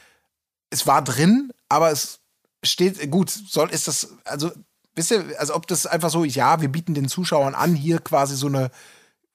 Es 0.70 0.86
war 0.86 1.02
drin, 1.02 1.52
aber 1.68 1.90
es 1.90 2.20
steht, 2.64 3.10
gut, 3.10 3.30
soll, 3.30 3.70
ist 3.70 3.88
das, 3.88 4.14
also, 4.24 4.52
wisst 4.94 5.10
ihr, 5.10 5.24
also 5.38 5.56
ob 5.56 5.66
das 5.66 5.86
einfach 5.86 6.10
so, 6.10 6.24
ja, 6.24 6.60
wir 6.60 6.68
bieten 6.70 6.94
den 6.94 7.08
Zuschauern 7.08 7.56
an, 7.56 7.74
hier 7.74 7.98
quasi 7.98 8.36
so 8.36 8.46
eine 8.46 8.70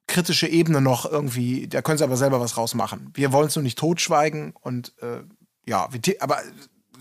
kritische 0.07 0.47
Ebene 0.47 0.79
noch 0.79 1.05
irgendwie, 1.05 1.67
da 1.67 1.81
können 1.81 1.97
sie 1.97 2.05
aber 2.05 2.15
selber 2.15 2.39
was 2.39 2.55
rausmachen. 2.55 3.11
Wir 3.13 3.33
wollen 3.33 3.47
es 3.47 3.55
nur 3.57 3.63
nicht 3.63 3.77
totschweigen 3.77 4.53
und 4.61 4.93
äh, 5.01 5.21
ja, 5.65 5.89
wir, 5.91 5.99
aber 6.21 6.41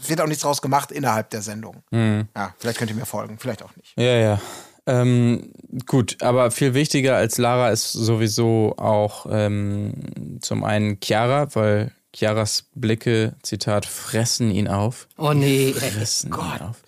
wird 0.07 0.21
auch 0.21 0.27
nichts 0.27 0.43
draus 0.43 0.63
gemacht 0.63 0.93
innerhalb 0.93 1.31
der 1.31 1.43
Sendung. 1.43 1.83
Ja, 2.35 2.55
vielleicht 2.59 2.79
könnt 2.79 2.91
ihr 2.91 2.97
mir 2.97 3.07
folgen, 3.07 3.39
vielleicht 3.39 3.63
auch 3.63 3.75
nicht. 3.77 3.93
Ja, 3.97 4.17
ja. 4.17 4.41
Ähm, 4.89 5.53
gut, 5.87 6.23
aber 6.23 6.51
viel 6.53 6.75
wichtiger 6.75 7.17
als 7.17 7.39
Lara 7.39 7.71
ist 7.71 7.93
sowieso 7.93 8.75
auch 8.77 9.27
ähm, 9.29 10.39
zum 10.41 10.63
einen 10.63 10.99
Chiara, 11.03 11.49
weil 11.55 11.91
Chiaras 12.15 12.67
Blicke, 12.75 13.35
Zitat, 13.43 13.85
fressen 13.85 14.51
ihn 14.51 14.69
auf. 14.69 15.09
Oh 15.19 15.33
nee. 15.33 15.69
ey. 15.69 15.73
Fressen 15.73 16.33
ihn 16.33 16.63
auf. 16.63 16.83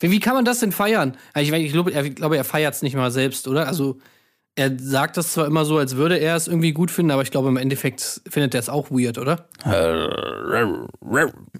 Wie, 0.00 0.10
wie 0.10 0.20
kann 0.20 0.34
man 0.34 0.44
das 0.44 0.58
denn 0.58 0.72
feiern? 0.72 1.16
Ich, 1.36 1.52
ich, 1.52 1.72
glaube, 1.72 1.92
er, 1.92 2.04
ich 2.04 2.16
glaube, 2.16 2.36
er 2.36 2.44
feiert 2.44 2.74
es 2.74 2.82
nicht 2.82 2.96
mal 2.96 3.10
selbst, 3.12 3.46
oder? 3.46 3.68
Also 3.68 3.98
er 4.56 4.76
sagt 4.78 5.16
das 5.16 5.32
zwar 5.32 5.46
immer 5.46 5.64
so, 5.64 5.78
als 5.78 5.96
würde 5.96 6.16
er 6.16 6.34
es 6.34 6.48
irgendwie 6.48 6.72
gut 6.72 6.90
finden, 6.90 7.12
aber 7.12 7.22
ich 7.22 7.30
glaube, 7.30 7.48
im 7.48 7.56
Endeffekt 7.56 8.22
findet 8.28 8.54
er 8.54 8.60
es 8.60 8.68
auch 8.68 8.90
weird, 8.90 9.18
oder? 9.18 9.46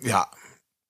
Ja. 0.02 0.26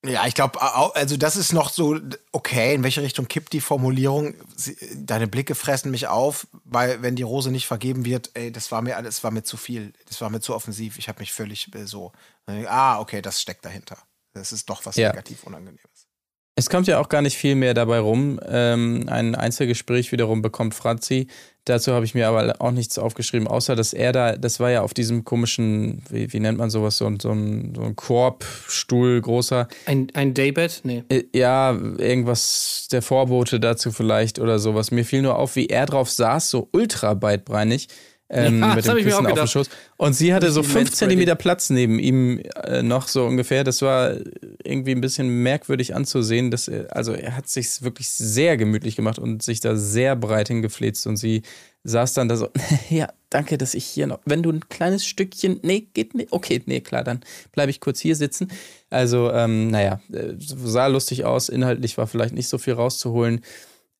Ja, 0.07 0.25
ich 0.25 0.35
glaube, 0.35 0.61
also 0.61 1.17
das 1.17 1.35
ist 1.35 1.51
noch 1.53 1.69
so, 1.69 1.99
okay, 2.31 2.75
in 2.75 2.83
welche 2.83 3.01
Richtung 3.01 3.27
kippt 3.27 3.53
die 3.53 3.61
Formulierung? 3.61 4.35
Sie, 4.55 4.77
deine 4.95 5.27
Blicke 5.27 5.53
fressen 5.55 5.91
mich 5.91 6.07
auf, 6.07 6.47
weil 6.63 7.01
wenn 7.01 7.15
die 7.15 7.23
Rose 7.23 7.51
nicht 7.51 7.67
vergeben 7.67 8.05
wird, 8.05 8.31
ey, 8.33 8.51
das 8.51 8.71
war 8.71 8.81
mir 8.81 8.95
alles, 8.95 9.23
war 9.23 9.31
mir 9.31 9.43
zu 9.43 9.57
viel, 9.57 9.93
das 10.07 10.21
war 10.21 10.29
mir 10.29 10.39
zu 10.39 10.55
offensiv, 10.55 10.97
ich 10.97 11.09
habe 11.09 11.19
mich 11.19 11.33
völlig 11.33 11.73
äh, 11.75 11.85
so, 11.85 12.11
ah, 12.67 12.99
okay, 12.99 13.21
das 13.21 13.41
steckt 13.41 13.65
dahinter. 13.65 13.97
Das 14.33 14.51
ist 14.51 14.69
doch 14.69 14.85
was 14.85 14.95
Ja. 14.95 15.09
negativ 15.09 15.43
Unangenehmes. 15.43 15.96
Es 16.59 16.71
kommt 16.71 16.87
ja 16.87 16.99
auch 16.99 17.07
gar 17.07 17.21
nicht 17.21 17.37
viel 17.37 17.53
mehr 17.53 17.75
dabei 17.75 17.99
rum. 17.99 18.39
Ähm, 18.49 19.03
ein 19.07 19.35
Einzelgespräch 19.35 20.11
wiederum 20.11 20.41
bekommt 20.41 20.73
Franzi. 20.73 21.27
Dazu 21.65 21.91
habe 21.93 22.03
ich 22.05 22.15
mir 22.15 22.27
aber 22.27 22.55
auch 22.59 22.71
nichts 22.71 22.97
aufgeschrieben, 22.97 23.47
außer 23.47 23.75
dass 23.75 23.93
er 23.93 24.11
da, 24.11 24.37
das 24.37 24.59
war 24.59 24.71
ja 24.71 24.81
auf 24.81 24.93
diesem 24.95 25.23
komischen, 25.23 26.01
wie, 26.09 26.33
wie 26.33 26.39
nennt 26.39 26.57
man 26.57 26.69
sowas, 26.71 26.97
so, 26.97 27.05
ein- 27.05 27.19
so 27.19 27.29
ein, 27.29 27.73
so 27.75 27.83
ein 27.83 27.95
Korbstuhl, 27.95 29.21
großer. 29.21 29.67
Ein, 29.85 30.07
ein 30.13 30.33
Daybed? 30.33 30.81
Nee. 30.83 31.03
Äh, 31.09 31.23
Ja, 31.33 31.77
irgendwas, 31.97 32.87
der 32.91 33.01
Vorbote 33.01 33.59
dazu 33.59 33.91
vielleicht 33.91 34.39
oder 34.39 34.57
sowas. 34.59 34.89
Mir 34.91 35.05
fiel 35.05 35.21
nur 35.21 35.37
auf, 35.37 35.55
wie 35.55 35.67
er 35.67 35.85
drauf 35.85 36.09
saß, 36.09 36.49
so 36.49 36.69
ultra 36.71 37.13
beidbeinig. 37.13 37.87
Ähm, 38.29 38.59
Ja, 38.59 38.67
mit 38.69 38.77
das 38.79 38.85
dem 38.85 38.91
hab 38.91 38.97
ich 38.97 39.05
mir 39.05 39.11
Kissen 39.11 39.25
auch 39.25 39.31
auf 39.31 39.39
dem. 39.39 39.47
Schoß. 39.47 39.69
Und 39.95 40.13
sie 40.13 40.33
hatte 40.33 40.51
so 40.51 40.63
fünf. 40.63 40.91
Zentimeter 40.91 41.35
Platz 41.35 41.69
neben 41.69 41.97
ihm 41.99 42.41
äh, 42.63 42.81
noch 42.81 43.07
so 43.07 43.25
ungefähr. 43.25 43.63
Das 43.63 43.81
war 43.81 44.15
irgendwie 44.63 44.91
ein 44.91 45.01
bisschen 45.01 45.43
merkwürdig 45.43 45.95
anzusehen. 45.95 46.51
Dass 46.51 46.67
er, 46.67 46.95
also 46.95 47.13
er 47.13 47.37
hat 47.37 47.47
sich 47.47 47.81
wirklich 47.81 48.09
sehr 48.09 48.57
gemütlich 48.57 48.95
gemacht 48.95 49.17
und 49.19 49.43
sich 49.43 49.61
da 49.61 49.75
sehr 49.75 50.15
breit 50.15 50.49
hingefläzt. 50.49 51.07
Und 51.07 51.17
sie 51.17 51.43
saß 51.85 52.13
dann 52.13 52.27
da 52.27 52.35
so, 52.35 52.49
ja, 52.89 53.07
danke, 53.29 53.57
dass 53.57 53.73
ich 53.73 53.85
hier 53.85 54.07
noch, 54.07 54.19
wenn 54.25 54.43
du 54.43 54.51
ein 54.51 54.67
kleines 54.67 55.05
Stückchen, 55.05 55.59
nee, 55.63 55.87
geht 55.93 56.13
nicht, 56.13 56.33
okay, 56.33 56.61
nee, 56.65 56.81
klar, 56.81 57.03
dann 57.03 57.21
bleibe 57.53 57.71
ich 57.71 57.79
kurz 57.79 57.99
hier 57.99 58.15
sitzen. 58.15 58.51
Also, 58.89 59.31
ähm, 59.31 59.69
naja, 59.69 60.01
äh, 60.11 60.33
sah 60.37 60.87
lustig 60.87 61.23
aus, 61.23 61.47
inhaltlich 61.47 61.97
war 61.97 62.07
vielleicht 62.07 62.33
nicht 62.33 62.49
so 62.49 62.57
viel 62.57 62.73
rauszuholen. 62.73 63.41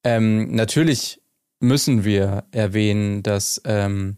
Ähm, 0.04 0.54
natürlich 0.54 1.22
müssen 1.60 2.04
wir 2.04 2.46
erwähnen, 2.52 3.24
dass 3.24 3.62
ähm, 3.66 4.18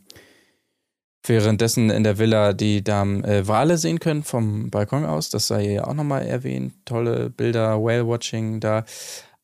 währenddessen 1.26 1.90
in 1.90 2.04
der 2.04 2.18
Villa 2.18 2.54
die 2.54 2.84
Damen 2.84 3.24
äh, 3.24 3.48
Wale 3.48 3.78
sehen 3.78 4.00
können 4.00 4.24
vom 4.24 4.70
Balkon 4.70 5.06
aus. 5.06 5.30
Das 5.30 5.48
sei 5.48 5.74
ja 5.74 5.86
auch 5.86 5.94
nochmal 5.94 6.26
erwähnt. 6.26 6.74
Tolle 6.86 7.30
Bilder, 7.30 7.82
Whale-Watching 7.82 8.60
da. 8.60 8.86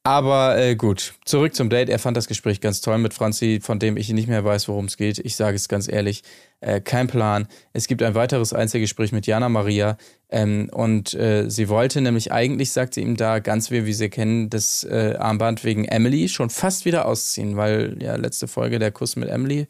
Aber 0.06 0.56
äh, 0.56 0.76
gut, 0.76 1.16
zurück 1.26 1.56
zum 1.56 1.72
Date. 1.72 1.90
Er 1.90 1.98
fand 1.98 2.16
das 2.16 2.28
Gespräch 2.28 2.62
ganz 2.62 2.80
toll 2.80 3.00
mit 3.00 3.16
Franzi, 3.16 3.60
von 3.60 3.80
dem 3.80 3.98
ich 3.98 4.08
nicht 4.10 4.28
mehr 4.28 4.46
weiß, 4.46 4.68
worum 4.68 4.86
es 4.86 4.98
geht. 4.98 5.18
Ich 5.18 5.36
sage 5.36 5.56
es 5.56 5.68
ganz 5.68 5.88
ehrlich, 5.88 6.22
äh, 6.62 6.80
kein 6.80 7.08
Plan. 7.08 7.48
Es 7.74 7.88
gibt 7.88 8.04
ein 8.04 8.14
weiteres 8.14 8.54
Einzelgespräch 8.54 9.12
mit 9.14 9.26
Jana 9.26 9.50
Maria 9.50 9.98
ähm, 10.30 10.70
und 10.72 11.16
äh, 11.16 11.50
sie 11.50 11.70
wollte 11.70 12.02
nämlich 12.02 12.32
eigentlich, 12.32 12.72
sagte 12.72 13.02
ihm 13.02 13.18
da, 13.18 13.40
ganz 13.40 13.72
wie 13.72 13.88
wir 13.88 13.96
sie 13.96 14.10
kennen, 14.10 14.52
das 14.52 14.84
äh, 14.84 15.16
Armband 15.18 15.64
wegen 15.64 15.86
Emily 15.86 16.30
schon 16.30 16.52
fast 16.52 16.86
wieder 16.86 17.08
ausziehen, 17.08 17.58
weil 17.58 17.98
ja 18.00 18.16
letzte 18.16 18.48
Folge 18.48 18.78
der 18.78 18.92
Kuss 18.92 19.16
mit 19.16 19.30
Emily 19.30 19.66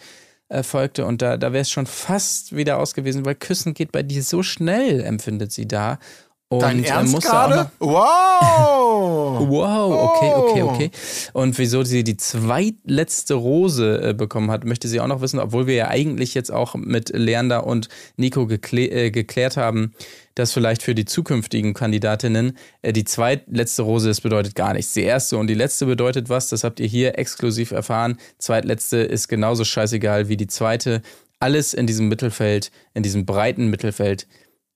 äh, 0.50 0.64
folgte 0.64 1.06
und 1.06 1.22
da, 1.22 1.38
da 1.38 1.54
wäre 1.54 1.62
es 1.62 1.70
schon 1.70 1.86
fast 1.86 2.54
wieder 2.54 2.80
aus 2.80 2.94
gewesen, 2.94 3.24
weil 3.24 3.36
Küssen 3.36 3.74
geht 3.74 3.94
bei 3.94 4.04
dir 4.04 4.22
so 4.22 4.44
schnell, 4.44 5.02
empfindet 5.02 5.54
sie 5.54 5.66
da. 5.66 5.98
Und 6.48 6.62
Dein 6.62 6.84
er 6.84 6.96
Ernst 6.98 7.14
musste 7.14 7.30
gerade? 7.32 7.72
Wow! 7.80 9.02
Wow, 9.48 10.16
okay, 10.16 10.34
okay, 10.34 10.64
Oh. 10.64 10.70
okay. 10.70 10.92
Und 11.34 11.58
wieso 11.58 11.84
sie 11.84 12.04
die 12.04 12.18
zweitletzte 12.18 13.34
Rose 13.34 14.10
äh, 14.10 14.14
bekommen 14.14 14.50
hat, 14.50 14.64
möchte 14.64 14.88
sie 14.88 15.00
auch 15.00 15.08
noch 15.08 15.22
wissen, 15.22 15.40
obwohl 15.40 15.68
wir 15.68 15.76
ja 15.76 15.88
eigentlich 15.90 16.34
jetzt 16.34 16.52
auch 16.52 16.76
mit 16.76 17.10
Leander 17.10 17.68
und 17.68 17.90
Nico 18.16 18.48
geklä 18.48 18.88
äh, 18.88 19.12
geklärt 19.12 19.58
haben, 19.58 19.94
dass 20.36 20.54
vielleicht 20.54 20.84
für 20.84 20.96
die 20.96 21.06
zukünftigen 21.06 21.74
Kandidatinnen 21.74 22.58
äh, 22.82 22.94
die 22.94 23.04
zweitletzte 23.04 23.82
Rose, 23.84 24.08
das 24.08 24.22
bedeutet 24.22 24.56
gar 24.56 24.74
nichts. 24.74 24.94
Die 24.94 25.04
erste 25.04 25.38
und 25.38 25.48
die 25.48 25.54
letzte 25.54 25.86
bedeutet 25.86 26.30
was, 26.30 26.48
das 26.50 26.64
habt 26.64 26.80
ihr 26.80 26.88
hier 26.88 27.18
exklusiv 27.20 27.72
erfahren. 27.72 28.18
Zweitletzte 28.38 28.98
ist 28.98 29.28
genauso 29.28 29.66
scheißegal 29.66 30.30
wie 30.30 30.38
die 30.38 30.48
zweite. 30.48 31.02
Alles 31.40 31.74
in 31.74 31.86
diesem 31.88 32.08
Mittelfeld, 32.08 32.72
in 32.94 33.04
diesem 33.04 33.26
breiten 33.26 33.68
Mittelfeld, 33.68 34.28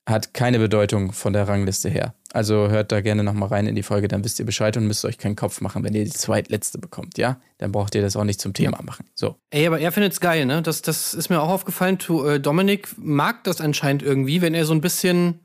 hat 0.10 0.34
keine 0.34 0.60
Bedeutung 0.60 1.12
von 1.12 1.34
der 1.34 1.48
Rangliste 1.48 1.90
her. 1.90 2.14
Also 2.32 2.70
hört 2.70 2.92
da 2.92 3.02
gerne 3.02 3.24
nochmal 3.24 3.50
rein 3.50 3.68
in 3.68 3.76
die 3.76 3.84
Folge, 3.84 4.08
dann 4.08 4.24
wisst 4.24 4.40
ihr 4.40 4.46
Bescheid 4.46 4.76
und 4.78 4.86
müsst 4.86 5.06
euch 5.06 5.18
keinen 5.18 5.36
Kopf 5.36 5.62
machen, 5.62 5.84
wenn 5.84 5.94
ihr 5.94 6.04
die 6.04 6.12
zweitletzte 6.12 6.78
bekommt, 6.78 7.18
ja? 7.18 7.40
Dann 7.58 7.72
braucht 7.72 7.96
ihr 7.96 8.02
das 8.02 8.16
auch 8.16 8.24
nicht 8.24 8.42
zum 8.42 8.54
Thema 8.54 8.82
machen. 8.84 9.06
So. 9.16 9.36
Ey, 9.50 9.66
aber 9.66 9.80
er 9.80 9.92
findet's 9.92 10.20
geil, 10.20 10.46
ne? 10.46 10.62
Das, 10.62 10.82
das 10.82 11.14
ist 11.14 11.30
mir 11.30 11.42
auch 11.42 11.50
aufgefallen. 11.50 11.98
Tu, 11.98 12.24
äh, 12.26 12.40
Dominik 12.40 12.90
mag 12.98 13.44
das 13.46 13.62
anscheinend 13.62 14.04
irgendwie, 14.04 14.42
wenn 14.42 14.54
er 14.54 14.66
so 14.66 14.74
ein 14.74 14.82
bisschen 14.82 15.40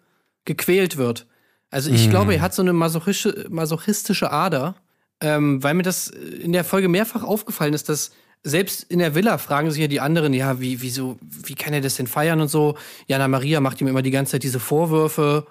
gequält 0.44 0.96
wird. 0.96 1.26
Also 1.70 1.90
ich 1.90 2.08
glaube, 2.08 2.34
er 2.34 2.40
hat 2.40 2.54
so 2.54 2.62
eine 2.62 2.72
masochische, 2.72 3.46
masochistische 3.50 4.30
Ader, 4.30 4.76
ähm, 5.20 5.60
weil 5.60 5.74
mir 5.74 5.82
das 5.82 6.06
in 6.06 6.52
der 6.52 6.62
Folge 6.62 6.88
mehrfach 6.88 7.24
aufgefallen 7.24 7.74
ist, 7.74 7.88
dass 7.88 8.12
selbst 8.44 8.84
in 8.84 8.98
der 8.98 9.14
Villa 9.14 9.38
fragen 9.38 9.70
sich 9.70 9.80
ja 9.80 9.88
die 9.88 10.00
anderen, 10.00 10.34
ja, 10.34 10.60
wie, 10.60 10.82
wieso, 10.82 11.18
wie 11.22 11.54
kann 11.54 11.72
er 11.72 11.80
das 11.80 11.96
denn 11.96 12.06
feiern 12.06 12.42
und 12.42 12.48
so. 12.48 12.76
Jana 13.06 13.26
Maria 13.26 13.60
macht 13.60 13.80
ihm 13.80 13.88
immer 13.88 14.02
die 14.02 14.10
ganze 14.10 14.32
Zeit 14.32 14.42
diese 14.42 14.60
Vorwürfe 14.60 15.46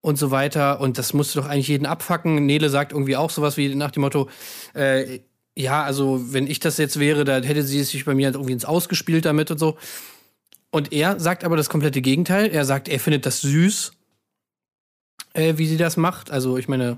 und 0.00 0.16
so 0.16 0.30
weiter. 0.30 0.80
Und 0.80 0.96
das 0.96 1.12
musste 1.12 1.40
doch 1.40 1.46
eigentlich 1.46 1.68
jeden 1.68 1.86
abfacken. 1.86 2.46
Nele 2.46 2.70
sagt 2.70 2.92
irgendwie 2.92 3.16
auch 3.16 3.30
sowas 3.30 3.58
wie 3.58 3.74
nach 3.74 3.90
dem 3.90 4.00
Motto, 4.00 4.30
äh, 4.74 5.20
ja, 5.54 5.82
also 5.82 6.32
wenn 6.32 6.46
ich 6.46 6.58
das 6.58 6.78
jetzt 6.78 6.98
wäre, 6.98 7.24
dann 7.24 7.42
hätte 7.42 7.62
sie 7.62 7.82
sich 7.84 8.06
bei 8.06 8.14
mir 8.14 8.26
halt 8.26 8.36
irgendwie 8.36 8.54
ins 8.54 8.64
Ausgespielt 8.64 9.26
damit 9.26 9.50
und 9.50 9.58
so. 9.58 9.76
Und 10.70 10.90
er 10.90 11.20
sagt 11.20 11.44
aber 11.44 11.58
das 11.58 11.68
komplette 11.68 12.00
Gegenteil. 12.00 12.46
Er 12.46 12.64
sagt, 12.64 12.88
er 12.88 12.98
findet 12.98 13.26
das 13.26 13.42
süß, 13.42 13.92
äh, 15.34 15.58
wie 15.58 15.66
sie 15.66 15.76
das 15.76 15.98
macht. 15.98 16.30
Also 16.30 16.56
ich 16.56 16.66
meine, 16.66 16.96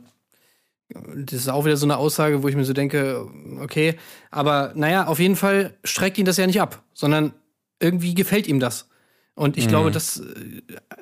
das 0.89 1.41
ist 1.41 1.49
auch 1.49 1.65
wieder 1.65 1.77
so 1.77 1.87
eine 1.87 1.97
Aussage, 1.97 2.43
wo 2.43 2.49
ich 2.49 2.57
mir 2.57 2.65
so 2.65 2.73
denke, 2.73 3.27
okay, 3.61 3.97
aber 4.31 4.73
naja, 4.75 5.07
auf 5.07 5.19
jeden 5.19 5.37
Fall 5.37 5.75
streckt 5.83 6.19
ihn 6.19 6.25
das 6.27 6.37
ja 6.37 6.47
nicht 6.47 6.61
ab, 6.61 6.83
sondern 6.93 7.33
irgendwie 7.81 8.15
gefällt 8.15 8.47
ihm 8.47 8.61
das. 8.61 8.89
Und 9.35 9.57
ich 9.57 9.67
glaube, 9.67 9.91
das, 9.91 10.23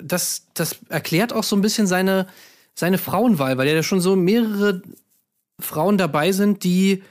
das, 0.01 0.47
das 0.55 0.77
erklärt 0.89 1.35
auch 1.35 1.45
so 1.45 1.55
ein 1.55 1.61
bisschen 1.61 1.87
seine, 1.87 2.27
seine 2.75 2.97
Frauenwahl, 2.97 3.59
weil 3.59 3.69
ja 3.69 3.83
schon 3.83 4.01
so 4.01 4.17
mehrere 4.17 4.83
Frauen 5.61 5.99
dabei 5.99 6.33
sind, 6.33 6.65
die 6.65 7.03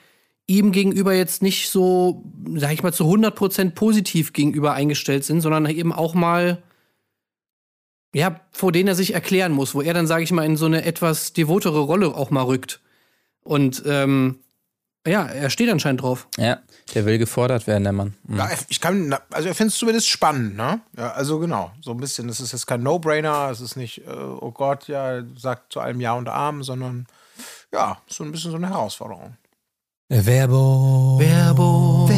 ihm 0.47 0.71
gegenüber 0.71 1.13
jetzt 1.13 1.43
nicht 1.43 1.69
so, 1.69 2.23
sag 2.55 2.73
ich 2.73 2.81
mal, 2.81 2.91
zu 2.91 3.05
100% 3.05 3.71
positiv 3.71 4.33
gegenüber 4.33 4.73
eingestellt 4.73 5.23
sind, 5.23 5.41
sondern 5.41 5.67
eben 5.67 5.93
auch 5.93 6.15
mal, 6.15 6.63
ja, 8.13 8.39
vor 8.51 8.71
denen 8.71 8.89
er 8.89 8.95
sich 8.95 9.13
erklären 9.13 9.51
muss, 9.51 9.73
wo 9.73 9.81
er 9.81 9.93
dann, 9.93 10.07
sage 10.07 10.23
ich 10.23 10.31
mal, 10.31 10.45
in 10.45 10.57
so 10.57 10.65
eine 10.65 10.85
etwas 10.85 11.33
devotere 11.33 11.79
Rolle 11.79 12.07
auch 12.15 12.29
mal 12.29 12.43
rückt. 12.43 12.81
Und 13.43 13.83
ähm, 13.85 14.39
ja, 15.07 15.25
er 15.25 15.49
steht 15.49 15.69
anscheinend 15.69 16.01
drauf. 16.01 16.27
Ja, 16.37 16.59
der 16.93 17.05
will 17.05 17.17
gefordert 17.17 17.65
werden, 17.65 17.83
der 17.83 17.93
Mann. 17.93 18.13
Mhm. 18.27 18.37
Ja, 18.37 18.49
ich 18.69 18.81
kann, 18.81 19.15
also 19.31 19.49
ich 19.49 19.57
finde 19.57 19.69
es 19.69 19.77
zumindest 19.77 20.09
spannend, 20.09 20.55
ne? 20.55 20.81
Ja, 20.95 21.11
also 21.11 21.39
genau, 21.39 21.71
so 21.81 21.91
ein 21.91 21.97
bisschen. 21.97 22.29
Es 22.29 22.39
ist 22.39 22.51
jetzt 22.51 22.67
kein 22.67 22.83
No-Brainer, 22.83 23.49
es 23.49 23.61
ist 23.61 23.77
nicht, 23.77 24.05
äh, 24.05 24.11
oh 24.11 24.51
Gott, 24.51 24.87
ja, 24.87 25.23
sagt 25.35 25.73
zu 25.73 25.79
allem 25.79 26.01
Ja 26.01 26.13
und 26.13 26.29
Arm, 26.29 26.63
sondern 26.63 27.07
ja, 27.73 27.97
so 28.07 28.23
ein 28.23 28.31
bisschen 28.31 28.51
so 28.51 28.57
eine 28.57 28.69
Herausforderung. 28.69 29.37
Werbung. 30.09 31.19
Werbung. 31.19 32.09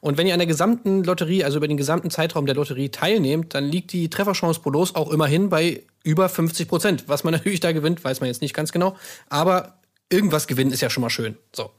Und 0.00 0.18
wenn 0.18 0.26
ihr 0.26 0.32
an 0.32 0.38
der 0.38 0.46
gesamten 0.46 1.04
Lotterie, 1.04 1.44
also 1.44 1.58
über 1.58 1.68
den 1.68 1.76
gesamten 1.76 2.10
Zeitraum 2.10 2.46
der 2.46 2.54
Lotterie 2.54 2.90
teilnehmt, 2.90 3.54
dann 3.54 3.64
liegt 3.64 3.92
die 3.92 4.10
Trefferchance 4.10 4.60
pro 4.60 4.70
Los 4.70 4.94
auch 4.94 5.10
immerhin 5.10 5.48
bei 5.48 5.82
über 6.04 6.28
50 6.28 6.68
Prozent. 6.68 7.04
Was 7.06 7.24
man 7.24 7.32
natürlich 7.34 7.60
da 7.60 7.72
gewinnt, 7.72 8.04
weiß 8.04 8.20
man 8.20 8.28
jetzt 8.28 8.42
nicht 8.42 8.54
ganz 8.54 8.72
genau. 8.72 8.96
Aber 9.28 9.78
irgendwas 10.10 10.46
gewinnen 10.46 10.70
ist 10.70 10.80
ja 10.80 10.88
schon 10.88 11.02
mal 11.02 11.10
schön. 11.10 11.36
So. 11.54 11.70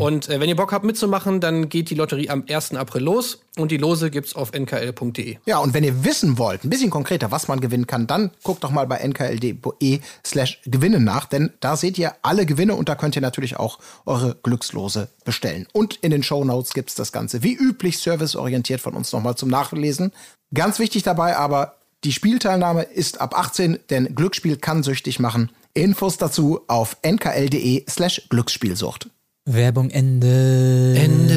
Und 0.00 0.28
äh, 0.28 0.40
wenn 0.40 0.48
ihr 0.48 0.56
Bock 0.56 0.72
habt 0.72 0.84
mitzumachen, 0.84 1.40
dann 1.40 1.68
geht 1.68 1.90
die 1.90 1.94
Lotterie 1.94 2.30
am 2.30 2.44
1. 2.48 2.74
April 2.74 3.02
los 3.02 3.42
und 3.56 3.70
die 3.70 3.76
Lose 3.76 4.10
gibt's 4.10 4.34
auf 4.34 4.52
nkl.de. 4.52 5.36
Ja, 5.44 5.58
und 5.58 5.74
wenn 5.74 5.84
ihr 5.84 6.04
wissen 6.04 6.38
wollt, 6.38 6.64
ein 6.64 6.70
bisschen 6.70 6.90
konkreter, 6.90 7.30
was 7.30 7.48
man 7.48 7.60
gewinnen 7.60 7.86
kann, 7.86 8.06
dann 8.06 8.30
guckt 8.42 8.64
doch 8.64 8.70
mal 8.70 8.86
bei 8.86 9.06
nkld.de 9.06 10.00
slash 10.24 10.60
Gewinne 10.64 11.00
nach, 11.00 11.26
denn 11.26 11.52
da 11.60 11.76
seht 11.76 11.98
ihr 11.98 12.14
alle 12.22 12.46
Gewinne 12.46 12.74
und 12.74 12.88
da 12.88 12.94
könnt 12.94 13.16
ihr 13.16 13.22
natürlich 13.22 13.56
auch 13.56 13.78
eure 14.06 14.36
Glückslose 14.42 15.08
bestellen. 15.24 15.66
Und 15.72 15.96
in 15.96 16.10
den 16.10 16.22
Shownotes 16.22 16.72
gibt's 16.72 16.94
das 16.94 17.12
Ganze 17.12 17.42
wie 17.42 17.54
üblich 17.54 17.98
serviceorientiert 17.98 18.80
von 18.80 18.94
uns 18.94 19.12
nochmal 19.12 19.36
zum 19.36 19.50
Nachlesen. 19.50 20.12
Ganz 20.54 20.78
wichtig 20.78 21.02
dabei 21.02 21.36
aber, 21.36 21.76
die 22.04 22.12
Spielteilnahme 22.12 22.82
ist 22.82 23.20
ab 23.20 23.36
18, 23.36 23.80
denn 23.90 24.14
Glücksspiel 24.14 24.56
kann 24.56 24.82
süchtig 24.82 25.18
machen. 25.18 25.50
Infos 25.76 26.16
dazu 26.16 26.60
auf 26.68 26.96
nkl.de 27.06 27.84
slash 27.88 28.22
Glücksspielsucht. 28.30 29.10
Werbung 29.44 29.90
Ende. 29.90 30.94
Ende. 30.96 31.36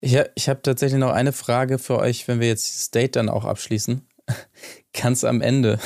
Ich, 0.00 0.16
ha- 0.16 0.28
ich 0.36 0.48
habe 0.48 0.62
tatsächlich 0.62 1.00
noch 1.00 1.10
eine 1.12 1.32
Frage 1.32 1.78
für 1.78 1.98
euch, 1.98 2.26
wenn 2.28 2.40
wir 2.40 2.48
jetzt 2.48 2.74
das 2.74 2.90
Date 2.90 3.16
dann 3.16 3.28
auch 3.28 3.44
abschließen. 3.44 4.06
Ganz 4.92 5.24
am 5.24 5.40
Ende, 5.40 5.78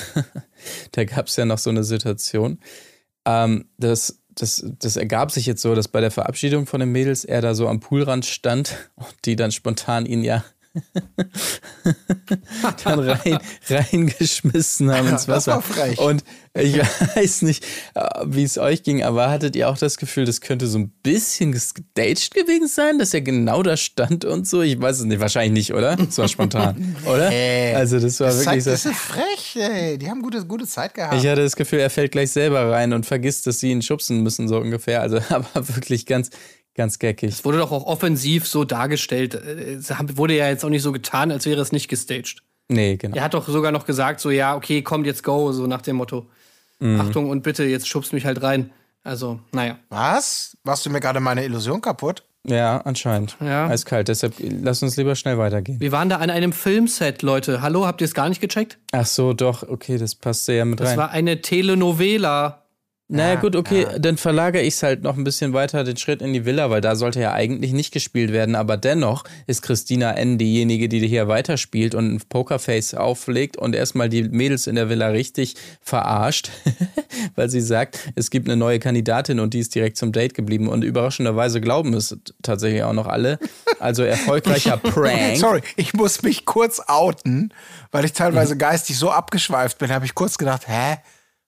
da 0.93 1.05
gab 1.05 1.27
es 1.27 1.37
ja 1.37 1.45
noch 1.45 1.59
so 1.59 1.71
eine 1.71 1.83
Situation, 1.85 2.61
ähm, 3.25 3.67
dass 3.79 4.21
das, 4.29 4.65
das 4.79 4.97
ergab 4.97 5.31
sich 5.31 5.47
jetzt 5.47 5.63
so, 5.63 5.75
dass 5.75 5.89
bei 5.89 6.01
der 6.01 6.11
Verabschiedung 6.11 6.67
von 6.67 6.81
den 6.81 6.91
Mädels 6.91 7.25
er 7.25 7.41
da 7.41 7.55
so 7.55 7.69
am 7.69 7.81
Poolrand 7.81 8.25
stand 8.25 8.77
und 8.95 9.15
die 9.25 9.37
dann 9.37 9.51
spontan 9.53 10.07
ihn 10.07 10.23
ja 10.25 10.45
dann 12.85 13.01
rein, 13.01 13.39
reingeschmissen 13.69 14.91
haben 14.91 15.09
ins 15.09 15.27
das 15.27 15.47
Wasser. 15.49 15.63
Und 15.99 16.25
ich 16.55 16.79
weiß 17.17 17.43
nicht, 17.43 17.65
äh, 17.95 18.09
wie 18.27 18.45
es 18.45 18.59
euch 18.59 18.83
ging, 18.83 19.03
aber 19.03 19.31
hattet 19.31 19.57
ihr 19.57 19.69
auch 19.69 19.79
das 19.79 19.97
Gefühl, 19.97 20.25
das 20.25 20.41
könnte 20.41 20.67
so 20.67 20.79
ein 20.79 20.91
bisschen 21.03 21.53
gestaged 21.53 22.35
gewesen 22.35 22.69
sein, 22.69 22.99
dass 22.99 23.15
er 23.15 23.23
genau 23.23 23.63
da 23.63 23.77
stand 23.77 24.25
und 24.25 24.47
so? 24.47 24.63
Ich 24.63 24.81
weiß 24.81 25.01
es 25.01 25.05
nicht, 25.05 25.21
wahrscheinlich 25.21 25.53
nicht, 25.53 25.75
oder? 25.75 25.97
Es 25.99 26.19
war 26.19 26.29
spontan, 26.29 26.97
oder? 27.07 27.31
Äh, 27.33 27.75
also 27.75 27.99
das 27.99 28.21
war 28.21 28.29
das, 28.29 28.39
wirklich 28.47 28.65
zeigt, 28.65 28.65
so. 28.65 28.71
das 28.71 28.87
ist 28.87 28.97
frech, 28.97 29.57
ey. 29.57 29.99
Die 29.99 30.09
haben 30.11 30.23
gute, 30.23 30.45
gute 30.47 30.67
Zeit 30.67 30.95
gehabt. 30.95 31.15
Ich 31.15 31.27
hatte 31.27 31.43
das 31.43 31.57
Gefühl, 31.57 31.81
er 31.81 31.91
fällt 31.91 32.13
gleich 32.13 32.31
selber 32.31 32.71
rein 32.71 32.93
und 32.93 33.07
vergisst, 33.07 33.47
dass 33.47 33.61
sie 33.61 33.71
ihn 33.71 33.83
schubsen 33.83 34.23
müssen, 34.23 34.49
so 34.49 34.59
ungefähr. 34.59 35.01
Also, 35.01 35.21
aber 35.29 35.49
wirklich 35.55 36.07
ganz, 36.07 36.31
ganz 36.75 36.99
geckig. 36.99 37.31
Es 37.31 37.45
wurde 37.45 37.59
doch 37.59 37.73
auch 37.73 37.85
offensiv 37.85 38.47
so 38.47 38.65
dargestellt. 38.65 39.35
Es 39.35 39.91
wurde 40.17 40.37
ja 40.37 40.49
jetzt 40.49 40.65
auch 40.65 40.69
nicht 40.71 40.83
so 40.83 40.93
getan, 40.93 41.31
als 41.31 41.47
wäre 41.47 41.61
es 41.61 41.73
nicht 41.73 41.89
gestaged. 41.89 42.43
Nee, 42.69 42.97
genau. 42.97 43.17
Er 43.17 43.25
hat 43.25 43.35
doch 43.35 43.47
sogar 43.49 43.73
noch 43.73 43.85
gesagt, 43.87 44.21
so, 44.21 44.31
ja, 44.31 44.55
okay, 44.57 44.83
kommt 44.83 45.07
jetzt 45.07 45.23
go, 45.23 45.53
so 45.53 45.67
nach 45.67 45.83
dem 45.83 45.97
Motto. 45.97 46.27
Achtung 46.81 47.31
und 47.31 47.43
bitte, 47.45 47.63
jetzt 47.63 47.87
schubst 47.87 48.13
mich 48.13 48.25
halt 48.27 48.43
rein. 48.43 48.73
Also, 49.05 49.39
naja. 49.53 49.79
Was? 49.89 50.57
Machst 50.65 50.85
du 50.85 50.91
mir 50.91 50.99
gerade 50.99 51.21
meine 51.21 51.45
Illusion 51.45 51.81
kaputt? 51.81 52.25
Ja, 52.45 52.79
anscheinend. 52.79 53.37
Ja. 53.41 53.69
Eiskalt. 53.69 54.09
Deshalb 54.09 54.35
lass 54.41 54.83
uns 54.83 54.97
lieber 54.97 55.15
schnell 55.15 55.39
weitergehen. 55.39 55.79
Wir 55.81 55.93
waren 55.93 56.09
da 56.09 56.17
an 56.17 56.29
einem 56.29 56.53
Filmset, 56.53 57.23
Leute. 57.23 57.63
Hallo, 57.63 57.87
habt 57.87 58.01
ihr 58.01 58.05
es 58.05 58.15
gar 58.15 58.29
nicht 58.29 58.41
gecheckt? 58.41 58.79
Ach 58.91 59.07
so, 59.07 59.33
doch. 59.33 59.63
Okay, 59.69 59.97
das 59.97 60.17
passt 60.17 60.49
ja 60.49 60.65
mit 60.65 60.81
Das 60.81 60.91
rein. 60.91 60.97
war 60.99 61.11
eine 61.11 61.41
Telenovela. 61.41 62.62
Naja, 63.13 63.35
gut, 63.35 63.57
okay, 63.57 63.87
dann 63.99 64.17
verlagere 64.17 64.63
ich 64.63 64.75
es 64.75 64.83
halt 64.83 65.03
noch 65.03 65.19
ein 65.19 65.25
bisschen 65.25 65.53
weiter 65.53 65.85
den 65.85 65.99
Schritt 65.99 66.23
in 66.23 66.33
die 66.33 66.47
Villa, 66.47 66.71
weil 66.71 66.81
da 66.81 66.97
sollte 66.97 67.21
ja 67.21 67.33
eigentlich 67.33 67.73
nicht 67.75 67.93
gespielt 67.93 68.33
werden, 68.33 68.55
aber 68.55 68.79
dennoch 68.79 69.25
ist 69.47 69.61
Christina 69.61 70.13
N. 70.13 70.39
diejenige, 70.39 70.89
die 70.89 71.07
hier 71.07 71.29
weiterspielt 71.29 71.95
und 71.95 72.15
ein 72.15 72.23
Pokerface 72.27 72.95
auflegt 72.95 73.59
und 73.59 73.75
erstmal 73.75 74.09
die 74.09 74.23
Mädels 74.23 74.67
in 74.67 74.77
der 74.77 74.89
Villa 74.89 75.09
richtig 75.09 75.57
verarscht, 75.83 76.51
weil 77.35 77.51
sie 77.51 77.61
sagt, 77.61 77.99
es 78.15 78.31
gibt 78.31 78.49
eine 78.49 78.57
neue 78.57 78.79
Kandidatin 78.79 79.41
und 79.41 79.53
die 79.53 79.59
ist 79.59 79.75
direkt 79.75 79.99
zum 79.99 80.13
Date 80.13 80.33
geblieben 80.33 80.69
und 80.69 80.83
überraschenderweise 80.83 81.61
glauben 81.61 81.93
es 81.93 82.17
tatsächlich 82.43 82.83
auch 82.83 82.95
noch 82.95 83.07
alle. 83.07 83.39
Also 83.79 84.05
erfolgreicher 84.05 84.77
Prank. 84.83 85.37
Sorry, 85.37 85.61
ich 85.77 85.93
muss 85.93 86.23
mich 86.23 86.47
kurz 86.47 86.81
outen, 86.87 87.53
weil 87.91 88.07
ich 88.07 88.15
teilweise 88.15 88.57
geistig 88.57 88.97
so 88.97 89.11
abgeschweift 89.11 89.77
bin, 89.77 89.91
habe 89.93 90.07
ich 90.07 90.15
kurz 90.15 90.39
gedacht, 90.39 90.67
hä? 90.67 90.97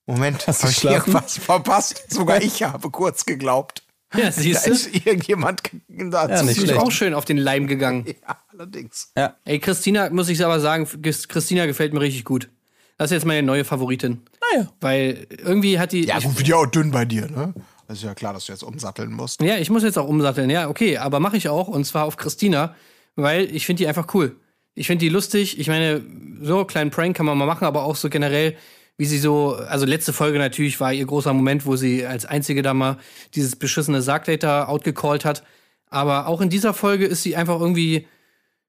Moment, 0.06 0.46
Hast 0.46 0.62
du 0.62 0.66
habe 0.66 0.72
ich 0.72 0.84
irgendwas 0.84 1.38
verpasst? 1.38 2.04
Sogar 2.12 2.42
ich 2.42 2.62
habe 2.62 2.90
kurz 2.90 3.24
geglaubt. 3.24 3.82
Ja, 4.14 4.26
Da 4.26 4.32
siehst 4.32 4.66
du? 4.66 4.70
ist 4.70 4.94
irgendjemand 5.06 5.62
da 5.88 6.28
Ja, 6.28 6.42
nicht 6.42 6.58
Ist 6.58 6.72
auch 6.74 6.90
schön 6.92 7.14
auf 7.14 7.24
den 7.24 7.38
Leim 7.38 7.66
gegangen. 7.66 8.04
Ja, 8.28 8.38
allerdings. 8.52 9.10
Ja, 9.16 9.36
Ey, 9.44 9.58
Christina, 9.58 10.10
muss 10.10 10.28
ich 10.28 10.44
aber 10.44 10.60
sagen, 10.60 10.86
Christina 11.02 11.66
gefällt 11.66 11.92
mir 11.92 12.00
richtig 12.00 12.24
gut. 12.24 12.48
Das 12.96 13.10
ist 13.10 13.14
jetzt 13.14 13.26
meine 13.26 13.42
neue 13.42 13.64
Favoritin. 13.64 14.22
naja. 14.52 14.68
Weil 14.80 15.26
irgendwie 15.44 15.80
hat 15.80 15.90
die. 15.90 16.04
Ja, 16.06 16.18
ich, 16.18 16.24
gut, 16.24 16.38
wird 16.38 16.46
ja 16.48 16.56
auch 16.56 16.66
dünn 16.66 16.92
bei 16.92 17.04
dir, 17.04 17.28
ne? 17.28 17.52
Das 17.88 17.98
ist 17.98 18.04
ja 18.04 18.14
klar, 18.14 18.32
dass 18.32 18.46
du 18.46 18.52
jetzt 18.52 18.62
umsatteln 18.62 19.12
musst. 19.12 19.42
ja, 19.42 19.56
ich 19.56 19.68
muss 19.68 19.82
jetzt 19.82 19.98
auch 19.98 20.08
umsatteln. 20.08 20.48
Ja, 20.48 20.68
okay, 20.68 20.96
aber 20.98 21.18
mache 21.18 21.36
ich 21.36 21.48
auch. 21.48 21.66
Und 21.66 21.84
zwar 21.84 22.04
auf 22.04 22.16
Christina, 22.16 22.74
weil 23.16 23.44
ich 23.54 23.66
finde 23.66 23.82
die 23.82 23.88
einfach 23.88 24.14
cool. 24.14 24.36
Ich 24.74 24.86
finde 24.86 25.04
die 25.04 25.08
lustig. 25.08 25.58
Ich 25.58 25.66
meine, 25.66 26.02
so 26.40 26.58
einen 26.58 26.66
kleinen 26.68 26.90
Prank 26.92 27.16
kann 27.16 27.26
man 27.26 27.36
mal 27.36 27.46
machen, 27.46 27.64
aber 27.64 27.82
auch 27.82 27.96
so 27.96 28.08
generell, 28.08 28.56
wie 28.96 29.06
sie 29.06 29.18
so, 29.18 29.54
also 29.54 29.86
letzte 29.86 30.12
Folge 30.12 30.38
natürlich 30.38 30.78
war 30.80 30.92
ihr 30.92 31.04
großer 31.04 31.32
Moment, 31.32 31.66
wo 31.66 31.76
sie 31.76 32.06
als 32.06 32.26
einzige 32.26 32.62
da 32.62 32.74
mal 32.74 32.98
dieses 33.34 33.56
beschissene 33.56 34.02
Sargdata 34.02 34.66
outgecallt 34.66 35.24
hat. 35.24 35.42
Aber 35.88 36.26
auch 36.26 36.40
in 36.40 36.50
dieser 36.50 36.74
Folge 36.74 37.06
ist 37.06 37.22
sie 37.22 37.36
einfach 37.36 37.60
irgendwie, 37.60 38.06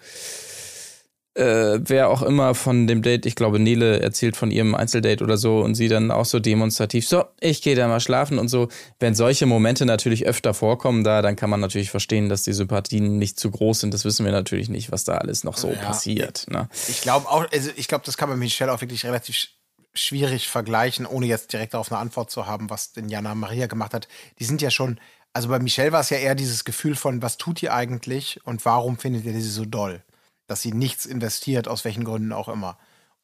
äh, 1.38 1.81
wer 1.85 2.11
auch 2.11 2.22
immer 2.22 2.55
von 2.55 2.87
dem 2.87 3.03
Date, 3.03 3.24
ich 3.24 3.37
glaube 3.37 3.61
Nele 3.61 4.01
erzählt 4.01 4.37
von 4.37 4.51
ihrem 4.51 4.74
Einzeldate 4.74 5.22
oder 5.22 5.37
so 5.37 5.61
und 5.61 5.77
sie 5.77 5.88
dann 5.88 6.11
auch 6.11 6.24
so 6.24 6.40
demonstrativ, 6.40 7.07
so, 7.07 7.24
ich 7.40 7.62
gehe 7.62 7.77
da 7.77 7.87
mal 7.87 8.01
schlafen 8.01 8.38
und 8.38 8.48
so. 8.48 8.68
Wenn 8.98 9.14
solche 9.14 9.46
Momente 9.46 9.87
natürlich 9.87 10.27
öfter 10.27 10.53
vorkommen 10.53 11.05
da, 11.05 11.22
dann 11.22 11.37
kann 11.37 11.48
man 11.48 11.61
natürlich 11.61 11.90
verstehen, 11.90 12.29
dass 12.29 12.42
die 12.42 12.53
Sympathien 12.53 13.18
nicht 13.18 13.38
zu 13.38 13.51
groß 13.51 13.81
sind. 13.81 13.94
Das 13.94 14.05
wissen 14.05 14.24
wir 14.24 14.33
natürlich 14.33 14.68
nicht, 14.68 14.90
was 14.90 15.05
da 15.05 15.14
alles 15.18 15.44
noch 15.44 15.57
so 15.57 15.68
passiert. 15.68 16.46
Ne? 16.51 16.68
ich 16.88 17.03
glaube 17.03 17.29
auch, 17.29 17.46
also 17.53 17.70
ich 17.77 17.87
glaube, 17.87 18.05
das 18.05 18.16
kann 18.16 18.29
man 18.29 18.38
mit 18.38 18.46
Michelle 18.46 18.72
auch 18.72 18.81
wirklich 18.81 19.05
relativ 19.05 19.37
sch 19.37 19.55
schwierig 19.94 20.46
vergleichen, 20.46 21.07
ohne 21.07 21.27
jetzt 21.27 21.53
direkt 21.53 21.74
darauf 21.74 21.90
eine 21.90 21.98
Antwort 22.01 22.31
zu 22.31 22.46
haben, 22.46 22.70
was 22.70 22.92
denn 22.92 23.09
Jana 23.09 23.35
Maria 23.35 23.66
gemacht 23.66 23.94
hat. 23.94 24.07
Die 24.38 24.44
sind 24.44 24.62
ja 24.62 24.70
schon, 24.70 25.01
also 25.33 25.48
bei 25.48 25.59
Michelle 25.59 25.90
war 25.90 26.01
es 26.01 26.11
ja 26.11 26.18
eher 26.18 26.37
dieses 26.37 26.64
Gefühl 26.64 26.94
von, 26.94 27.20
was 27.20 27.37
tut 27.37 27.62
ihr 27.62 27.74
eigentlich 27.74 28.38
und 28.44 28.64
warum 28.64 28.96
findet 28.96 29.24
ihr 29.24 29.33
sie 29.33 29.40
so 29.40 29.64
doll? 29.64 30.05
Dass 30.49 30.63
sie 30.63 30.73
nichts 30.73 31.07
investiert, 31.07 31.69
aus 31.69 31.85
welchen 31.85 32.03
Gründen 32.03 32.33
auch 32.33 32.49
immer. 32.49 32.77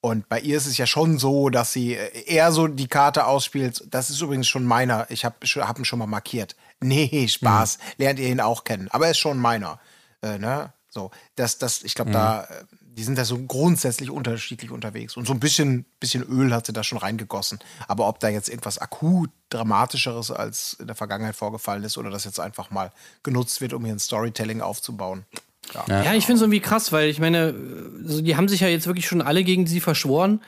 Und 0.05 0.29
bei 0.29 0.39
ihr 0.39 0.59
ist 0.59 0.67
es 0.67 0.77
ja 0.77 0.87
schon 0.87 1.19
so, 1.19 1.49
dass 1.49 1.73
sie 1.73 1.95
äh, 1.95 2.25
eher 2.27 2.53
so 2.53 2.69
die 2.69 2.89
Karte 2.89 3.27
ausspielt. 3.27 3.83
Das 3.91 4.11
ist 4.11 4.21
übrigens 4.21 4.47
schon 4.47 4.65
meiner. 4.65 5.11
Ich 5.11 5.25
habe 5.25 5.37
hab 5.43 5.79
ihn 5.79 5.87
schon 5.87 5.99
mal 5.99 6.07
markiert. 6.07 6.55
Nee, 6.81 7.27
Spaß. 7.27 7.79
Lernt 7.97 8.19
ihr 8.19 8.29
ihn 8.29 8.41
auch 8.41 8.65
kennen. 8.65 8.89
Aber 8.91 9.07
er 9.07 9.13
ist 9.13 9.19
schon 9.19 9.39
meiner. 9.39 9.81
Äh, 10.21 10.37
ne? 10.37 10.75
So, 10.91 11.11
das, 11.35 11.57
das, 11.57 11.83
ich 11.83 11.95
glaube, 11.95 12.11
da, 12.11 12.45
äh, 12.45 12.65
die 12.83 13.03
sind 13.03 13.19
da 13.19 13.25
so 13.25 13.39
grundsätzlich 13.39 14.11
unterschiedlich 14.11 14.71
unterwegs. 14.71 15.17
Und 15.17 15.27
so 15.27 15.33
ein 15.33 15.41
bisschen, 15.41 15.87
bisschen 15.99 16.23
Öl 16.23 16.55
hat 16.55 16.67
sie 16.67 16.73
da 16.73 16.85
schon 16.85 16.99
reingegossen. 16.99 17.59
Aber 17.89 18.07
ob 18.07 18.21
da 18.21 18.29
jetzt 18.29 18.49
irgendwas 18.49 18.79
akut 18.79 19.31
Dramatischeres 19.49 20.31
als 20.31 20.75
in 20.75 20.87
der 20.87 20.97
Vergangenheit 20.97 21.35
vorgefallen 21.35 21.83
ist 21.83 21.99
oder 21.99 22.11
das 22.11 22.25
jetzt 22.25 22.39
einfach 22.39 22.71
mal 22.71 22.93
genutzt 23.23 23.61
wird, 23.61 23.73
um 23.73 23.85
hier 23.85 23.95
ein 23.95 23.99
Storytelling 23.99 24.61
aufzubauen. 24.61 25.25
Ja, 25.89 26.15
ich 26.15 26.27
finde 26.27 26.37
es 26.37 26.43
irgendwie 26.43 26.61
krass, 26.61 26.93
weil 26.93 27.09
ich 27.09 27.19
meine, 27.19 27.55
so, 28.05 28.21
die 28.21 28.37
haben 28.37 28.49
sich 28.49 28.61
ja 28.61 28.69
jetzt 28.69 28.87
wirklich 28.87 29.07
schon 29.07 29.23
alle 29.23 29.45
gegen 29.45 29.67
sie 29.67 29.81
verschworen. 29.81 30.41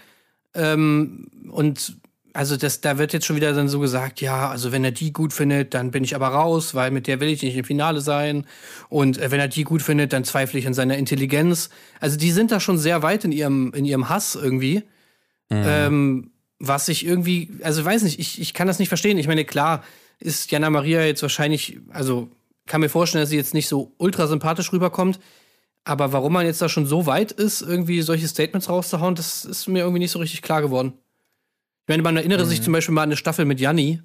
Ähm, 0.55 1.29
und 1.51 1.97
also 2.33 2.57
das, 2.57 2.83
da 2.83 2.99
wird 2.99 3.13
jetzt 3.13 3.25
schon 3.25 3.37
wieder 3.37 3.55
dann 3.55 3.69
so 3.69 3.81
gesagt, 3.81 4.21
ja, 4.21 4.51
also 4.51 4.71
wenn 4.71 4.85
er 4.85 4.91
die 4.91 5.13
gut 5.13 5.33
findet, 5.33 5.73
dann 5.73 5.91
bin 5.91 6.05
ich 6.05 6.15
aber 6.15 6.29
raus, 6.29 6.75
weil 6.75 6.91
mit 6.91 7.07
der 7.07 7.19
will 7.21 7.29
ich 7.29 7.43
nicht 7.43 7.57
im 7.57 7.65
Finale 7.65 8.01
sein. 8.01 8.47
Und 8.89 9.19
äh, 9.19 9.31
wenn 9.31 9.41
er 9.41 9.49
die 9.49 9.65
gut 9.65 9.83
findet, 9.83 10.13
dann 10.13 10.25
zweifle 10.25 10.59
ich 10.59 10.67
an 10.67 10.75
seiner 10.75 10.99
Intelligenz. 10.99 11.71
Also 11.99 12.19
die 12.19 12.31
sind 12.31 12.53
da 12.53 12.61
schon 12.61 12.79
sehr 12.79 13.03
weit 13.03 13.25
in 13.25 13.33
ihrem, 13.33 13.73
in 13.73 13.85
ihrem 13.85 14.09
Hass 14.09 14.35
irgendwie. 14.35 14.83
Ähm, 15.51 16.31
was 16.59 16.89
ich 16.89 17.07
irgendwie, 17.07 17.51
also 17.63 17.85
weiß 17.85 18.03
nicht, 18.03 18.19
ich, 18.19 18.41
ich 18.41 18.55
kann 18.55 18.67
das 18.67 18.79
nicht 18.79 18.89
verstehen. 18.89 19.19
Ich 19.19 19.29
meine, 19.29 19.45
klar 19.45 19.83
ist 20.19 20.51
Jana 20.51 20.71
Maria 20.71 21.05
jetzt 21.05 21.23
wahrscheinlich, 21.23 21.79
also 21.91 22.29
kann 22.67 22.81
mir 22.81 22.89
vorstellen, 22.89 23.23
dass 23.23 23.31
sie 23.31 23.37
jetzt 23.37 23.55
nicht 23.55 23.69
so 23.69 23.95
ultra 23.99 24.27
sympathisch 24.27 24.73
rüberkommt. 24.73 25.19
Aber 25.85 26.13
warum 26.13 26.33
man 26.33 26.47
jetzt 26.47 26.61
da 26.61 26.69
schon 26.69 26.87
so 26.87 27.07
weit 27.07 27.31
ist, 27.31 27.63
irgendwie 27.63 28.03
solche 28.03 28.27
Statements 28.27 28.69
rauszuhauen, 28.69 29.15
das 29.15 29.45
ist 29.45 29.69
mir 29.69 29.81
irgendwie 29.81 30.01
nicht 30.01 30.11
so 30.11 30.19
richtig 30.19 30.43
klar 30.43 30.61
geworden. 30.61 30.95
Ich 31.85 31.89
meine, 31.89 32.03
man 32.03 32.17
erinnere 32.17 32.45
sich 32.45 32.63
zum 32.63 32.73
Beispiel 32.73 32.93
mal 32.93 33.03
an 33.03 33.11
eine 33.11 33.17
Staffel 33.17 33.45
mit 33.45 33.61
Janni. 33.61 34.03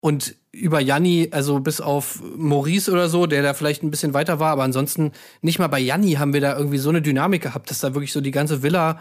Und 0.00 0.36
über 0.52 0.80
Janni, 0.80 1.28
also 1.30 1.60
bis 1.60 1.80
auf 1.80 2.22
Maurice 2.36 2.92
oder 2.92 3.08
so, 3.08 3.24
der 3.24 3.42
da 3.42 3.54
vielleicht 3.54 3.82
ein 3.82 3.90
bisschen 3.90 4.12
weiter 4.12 4.38
war, 4.38 4.50
aber 4.50 4.62
ansonsten 4.62 5.12
nicht 5.40 5.58
mal 5.58 5.68
bei 5.68 5.80
Janni 5.80 6.12
haben 6.12 6.34
wir 6.34 6.42
da 6.42 6.58
irgendwie 6.58 6.76
so 6.76 6.90
eine 6.90 7.00
Dynamik 7.00 7.42
gehabt, 7.42 7.70
dass 7.70 7.80
da 7.80 7.94
wirklich 7.94 8.12
so 8.12 8.20
die 8.20 8.30
ganze 8.30 8.62
Villa 8.62 9.00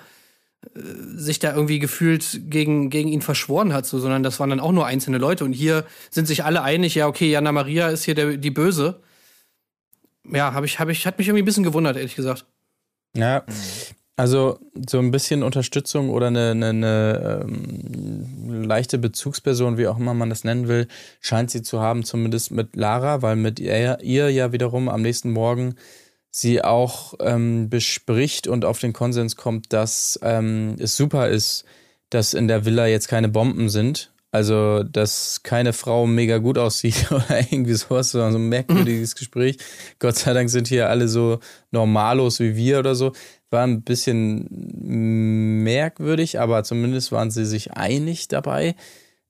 sich 0.74 1.40
da 1.40 1.54
irgendwie 1.54 1.80
gefühlt 1.80 2.42
gegen, 2.50 2.90
gegen 2.90 3.10
ihn 3.10 3.22
verschworen 3.22 3.74
hat, 3.74 3.86
so, 3.86 4.00
sondern 4.00 4.24
das 4.24 4.40
waren 4.40 4.50
dann 4.50 4.60
auch 4.60 4.72
nur 4.72 4.86
einzelne 4.86 5.18
Leute. 5.18 5.46
Und 5.46 5.54
hier 5.54 5.86
sind 6.10 6.28
sich 6.28 6.44
alle 6.44 6.62
einig, 6.62 6.96
ja, 6.96 7.08
okay, 7.08 7.30
Jana 7.30 7.52
Maria 7.52 7.90
ist 7.90 8.04
hier 8.04 8.16
der, 8.16 8.38
die 8.38 8.52
Böse. 8.52 9.02
Ja, 10.32 10.54
habe 10.54 10.66
ich, 10.66 10.80
hab 10.80 10.90
ich, 10.90 11.06
hat 11.06 11.18
mich 11.18 11.28
irgendwie 11.28 11.44
ein 11.44 11.46
bisschen 11.46 11.64
gewundert, 11.64 11.98
ehrlich 11.98 12.16
gesagt. 12.16 12.46
Ja, 13.16 13.44
also 14.16 14.60
so 14.90 15.00
ein 15.00 15.12
bisschen 15.12 15.44
Unterstützung 15.44 16.10
oder 16.10 16.28
eine, 16.28 16.52
eine, 16.52 16.70
eine 16.70 17.46
ähm, 17.46 18.64
leichte 18.64 18.98
Bezugsperson, 19.00 19.78
wie 19.78 19.88
auch 19.88 19.98
immer 19.98 20.14
man 20.14 20.30
das 20.30 20.44
nennen 20.44 20.68
will, 20.68 20.88
scheint 21.20 21.50
sie 21.50 21.64
zu 21.64 21.82
haben, 21.82 22.04
zumindest 22.04 22.52
mit 22.52 22.76
Lara, 22.76 23.22
weil 23.22 23.36
mit 23.36 23.60
ihr, 23.60 24.00
ihr 24.02 24.30
ja 24.30 24.52
wiederum 24.52 24.88
am 24.88 25.02
nächsten 25.02 25.32
Morgen 25.32 25.76
sie 26.36 26.64
auch 26.64 27.14
ähm, 27.20 27.70
bespricht 27.70 28.48
und 28.48 28.66
auf 28.66 28.80
den 28.80 28.92
Konsens 28.92 29.36
kommt, 29.36 29.72
dass 29.72 30.20
ähm, 30.24 30.76
es 30.80 30.98
super 30.98 31.30
ist, 31.30 31.64
dass 32.10 32.34
in 32.34 32.48
der 32.48 32.66
Villa 32.66 32.88
jetzt 32.88 33.08
keine 33.08 33.30
Bomben 33.30 33.70
sind. 33.70 34.12
Also, 34.32 34.82
dass 34.82 35.44
keine 35.44 35.74
Frau 35.74 36.08
mega 36.08 36.40
gut 36.40 36.58
aussieht 36.58 37.06
oder 37.12 37.40
irgendwie 37.40 37.76
sowas, 37.76 38.10
so 38.10 38.20
ein 38.20 38.50
merkwürdiges 38.50 39.14
Gespräch. 39.16 39.58
Gott 40.00 40.16
sei 40.16 40.34
Dank 40.34 40.50
sind 40.50 40.68
hier 40.68 40.90
alle 40.90 41.08
so 41.08 41.40
normalos 41.70 42.40
wie 42.40 42.56
wir 42.56 42.80
oder 42.80 42.96
so. 42.96 43.12
War 43.52 43.64
ein 43.68 43.84
bisschen 43.84 44.48
merkwürdig, 45.64 46.40
aber 46.40 46.64
zumindest 46.64 47.12
waren 47.12 47.30
sie 47.30 47.46
sich 47.46 47.74
einig 47.74 48.28
dabei. 48.28 48.74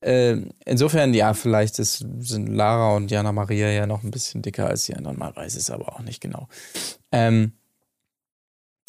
Äh, 0.03 0.41
insofern, 0.65 1.13
ja, 1.13 1.33
vielleicht 1.33 1.79
ist, 1.79 2.05
sind 2.19 2.47
Lara 2.47 2.95
und 2.95 3.09
Jana 3.11 3.31
Maria 3.31 3.69
ja 3.69 3.85
noch 3.87 4.03
ein 4.03 4.11
bisschen 4.11 4.41
dicker 4.41 4.67
als 4.67 4.85
die 4.85 4.95
anderen. 4.95 5.17
Man 5.17 5.35
weiß 5.35 5.55
es 5.55 5.69
aber 5.69 5.93
auch 5.93 6.01
nicht 6.01 6.21
genau. 6.21 6.47
Ähm, 7.11 7.53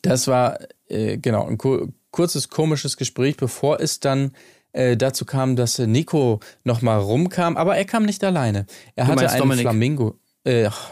das 0.02 0.26
war, 0.26 0.58
äh, 0.88 1.16
genau, 1.18 1.46
ein 1.46 1.56
ku 1.58 1.88
kurzes 2.10 2.48
komisches 2.48 2.96
Gespräch, 2.96 3.36
bevor 3.36 3.80
es 3.80 3.98
dann 4.00 4.32
äh, 4.72 4.96
dazu 4.96 5.24
kam, 5.24 5.56
dass 5.56 5.78
Nico 5.78 6.40
nochmal 6.62 7.00
rumkam, 7.00 7.56
aber 7.56 7.76
er 7.76 7.84
kam 7.84 8.04
nicht 8.04 8.22
alleine. 8.22 8.66
Er 8.94 9.04
Du 9.06 9.10
hatte 9.12 9.20
meinst 9.22 9.34
einen 9.34 9.42
Dominik? 9.42 9.62
Flamingo. 9.62 10.18
Äh, 10.44 10.66
ach, 10.66 10.90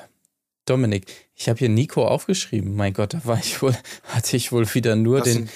Dominik. 0.64 1.06
Ich 1.35 1.48
habe 1.48 1.58
hier 1.58 1.68
Nico 1.68 2.06
aufgeschrieben. 2.06 2.74
Mein 2.74 2.92
Gott, 2.92 3.14
da 3.14 3.20
war 3.24 3.38
ich 3.38 3.61
wohl, 3.62 3.76
hatte 4.04 4.37
ich 4.37 4.50
wohl 4.52 4.72
wieder 4.74 4.96
nur 4.96 5.18
Das 5.18 5.32
den, 5.35 5.48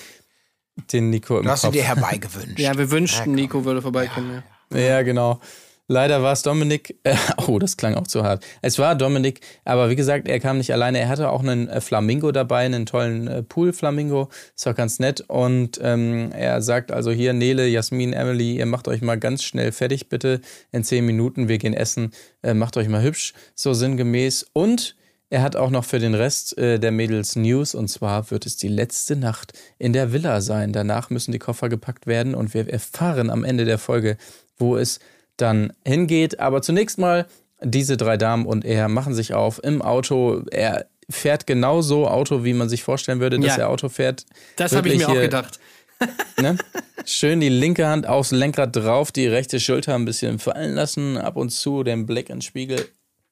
den 0.92 1.10
Nico 1.10 1.38
im 1.38 1.44
Du 1.44 1.50
hast 1.50 1.62
ihn 1.64 1.68
Kopf. 1.68 1.74
dir 1.76 1.84
herbeigewünscht. 1.84 2.58
Ja, 2.58 2.76
wir 2.76 2.90
wünschten, 2.90 3.32
Nico 3.32 3.64
würde 3.64 3.82
vorbeikommen. 3.82 4.34
Ja. 4.36 4.42
Ja, 4.72 5.02
genau. 5.02 5.40
Leider 5.88 6.20
war 6.20 6.32
es 6.32 6.42
Dominik. 6.42 6.98
Äh, 7.04 7.14
oh, 7.46 7.58
das 7.58 7.76
klang 7.76 7.94
auch 7.94 8.08
zu 8.08 8.24
hart. 8.24 8.44
Es 8.60 8.78
war 8.78 8.96
Dominik, 8.96 9.40
aber 9.64 9.88
wie 9.88 9.96
gesagt, 9.96 10.26
er 10.26 10.40
kam 10.40 10.58
nicht 10.58 10.72
alleine. 10.72 10.98
Er 10.98 11.08
hatte 11.08 11.30
auch 11.30 11.40
einen 11.40 11.68
äh, 11.68 11.80
Flamingo 11.80 12.32
dabei, 12.32 12.64
einen 12.64 12.86
tollen 12.86 13.28
äh, 13.28 13.42
Pool-Flamingo. 13.42 14.28
Ist 14.56 14.66
auch 14.66 14.74
ganz 14.74 14.98
nett. 14.98 15.22
Und 15.28 15.78
ähm, 15.80 16.32
er 16.32 16.60
sagt 16.60 16.90
also 16.90 17.12
hier, 17.12 17.32
Nele, 17.32 17.68
Jasmin, 17.68 18.12
Emily, 18.12 18.56
ihr 18.56 18.66
macht 18.66 18.88
euch 18.88 19.00
mal 19.00 19.18
ganz 19.18 19.44
schnell 19.44 19.70
fertig, 19.70 20.08
bitte. 20.08 20.40
In 20.72 20.82
zehn 20.82 21.06
Minuten, 21.06 21.48
wir 21.48 21.58
gehen 21.58 21.74
essen. 21.74 22.12
Äh, 22.42 22.54
macht 22.54 22.76
euch 22.76 22.88
mal 22.88 23.02
hübsch, 23.02 23.34
so 23.54 23.72
sinngemäß. 23.72 24.46
Und 24.52 24.96
er 25.30 25.42
hat 25.42 25.54
auch 25.54 25.70
noch 25.70 25.84
für 25.84 26.00
den 26.00 26.14
Rest 26.14 26.58
äh, 26.58 26.80
der 26.80 26.90
Mädels 26.90 27.36
News. 27.36 27.76
Und 27.76 27.86
zwar 27.86 28.32
wird 28.32 28.44
es 28.44 28.56
die 28.56 28.68
letzte 28.68 29.14
Nacht 29.14 29.52
in 29.78 29.92
der 29.92 30.12
Villa 30.12 30.40
sein. 30.40 30.72
Danach 30.72 31.10
müssen 31.10 31.30
die 31.30 31.38
Koffer 31.38 31.68
gepackt 31.68 32.08
werden. 32.08 32.34
Und 32.34 32.54
wir 32.54 32.68
erfahren 32.68 33.30
am 33.30 33.44
Ende 33.44 33.64
der 33.64 33.78
Folge, 33.78 34.16
wo 34.58 34.76
es 34.76 35.00
dann 35.36 35.72
hingeht. 35.86 36.40
Aber 36.40 36.62
zunächst 36.62 36.98
mal, 36.98 37.26
diese 37.62 37.96
drei 37.96 38.16
Damen 38.16 38.46
und 38.46 38.64
er 38.64 38.88
machen 38.88 39.14
sich 39.14 39.34
auf 39.34 39.62
im 39.62 39.82
Auto. 39.82 40.42
Er 40.50 40.86
fährt 41.08 41.46
genauso 41.46 42.08
Auto, 42.08 42.44
wie 42.44 42.52
man 42.52 42.68
sich 42.68 42.82
vorstellen 42.82 43.20
würde, 43.20 43.38
dass 43.38 43.56
Ja. 43.56 43.62
er 43.64 43.68
Auto 43.70 43.88
fährt. 43.88 44.26
Das 44.56 44.74
habe 44.74 44.88
ich 44.88 44.98
mir 44.98 45.08
auch 45.08 45.14
gedacht. 45.14 45.58
Ne? 46.38 46.58
Schön 47.06 47.40
die 47.40 47.48
linke 47.48 47.86
Hand 47.86 48.06
aufs 48.06 48.30
Lenkrad 48.30 48.76
drauf, 48.76 49.10
die 49.12 49.26
rechte 49.26 49.58
Schulter 49.60 49.94
ein 49.94 50.04
bisschen 50.04 50.38
fallen 50.38 50.74
lassen, 50.74 51.16
ab 51.16 51.36
und 51.36 51.48
zu 51.48 51.84
den 51.84 52.04
Blick 52.04 52.28
ins 52.28 52.44
Spiegel. 52.44 52.86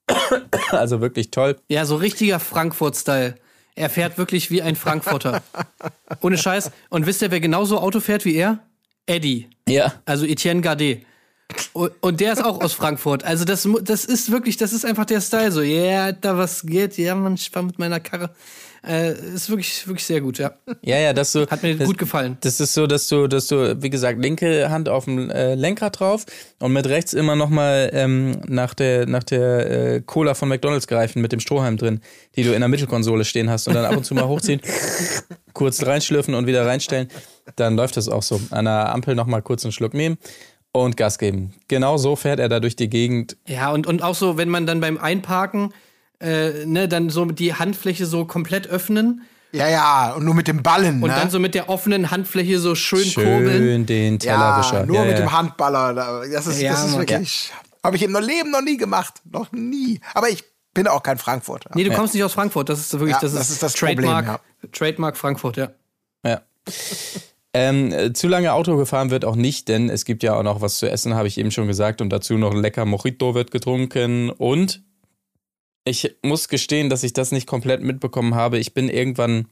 Also 0.71 1.03
wirklich 1.03 1.31
toll. 1.31 1.57
Ja, 1.69 1.85
so 1.85 1.97
richtiger 1.97 2.41
Frankfurt-Style. 2.41 3.35
Er 3.75 3.91
fährt 3.91 4.17
wirklich 4.17 4.51
wie 4.51 4.63
ein 4.63 4.77
Frankfurter. 4.77 5.43
Ohne 6.23 6.39
Scheiß. 6.39 6.71
Und 6.89 7.07
wisst 7.07 7.21
ihr, 7.23 7.31
wer 7.31 7.41
genauso 7.41 7.79
Auto 7.79 8.01
fährt 8.01 8.25
wie 8.25 8.35
er? 8.37 8.61
Eddie. 9.07 9.51
Ja. 9.69 9.93
Also 10.07 10.25
Etienne 10.25 10.63
Gardet. 10.63 11.05
Und, 11.73 12.21
der 12.21 12.33
ist 12.33 12.45
auch 12.45 12.61
aus 12.61 12.73
Frankfurt. 12.73 13.25
Also 13.25 13.45
das, 13.45 13.69
das 13.83 14.05
ist 14.05 14.31
wirklich, 14.31 14.57
das 14.57 14.73
ist 14.73 14.85
einfach 14.85 15.05
der 15.05 15.21
Style. 15.21 15.53
So, 15.53 15.63
ja, 15.63 16.13
da 16.13 16.39
was 16.39 16.65
geht, 16.65 16.97
ja, 16.99 17.15
man, 17.15 17.35
ich 17.35 17.51
fahr 17.51 17.63
mit 17.63 17.79
meiner 17.79 18.01
Karre. 18.01 18.31
Äh, 18.87 19.13
ist 19.35 19.49
wirklich, 19.49 19.87
wirklich 19.87 20.05
sehr 20.05 20.21
gut, 20.21 20.39
ja. 20.39 20.53
Ja, 20.83 20.99
ja, 20.99 21.15
dass 21.15 21.33
du. 21.33 21.47
Hat 21.49 21.63
mir 21.63 21.75
das, 21.75 21.87
gut 21.87 21.97
gefallen. 21.97 22.37
Das 22.43 22.61
ist 22.61 22.75
so, 22.75 22.87
dass 22.87 23.09
du, 23.09 23.27
dass 23.29 23.47
du, 23.47 23.83
wie 23.83 23.89
gesagt, 23.89 24.21
linke 24.21 24.71
Hand 24.71 24.91
auf 24.91 25.07
dem 25.07 25.31
äh, 25.31 25.55
Lenkrad 25.55 26.01
drauf 26.01 26.27
und 26.59 26.73
mit 26.73 26.87
rechts 26.87 27.15
immer 27.15 27.35
nochmal 27.35 27.91
ähm, 27.95 28.43
nach 28.47 28.75
der, 28.75 29.07
nach 29.07 29.25
der 29.25 29.71
äh, 29.71 30.01
Cola 30.05 30.35
von 30.35 30.51
McDonalds 30.51 30.87
greifen 30.87 31.23
mit 31.23 31.33
dem 31.33 31.41
Strohhalm 31.41 31.79
drin, 31.79 32.01
die 32.37 32.43
du 32.43 32.53
in 32.53 32.61
der 32.61 32.69
Mittelkonsole 32.69 33.25
stehen 33.25 33.49
hast 33.49 33.69
und 33.69 33.75
dann 33.75 33.87
ab 33.87 33.97
und 33.97 34.05
zu 34.05 34.15
mal 34.15 34.29
hochziehen, 34.29 34.61
kurz 35.55 35.85
reinschlürfen 35.85 36.35
und 36.35 36.47
wieder 36.47 36.67
reinstellen. 36.67 37.09
Dann 37.57 37.77
läuft 37.77 37.97
das 37.97 38.09
auch 38.09 38.23
so. 38.23 38.39
An 38.51 38.67
der 38.67 38.93
Ampel 38.93 39.15
nochmal 39.15 39.41
kurz 39.41 39.65
einen 39.65 39.73
Schluck 39.73 39.95
nehmen 39.95 40.19
und 40.83 40.97
Gas 40.97 41.19
geben. 41.19 41.55
Genau 41.69 41.97
so 41.97 42.17
fährt 42.17 42.41
er 42.41 42.49
da 42.49 42.61
durch 42.61 42.77
die 42.77 42.89
Gegend. 42.91 43.37
Ja, 43.47 43.71
und, 43.71 43.87
und 43.87 44.03
auch 44.03 44.15
so, 44.15 44.37
wenn 44.37 44.49
man 44.49 44.67
dann 44.67 44.81
beim 44.81 44.99
Einparken, 44.99 45.73
äh, 46.21 46.65
ne, 46.67 46.89
dann 46.89 47.11
so 47.11 47.25
die 47.27 47.55
Handfläche 47.55 48.07
so 48.07 48.25
komplett 48.25 48.67
öffnen 48.67 49.23
Ja, 49.53 49.69
ja, 49.69 50.13
und 50.15 50.25
nur 50.25 50.35
mit 50.35 50.49
dem 50.49 50.63
Ballen. 50.63 51.03
und 51.03 51.11
ne? 51.11 51.17
dann 51.17 51.31
so 51.31 51.39
mit 51.39 51.55
der 51.55 51.69
offenen 51.69 52.11
Handfläche 52.11 52.59
so 52.59 52.75
schön, 52.75 53.05
kurbeln. 53.15 53.57
Schön 53.59 53.87
den 53.87 54.19
Tellerwischer. 54.19 54.81
ja, 54.81 54.87
nur 54.87 54.97
Ja, 54.97 55.03
mit 55.05 55.13
ja. 55.13 55.19
dem 55.25 55.33
Handballer. 55.33 55.95
da- 55.95 56.23
Das 56.27 56.47
ist, 56.49 56.61
Ja, 56.61 56.73
das 56.73 56.87
ist 56.87 56.99
wirklich. 56.99 57.53
Habe 57.83 57.97
ich 57.97 58.03
im 58.03 58.13
Leben 58.17 58.51
noch 58.51 58.63
nie 58.63 58.77
gemacht. 58.77 59.21
Noch 59.31 59.53
nie. 59.53 60.01
Aber 60.15 60.29
ich 60.31 60.43
bin 60.73 60.89
auch 60.89 61.03
kein 61.05 61.19
Frankfurter. 61.19 61.71
Nee, 61.75 61.85
du 61.85 61.93
kommst 61.93 62.15
nicht 62.15 62.25
aus 62.25 62.33
Frankfurt. 62.33 62.69
Das 62.69 62.81
ist 62.81 62.93
wirklich, 62.95 63.13
Ja, 63.13 63.21
das, 63.21 63.33
das 63.35 63.43
ist 63.49 63.51
ist 63.55 63.63
das 63.63 63.73
Trademark, 63.75 64.25
Problem, 64.27 64.73
Trademark 64.73 65.17
Frankfurt, 65.17 65.57
ja. 65.57 65.69
Ja. 66.27 66.41
Ähm, 67.57 67.93
äh, 67.93 68.13
zu 68.13 68.27
lange 68.27 68.53
Auto 68.53 68.77
gefahren 68.77 69.11
wird 69.11 69.25
auch 69.25 69.37
nicht, 69.37 69.69
denn 69.69 69.89
es 69.89 70.05
gibt 70.05 70.25
ja 70.25 70.37
auch 70.37 70.43
noch 70.43 70.61
was 70.61 70.79
zu 70.79 70.91
essen, 70.91 71.15
habe 71.15 71.29
ich 71.29 71.39
eben 71.39 71.53
schon 71.53 71.69
gesagt. 71.69 72.01
Und 72.01 72.11
dazu 72.11 72.37
noch 72.37 72.51
ein 72.51 72.61
lecker 72.61 72.85
Mojito 72.85 73.37
wird 73.37 73.53
getrunken. 73.53 74.31
Und 74.31 74.83
ich 75.85 76.17
muss 76.23 76.49
gestehen, 76.49 76.91
dass 76.91 77.05
ich 77.05 77.13
das 77.13 77.31
nicht 77.31 77.47
komplett 77.47 77.81
mitbekommen 77.81 78.35
habe. 78.35 78.59
Ich 78.59 78.75
bin 78.75 78.89
irgendwann, 78.89 79.47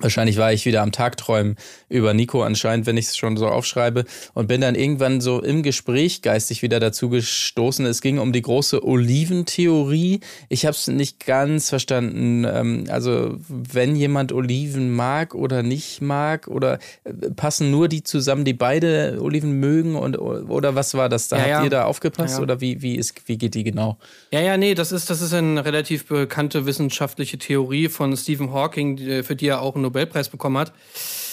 wahrscheinlich 0.00 0.36
war 0.36 0.52
ich 0.52 0.66
wieder 0.66 0.82
am 0.82 0.92
Tagträumen 0.92 1.56
über 1.88 2.14
Nico 2.14 2.42
anscheinend, 2.42 2.86
wenn 2.86 2.96
ich 2.96 3.06
es 3.06 3.16
schon 3.16 3.36
so 3.36 3.46
aufschreibe. 3.48 4.04
Und 4.34 4.46
bin 4.48 4.60
dann 4.60 4.74
irgendwann 4.74 5.20
so 5.20 5.40
im 5.42 5.62
Gespräch 5.62 6.22
geistig 6.22 6.62
wieder 6.62 6.80
dazu 6.80 7.08
gestoßen. 7.08 7.84
Es 7.86 8.00
ging 8.00 8.18
um 8.18 8.32
die 8.32 8.42
große 8.42 8.82
Oliventheorie. 8.84 10.20
Ich 10.48 10.66
habe 10.66 10.74
es 10.74 10.86
nicht 10.88 11.24
ganz 11.26 11.68
verstanden. 11.68 12.44
Ähm, 12.44 12.84
also 12.88 13.36
wenn 13.48 13.96
jemand 13.96 14.32
Oliven 14.32 14.94
mag 14.94 15.34
oder 15.34 15.62
nicht 15.62 16.00
mag 16.00 16.48
oder 16.48 16.78
äh, 17.04 17.12
passen 17.34 17.70
nur 17.70 17.88
die 17.88 18.02
zusammen, 18.02 18.44
die 18.44 18.54
beide 18.54 19.18
Oliven 19.20 19.52
mögen 19.60 19.96
und 19.96 20.18
oder 20.18 20.74
was 20.74 20.94
war 20.94 21.08
das? 21.08 21.28
Da 21.28 21.36
Ja, 21.36 21.42
habt 21.42 21.50
ja. 21.50 21.64
ihr 21.64 21.70
da 21.70 21.84
aufgepasst 21.84 22.36
Ja. 22.38 22.42
oder 22.42 22.60
wie 22.60 22.82
wie 22.82 22.96
ist 22.96 23.14
wie 23.26 23.38
geht 23.38 23.54
die 23.54 23.64
genau? 23.64 23.98
Ja, 24.32 24.40
ja, 24.40 24.56
nee, 24.56 24.74
das 24.74 24.92
ist, 24.92 25.10
das 25.10 25.20
ist 25.20 25.32
eine 25.34 25.64
relativ 25.64 26.06
bekannte 26.06 26.66
wissenschaftliche 26.66 27.38
Theorie 27.38 27.88
von 27.88 28.16
Stephen 28.16 28.52
Hawking, 28.52 29.22
für 29.24 29.36
die 29.36 29.46
er 29.48 29.60
auch 29.62 29.74
einen 29.74 29.84
Nobelpreis 29.90 30.28
bekommen 30.28 30.58
hat. 30.58 30.72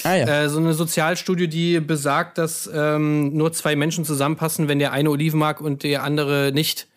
Ah 0.03 0.15
ja. 0.15 0.43
Äh, 0.43 0.49
so 0.49 0.59
eine 0.59 0.73
Sozialstudie, 0.73 1.47
die 1.47 1.79
besagt, 1.79 2.37
dass 2.37 2.69
ähm, 2.73 3.35
nur 3.35 3.53
zwei 3.53 3.75
Menschen 3.75 4.05
zusammenpassen, 4.05 4.67
wenn 4.67 4.79
der 4.79 4.91
eine 4.91 5.09
Oliven 5.09 5.39
mag 5.39 5.61
und 5.61 5.83
der 5.83 6.03
andere 6.03 6.51
nicht. 6.53 6.87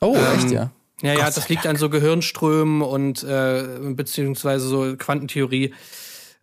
oh, 0.00 0.16
ähm, 0.16 0.38
echt 0.38 0.50
ja. 0.50 0.70
Ja, 1.02 1.12
ja, 1.12 1.30
das 1.30 1.50
liegt 1.50 1.66
an 1.66 1.76
so 1.76 1.90
Gehirnströmen 1.90 2.80
und 2.80 3.22
äh, 3.22 3.64
beziehungsweise 3.90 4.66
so 4.66 4.96
Quantentheorie, 4.96 5.74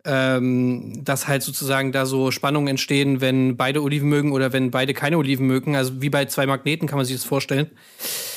ähm, 0.06 1.02
dass 1.02 1.28
halt 1.28 1.42
sozusagen 1.42 1.90
da 1.90 2.04
so 2.04 2.30
Spannungen 2.30 2.68
entstehen, 2.68 3.22
wenn 3.22 3.56
beide 3.56 3.82
Oliven 3.82 4.08
mögen 4.08 4.32
oder 4.32 4.52
wenn 4.52 4.70
beide 4.70 4.92
keine 4.92 5.16
Oliven 5.16 5.46
mögen. 5.46 5.76
Also 5.76 6.02
wie 6.02 6.10
bei 6.10 6.26
zwei 6.26 6.44
Magneten 6.46 6.86
kann 6.86 6.98
man 6.98 7.06
sich 7.06 7.16
das 7.16 7.24
vorstellen. 7.24 7.70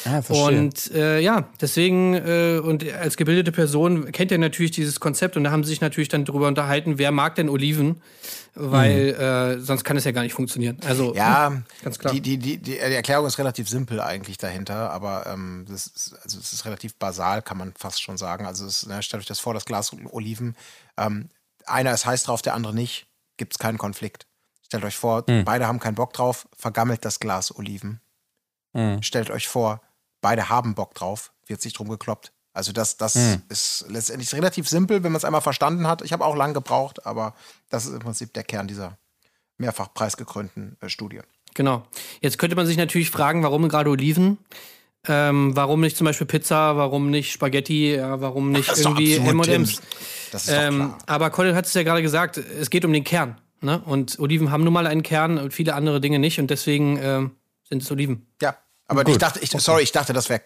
Ah, 0.05 0.21
verstehe. 0.21 0.59
und 0.59 0.91
äh, 0.91 1.19
ja, 1.19 1.49
deswegen, 1.59 2.13
äh, 2.13 2.61
und 2.63 2.89
als 2.93 3.17
gebildete 3.17 3.51
Person 3.51 4.13
kennt 4.13 4.31
er 4.31 4.37
natürlich 4.37 4.71
dieses 4.71 5.01
Konzept 5.01 5.35
und 5.35 5.43
da 5.43 5.51
haben 5.51 5.65
sie 5.65 5.69
sich 5.71 5.81
natürlich 5.81 6.07
dann 6.07 6.23
darüber 6.23 6.47
unterhalten, 6.47 6.97
wer 6.97 7.11
mag 7.11 7.35
denn 7.35 7.49
Oliven, 7.49 8.01
weil 8.55 9.09
äh, 9.09 9.59
sonst 9.59 9.83
kann 9.83 9.97
es 9.97 10.05
ja 10.05 10.11
gar 10.11 10.23
nicht 10.23 10.33
funktionieren. 10.33 10.77
Also, 10.85 11.13
Ja, 11.15 11.63
Ganz 11.83 11.99
klar. 11.99 12.13
Die, 12.13 12.21
die, 12.21 12.37
die, 12.37 12.57
die, 12.57 12.71
die 12.71 12.79
Erklärung 12.79 13.25
ist 13.27 13.39
relativ 13.39 13.67
simpel 13.67 13.99
eigentlich 13.99 14.37
dahinter, 14.37 14.91
aber 14.91 15.27
ähm, 15.27 15.65
das 15.69 15.87
ist, 15.87 16.15
also 16.23 16.39
es 16.39 16.53
ist 16.53 16.65
relativ 16.65 16.95
basal, 16.95 17.41
kann 17.41 17.57
man 17.57 17.73
fast 17.77 18.01
schon 18.01 18.17
sagen. 18.17 18.45
Also 18.45 18.65
es, 18.65 18.85
ne, 18.85 19.03
stellt 19.03 19.19
euch 19.21 19.27
das 19.27 19.41
vor, 19.41 19.53
das 19.53 19.65
Glas 19.65 19.91
Oliven. 20.11 20.55
Ähm, 20.97 21.27
einer 21.67 21.93
ist 21.93 22.05
heiß 22.05 22.23
drauf, 22.23 22.41
der 22.41 22.53
andere 22.53 22.73
nicht, 22.73 23.07
gibt 23.37 23.53
es 23.53 23.59
keinen 23.59 23.77
Konflikt. 23.77 24.27
Stellt 24.61 24.83
euch 24.83 24.97
vor, 24.97 25.25
beide 25.25 25.67
haben 25.67 25.79
keinen 25.79 25.95
Bock 25.95 26.13
drauf, 26.13 26.47
vergammelt 26.55 27.05
das 27.05 27.19
Glas 27.19 27.55
Oliven. 27.55 28.01
Stellt 29.01 29.31
euch 29.31 29.47
vor, 29.47 29.81
beide 30.21 30.49
haben 30.49 30.75
Bock 30.75 30.93
drauf, 30.93 31.31
wird 31.45 31.61
sich 31.61 31.73
drum 31.73 31.87
gekloppt. 31.87 32.33
Also 32.53 32.71
das, 32.71 32.97
das 32.97 33.15
ist 33.49 33.85
letztendlich 33.87 34.33
relativ 34.33 34.67
simpel, 34.67 35.03
wenn 35.03 35.11
man 35.11 35.17
es 35.17 35.25
einmal 35.25 35.41
verstanden 35.41 35.87
hat. 35.87 36.01
Ich 36.01 36.11
habe 36.11 36.25
auch 36.25 36.35
lange 36.35 36.53
gebraucht, 36.53 37.05
aber 37.05 37.35
das 37.69 37.85
ist 37.85 37.93
im 37.93 37.99
Prinzip 37.99 38.33
der 38.33 38.43
Kern 38.43 38.67
dieser 38.67 38.97
mehrfach 39.57 39.93
preisgekrönten 39.93 40.75
äh, 40.81 40.89
Studie. 40.89 41.21
Genau. 41.53 41.83
Jetzt 42.21 42.37
könnte 42.37 42.55
man 42.55 42.65
sich 42.65 42.77
natürlich 42.77 43.11
fragen, 43.11 43.43
warum 43.43 43.69
gerade 43.69 43.89
Oliven? 43.89 44.37
Ähm, 45.07 45.55
warum 45.55 45.81
nicht 45.81 45.97
zum 45.97 46.05
Beispiel 46.05 46.27
Pizza? 46.27 46.77
Warum 46.77 47.09
nicht 47.09 47.31
Spaghetti? 47.31 47.95
Ja, 47.95 48.19
warum 48.21 48.51
nicht 48.51 48.69
doch 48.69 48.77
irgendwie 48.77 49.15
M&M's? 49.15 49.81
Ähm, 50.49 50.93
aber 51.05 51.29
Colin 51.29 51.55
hat 51.55 51.65
es 51.65 51.73
ja 51.73 51.83
gerade 51.83 52.01
gesagt, 52.01 52.37
es 52.37 52.69
geht 52.69 52.83
um 52.85 52.91
den 52.93 53.03
Kern. 53.03 53.37
Ne? 53.61 53.81
Und 53.85 54.19
Oliven 54.19 54.51
haben 54.51 54.63
nun 54.63 54.73
mal 54.73 54.85
einen 54.85 55.03
Kern 55.03 55.37
und 55.37 55.53
viele 55.53 55.73
andere 55.73 56.01
Dinge 56.01 56.19
nicht. 56.19 56.39
Und 56.39 56.49
deswegen 56.49 56.99
ähm, 57.01 57.31
sind 57.63 57.81
es 57.81 57.89
Oliven. 57.91 58.27
Ja, 58.41 58.55
aber 58.87 59.07
ich 59.07 59.17
dachte, 59.17 59.39
ich, 59.41 59.49
sorry, 59.51 59.83
ich 59.83 59.91
dachte, 59.91 60.13
das 60.13 60.29
wäre 60.29 60.41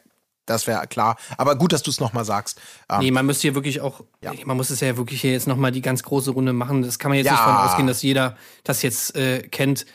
das 0.48 0.66
wäre 0.66 0.86
klar. 0.88 1.18
Aber 1.38 1.56
gut, 1.56 1.72
dass 1.72 1.84
du 1.84 1.92
es 1.92 2.00
nochmal 2.00 2.26
sagst. 2.26 2.60
Ähm, 2.90 3.00
Nee, 3.00 3.12
man 3.12 3.26
müsste 3.26 3.44
hier 3.44 3.56
wirklich 3.56 3.80
auch, 3.80 4.02
Ja. 4.24 4.34
man 4.46 4.58
muss 4.58 4.70
es 4.72 4.80
ja 4.80 4.98
wirklich 4.98 5.22
hier 5.22 5.32
jetzt 5.32 5.48
nochmal 5.48 5.72
die 5.72 5.82
ganz 5.82 6.02
große 6.04 6.32
Runde 6.32 6.52
machen. 6.52 6.82
Das 6.82 6.98
kann 7.00 7.10
man 7.12 7.18
jetzt 7.18 7.28
Ja. 7.28 7.34
nicht 7.34 7.42
davon 7.42 7.58
ausgehen, 7.70 7.88
dass 7.88 8.02
jeder 8.02 8.36
das 8.64 8.82
jetzt 8.82 9.16
äh, 9.16 9.42
kennt. 9.44 9.86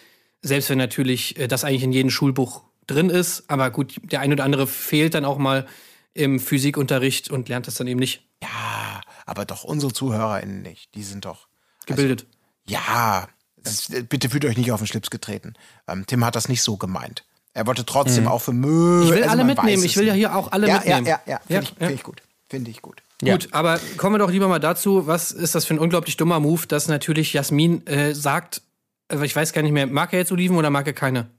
Selbst 0.42 0.70
wenn 0.70 0.78
natürlich 0.78 1.36
äh, 1.38 1.48
das 1.48 1.64
eigentlich 1.64 1.82
in 1.82 1.92
jedem 1.92 2.10
Schulbuch 2.10 2.62
drin 2.86 3.10
ist. 3.10 3.44
Aber 3.48 3.70
gut, 3.70 3.96
der 4.02 4.20
ein 4.20 4.32
oder 4.32 4.44
andere 4.44 4.66
fehlt 4.66 5.14
dann 5.14 5.24
auch 5.24 5.38
mal 5.38 5.66
im 6.14 6.40
Physikunterricht 6.40 7.30
und 7.30 7.48
lernt 7.48 7.66
das 7.66 7.74
dann 7.74 7.86
eben 7.86 8.00
nicht 8.00 8.26
ja, 8.42 9.00
aber 9.24 9.44
doch 9.44 9.64
unsere 9.64 9.92
ZuhörerInnen 9.92 10.62
nicht. 10.62 10.94
Die 10.94 11.02
sind 11.02 11.24
doch. 11.24 11.48
gebildet. 11.86 12.26
Ja, 12.66 13.28
das 13.56 13.88
ist, 13.88 14.08
bitte 14.08 14.28
fühlt 14.28 14.44
euch 14.44 14.56
nicht 14.56 14.72
auf 14.72 14.80
den 14.80 14.86
Schlips 14.86 15.10
getreten. 15.10 15.54
Ähm, 15.88 16.04
Tim 16.06 16.24
hat 16.24 16.36
das 16.36 16.48
nicht 16.48 16.62
so 16.62 16.76
gemeint. 16.76 17.24
Er 17.54 17.66
wollte 17.66 17.86
trotzdem 17.86 18.28
auch 18.28 18.40
für 18.42 18.52
Müll. 18.52 19.04
Ich 19.04 19.10
will 19.10 19.22
also 19.22 19.30
alle 19.30 19.44
mitnehmen. 19.44 19.82
Ich 19.82 19.96
will 19.96 20.06
ja 20.06 20.12
hier 20.12 20.36
auch 20.36 20.52
alle 20.52 20.68
ja, 20.68 20.74
mitnehmen. 20.74 21.06
Ja, 21.06 21.20
ja, 21.26 21.32
ja. 21.32 21.40
Finde 21.46 21.54
Ja, 21.54 21.60
ich, 21.62 21.70
ja. 21.70 21.86
find 21.86 21.98
ich 21.98 22.02
gut. 22.02 22.22
Finde 22.48 22.70
ich 22.70 22.82
gut. 22.82 23.02
Gut, 23.24 23.48
aber 23.52 23.80
kommen 23.96 24.16
wir 24.16 24.18
doch 24.18 24.30
lieber 24.30 24.46
mal 24.46 24.58
dazu, 24.58 25.06
was 25.06 25.32
ist 25.32 25.54
das 25.54 25.64
für 25.64 25.72
ein 25.72 25.78
unglaublich 25.78 26.18
dummer 26.18 26.38
Move, 26.38 26.66
dass 26.66 26.86
natürlich 26.86 27.32
Jasmin 27.32 27.86
äh, 27.86 28.14
sagt, 28.14 28.60
äh, 29.08 29.24
ich 29.24 29.34
weiß 29.34 29.54
gar 29.54 29.62
nicht 29.62 29.72
mehr, 29.72 29.86
mag 29.86 30.12
er 30.12 30.18
jetzt 30.18 30.32
Oliven 30.32 30.58
oder 30.58 30.68
mag 30.68 30.86
er 30.86 30.92
keine? 30.92 31.30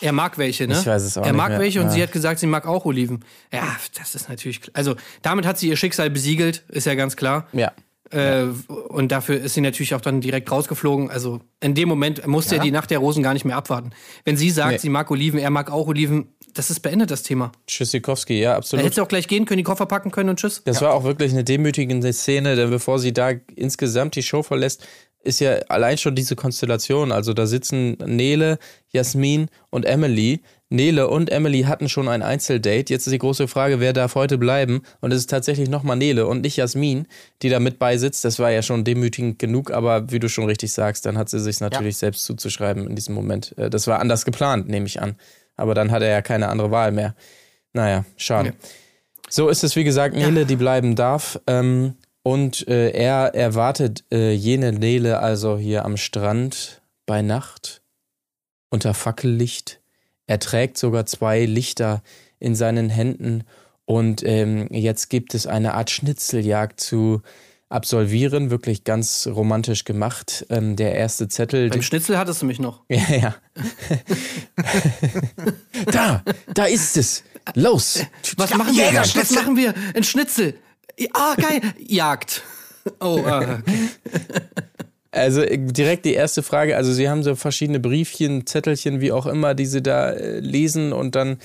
Er 0.00 0.12
mag 0.12 0.38
welche, 0.38 0.66
ne? 0.66 0.78
Ich 0.78 0.86
weiß 0.86 1.02
es 1.02 1.16
auch 1.16 1.22
Er 1.24 1.32
nicht 1.32 1.36
mag 1.38 1.48
mehr. 1.50 1.58
welche 1.60 1.80
und 1.80 1.86
Ja. 1.86 1.92
sie 1.92 2.02
hat 2.02 2.12
gesagt, 2.12 2.40
sie 2.40 2.46
mag 2.46 2.66
auch 2.66 2.84
Oliven. 2.84 3.24
Ja, 3.52 3.76
das 3.98 4.14
ist 4.14 4.28
natürlich, 4.28 4.60
also 4.74 4.94
damit 5.22 5.46
hat 5.46 5.58
sie 5.58 5.68
ihr 5.68 5.76
Schicksal 5.76 6.10
besiegelt, 6.10 6.64
ist 6.68 6.86
ja 6.86 6.94
ganz 6.94 7.16
klar. 7.16 7.48
Ja. 7.52 7.72
Äh, 8.10 8.44
und 8.88 9.10
dafür 9.10 9.40
ist 9.40 9.54
sie 9.54 9.62
natürlich 9.62 9.94
auch 9.94 10.00
dann 10.02 10.20
direkt 10.20 10.50
rausgeflogen. 10.50 11.10
Also 11.10 11.40
in 11.60 11.74
dem 11.74 11.88
Moment 11.88 12.26
musste 12.26 12.56
Ja. 12.56 12.60
er 12.60 12.64
die 12.64 12.70
Nacht 12.70 12.90
der 12.90 12.98
Rosen 12.98 13.22
gar 13.22 13.32
nicht 13.32 13.44
mehr 13.46 13.56
abwarten. 13.56 13.90
Wenn 14.24 14.36
sie 14.36 14.50
sagt, 14.50 14.72
Nee. 14.72 14.78
sie 14.78 14.88
mag 14.90 15.10
Oliven, 15.10 15.38
er 15.40 15.48
mag 15.50 15.70
auch 15.70 15.86
Oliven, 15.86 16.28
das 16.52 16.70
ist 16.70 16.80
beendet, 16.80 17.10
das 17.10 17.22
Thema. 17.22 17.52
Tschüssikowski, 17.66 18.38
ja, 18.38 18.50
Er 18.50 18.56
absolut. 18.58 18.84
hätte 18.84 19.02
auch 19.02 19.08
gleich 19.08 19.28
gehen 19.28 19.46
können, 19.46 19.56
die 19.58 19.62
Koffer 19.64 19.86
packen 19.86 20.10
können 20.10 20.28
und 20.28 20.38
tschüss. 20.38 20.62
Das 20.64 20.82
war 20.82 20.92
auch 20.92 21.04
wirklich 21.04 21.32
eine 21.32 21.42
demütigende 21.42 22.12
Szene, 22.12 22.54
denn 22.54 22.68
bevor 22.68 22.98
sie 22.98 23.14
da 23.14 23.30
insgesamt 23.56 24.14
die 24.14 24.22
Show 24.22 24.42
verlässt, 24.42 24.86
ist 25.22 25.40
ja 25.40 25.54
allein 25.68 25.98
schon 25.98 26.14
diese 26.14 26.36
Konstellation. 26.36 27.12
Also 27.12 27.32
da 27.32 27.46
sitzen 27.46 27.96
Nele, 28.04 28.58
Jasmin 28.90 29.48
und 29.70 29.84
Emily. 29.84 30.40
Nele 30.68 31.08
und 31.08 31.30
Emily 31.30 31.62
hatten 31.62 31.88
schon 31.88 32.08
ein 32.08 32.22
Einzeldate. 32.22 32.92
Jetzt 32.92 33.06
ist 33.06 33.12
die 33.12 33.18
große 33.18 33.46
Frage, 33.46 33.78
wer 33.78 33.92
darf 33.92 34.14
heute 34.14 34.38
bleiben? 34.38 34.82
Und 35.00 35.12
es 35.12 35.18
ist 35.18 35.30
tatsächlich 35.30 35.68
nochmal 35.68 35.96
Nele 35.96 36.26
und 36.26 36.40
nicht 36.40 36.56
Jasmin, 36.56 37.06
die 37.42 37.50
da 37.50 37.60
mit 37.60 37.78
beisitzt. 37.78 38.24
Das 38.24 38.38
war 38.38 38.50
ja 38.50 38.62
schon 38.62 38.82
demütigend 38.82 39.38
genug, 39.38 39.70
aber 39.70 40.10
wie 40.10 40.18
du 40.18 40.28
schon 40.28 40.46
richtig 40.46 40.72
sagst, 40.72 41.04
dann 41.04 41.18
hat 41.18 41.28
sie 41.28 41.40
sich 41.40 41.60
natürlich 41.60 41.98
selbst 41.98 42.24
zuzuschreiben 42.24 42.86
in 42.88 42.96
diesem 42.96 43.14
Moment. 43.14 43.54
Äh, 43.58 43.68
Das 43.68 43.86
war 43.86 44.00
anders 44.00 44.24
geplant, 44.24 44.68
nehme 44.68 44.86
ich 44.86 45.00
an. 45.00 45.16
Aber 45.56 45.74
dann 45.74 45.90
hat 45.90 46.02
er 46.02 46.08
ja 46.08 46.22
keine 46.22 46.48
andere 46.48 46.70
Wahl 46.70 46.90
mehr. 46.92 47.14
Naja, 47.74 48.04
schade. 48.16 48.48
Ja. 48.48 48.54
So 49.28 49.48
ist 49.48 49.64
es, 49.64 49.76
wie 49.76 49.84
gesagt, 49.84 50.14
Nele, 50.14 50.46
die 50.46 50.56
bleiben 50.56 50.96
darf. 50.96 51.38
Ähm, 51.46 51.94
und 52.22 52.66
äh, 52.68 52.90
er 52.90 53.34
erwartet 53.34 54.04
äh, 54.12 54.32
jene 54.32 54.72
Nele 54.72 55.18
also 55.18 55.58
hier 55.58 55.84
am 55.84 55.96
Strand 55.96 56.82
bei 57.06 57.22
Nacht 57.22 57.82
unter 58.70 58.94
Fackellicht. 58.94 59.80
Er 60.26 60.38
trägt 60.38 60.78
sogar 60.78 61.06
zwei 61.06 61.44
Lichter 61.44 62.02
in 62.38 62.54
seinen 62.54 62.88
Händen 62.90 63.44
und 63.84 64.22
ähm, 64.24 64.68
jetzt 64.70 65.10
gibt 65.10 65.34
es 65.34 65.46
eine 65.46 65.74
Art 65.74 65.90
Schnitzeljagd 65.90 66.80
zu 66.80 67.22
absolvieren, 67.68 68.50
wirklich 68.50 68.84
ganz 68.84 69.26
romantisch 69.26 69.84
gemacht. 69.84 70.46
Ähm, 70.50 70.76
der 70.76 70.94
erste 70.94 71.28
Zettel. 71.28 71.70
Beim 71.70 71.82
Schnitzel 71.82 72.18
hattest 72.18 72.42
du 72.42 72.46
mich 72.46 72.60
noch. 72.60 72.82
Ja, 72.88 73.02
ja. 73.10 73.34
da, 75.92 76.22
da 76.54 76.64
ist 76.66 76.96
es. 76.96 77.24
Los. 77.54 78.04
Was 78.36 78.50
Ja, 78.50 78.56
machen 78.56 78.76
wir? 78.76 78.84
Jäger, 78.84 79.00
Was 79.00 79.30
machen 79.32 79.56
wir? 79.56 79.74
Ein 79.94 80.04
Schnitzel. 80.04 80.54
Ah, 81.12 81.34
geil. 81.36 81.60
Jagd. 81.78 82.42
Oh, 83.00 83.22
ah, 83.26 83.38
okay. 83.38 83.62
Also 85.14 85.42
äh, 85.42 85.58
direkt 85.58 86.06
die 86.06 86.14
erste 86.14 86.42
Frage. 86.42 86.74
Also 86.74 86.92
Sie 86.92 87.08
haben 87.08 87.22
so 87.22 87.36
verschiedene 87.36 87.78
Briefchen, 87.80 88.46
Zettelchen, 88.46 89.00
wie 89.00 89.12
auch 89.12 89.26
immer, 89.26 89.54
die 89.54 89.66
Sie 89.66 89.82
da 89.82 90.10
äh, 90.10 90.40
lesen 90.40 90.92
und 90.94 91.14
dann 91.14 91.38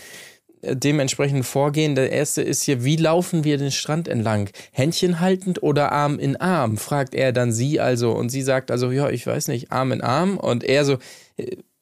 äh, 0.61 0.75
dementsprechend 0.75 1.45
vorgehen. 1.45 1.93
Der 1.93 2.11
erste 2.11 2.41
ist 2.41 2.63
hier, 2.63 2.85
wie 2.85 2.95
laufen 2.95 3.43
wir 3.43 3.57
den 3.57 3.71
Strand 3.71 4.07
entlang? 4.07 4.49
Händchen 4.71 5.19
haltend 5.19 5.61
oder 5.61 5.91
Arm 5.91 6.17
in 6.17 6.37
Arm? 6.37 6.77
Fragt 6.77 7.13
er 7.13 7.33
dann 7.33 7.51
sie 7.51 7.81
also. 7.81 8.11
Und 8.13 8.29
sie 8.29 8.41
sagt 8.41 8.71
also, 8.71 8.89
ja, 8.89 9.09
ich 9.09 9.27
weiß 9.27 9.49
nicht, 9.49 9.71
Arm 9.71 9.91
in 9.91 10.01
Arm. 10.01 10.37
Und 10.37 10.63
er 10.63 10.85
so, 10.85 10.97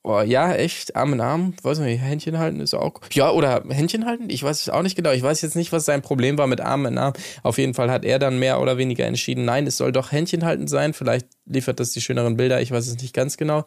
oh, 0.05 0.21
ja, 0.21 0.53
echt, 0.53 0.95
Arm 0.95 1.13
in 1.13 1.21
Arm? 1.21 1.53
Weiß 1.61 1.79
nicht, 1.79 2.01
Händchen 2.01 2.37
halten 2.37 2.61
ist 2.61 2.73
auch. 2.73 3.01
Ja, 3.11 3.31
oder 3.31 3.63
Händchen 3.67 4.05
halten? 4.05 4.29
Ich 4.29 4.43
weiß 4.43 4.61
es 4.61 4.69
auch 4.69 4.81
nicht 4.83 4.95
genau. 4.95 5.11
Ich 5.11 5.23
weiß 5.23 5.41
jetzt 5.41 5.55
nicht, 5.55 5.71
was 5.71 5.85
sein 5.85 6.01
Problem 6.01 6.37
war 6.37 6.47
mit 6.47 6.61
Arm 6.61 6.85
in 6.85 6.97
Arm. 6.97 7.13
Auf 7.43 7.57
jeden 7.57 7.73
Fall 7.73 7.91
hat 7.91 8.05
er 8.05 8.19
dann 8.19 8.39
mehr 8.39 8.61
oder 8.61 8.77
weniger 8.77 9.05
entschieden, 9.05 9.45
nein, 9.45 9.67
es 9.67 9.77
soll 9.77 9.91
doch 9.91 10.11
Händchen 10.11 10.45
halten 10.45 10.67
sein. 10.67 10.93
Vielleicht 10.93 11.27
liefert 11.45 11.79
das 11.79 11.91
die 11.91 12.01
schöneren 12.01 12.37
Bilder, 12.37 12.61
ich 12.61 12.71
weiß 12.71 12.87
es 12.87 12.97
nicht 13.01 13.13
ganz 13.13 13.35
genau. 13.37 13.65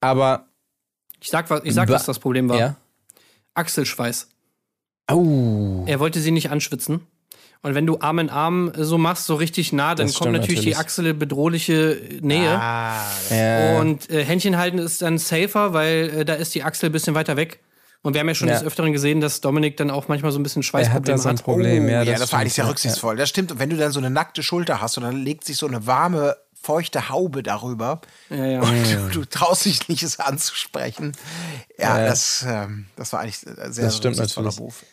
Aber, 0.00 0.46
Ich 1.20 1.30
sag, 1.30 1.48
was, 1.50 1.62
ich 1.64 1.74
sag 1.74 1.88
was 1.88 2.04
das 2.06 2.18
Problem 2.18 2.48
war. 2.48 2.58
ja. 2.58 2.76
Achselschweiß. 3.54 4.28
Au. 5.08 5.84
Er 5.86 6.00
wollte 6.00 6.20
sie 6.20 6.30
nicht 6.30 6.50
anschwitzen. 6.50 7.00
Und 7.62 7.74
wenn 7.74 7.86
du 7.86 7.98
Arm 8.00 8.20
in 8.20 8.30
Arm 8.30 8.72
so 8.76 8.98
machst, 8.98 9.26
so 9.26 9.34
richtig 9.34 9.72
nah, 9.72 9.94
dann 9.94 10.06
Das 10.06 10.14
kommt 10.16 10.28
stimmt 10.28 10.32
natürlich, 10.40 10.60
die 10.60 10.70
natürlich. 10.70 10.78
Achsel 10.78 11.14
bedrohliche 11.14 12.00
Nähe. 12.20 12.50
Ah, 12.50 13.04
Ja. 13.30 13.80
Und 13.80 14.08
äh, 14.10 14.24
Händchen 14.24 14.56
halten 14.56 14.78
ist 14.78 15.02
dann 15.02 15.18
safer, 15.18 15.72
weil 15.72 16.10
äh, 16.20 16.24
da 16.24 16.34
ist 16.34 16.54
die 16.54 16.62
Achsel 16.62 16.88
ein 16.88 16.92
bisschen 16.92 17.14
weiter 17.14 17.36
weg. 17.36 17.60
Und 18.02 18.14
wir 18.14 18.20
haben 18.20 18.28
ja 18.28 18.34
schon 18.36 18.46
Ja. 18.48 18.54
des 18.54 18.62
Öfteren 18.64 18.92
gesehen, 18.92 19.20
dass 19.20 19.40
Dominik 19.40 19.76
dann 19.76 19.90
auch 19.90 20.06
manchmal 20.06 20.30
so 20.30 20.38
ein 20.38 20.44
bisschen 20.44 20.62
er 20.62 20.66
hat 20.66 20.70
Schweißprobleme 20.70 21.16
da 21.16 21.22
so 21.22 21.28
ein 21.28 21.36
hat. 21.36 21.44
Problem. 21.44 21.84
Oh, 21.84 21.88
ja, 21.88 22.02
ja, 22.04 22.12
das, 22.12 22.20
das, 22.20 22.32
war 22.32 22.40
eigentlich 22.40 22.54
sehr 22.54 22.68
rücksichtsvoll. 22.68 23.16
Das 23.16 23.28
stimmt. 23.28 23.50
Und 23.50 23.58
wenn 23.58 23.70
du 23.70 23.76
dann 23.76 23.90
so 23.90 23.98
eine 23.98 24.08
nackte 24.10 24.44
Schulter 24.44 24.80
hast 24.80 24.96
und 24.96 25.02
dann 25.02 25.16
legt 25.16 25.44
sich 25.44 25.56
so 25.56 25.66
eine 25.66 25.84
warme, 25.86 26.36
feuchte 26.62 27.08
Haube 27.08 27.42
darüber 27.42 28.00
Ja, 28.30 28.44
ja. 28.44 28.60
und 28.60 28.84
du, 28.92 29.20
du 29.20 29.24
traust 29.24 29.64
dich 29.64 29.88
nicht, 29.88 30.02
es 30.04 30.20
anzusprechen. 30.20 31.12
Ja, 31.76 32.06
das, 32.06 32.44
ähm, 32.48 32.86
das 32.96 33.12
war 33.12 33.20
eigentlich 33.20 33.44
ein 33.46 33.72
sehr 33.72 33.86
Das 33.86 33.96
stimmt 33.96 34.16
rücksichtsvoller 34.16 34.46
natürlich. 34.46 34.58
Beruf. 34.58 34.84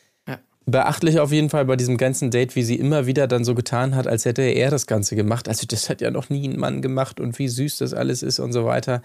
Beachtlich 0.67 1.19
auf 1.19 1.31
jeden 1.31 1.49
Fall 1.49 1.65
bei 1.65 1.75
diesem 1.75 1.97
ganzen 1.97 2.31
Date, 2.31 2.55
wie 2.55 2.63
sie 2.63 2.75
immer 2.75 3.05
wieder 3.05 3.27
dann 3.27 3.43
so 3.43 3.53
getan 3.53 3.95
hat, 3.95 4.07
als 4.07 4.25
hätte 4.25 4.41
er 4.41 4.71
das 4.71 4.87
Ganze 4.87 5.15
gemacht. 5.15 5.47
Also 5.47 5.67
das 5.67 5.89
hat 5.89 6.01
ja 6.01 6.09
noch 6.09 6.29
nie 6.29 6.47
ein 6.47 6.57
Mann 6.57 6.81
gemacht 6.81 7.19
und 7.19 7.37
wie 7.37 7.47
süß 7.47 7.77
das 7.77 7.93
alles 7.93 8.23
ist 8.23 8.39
und 8.39 8.51
so 8.51 8.65
weiter. 8.65 9.03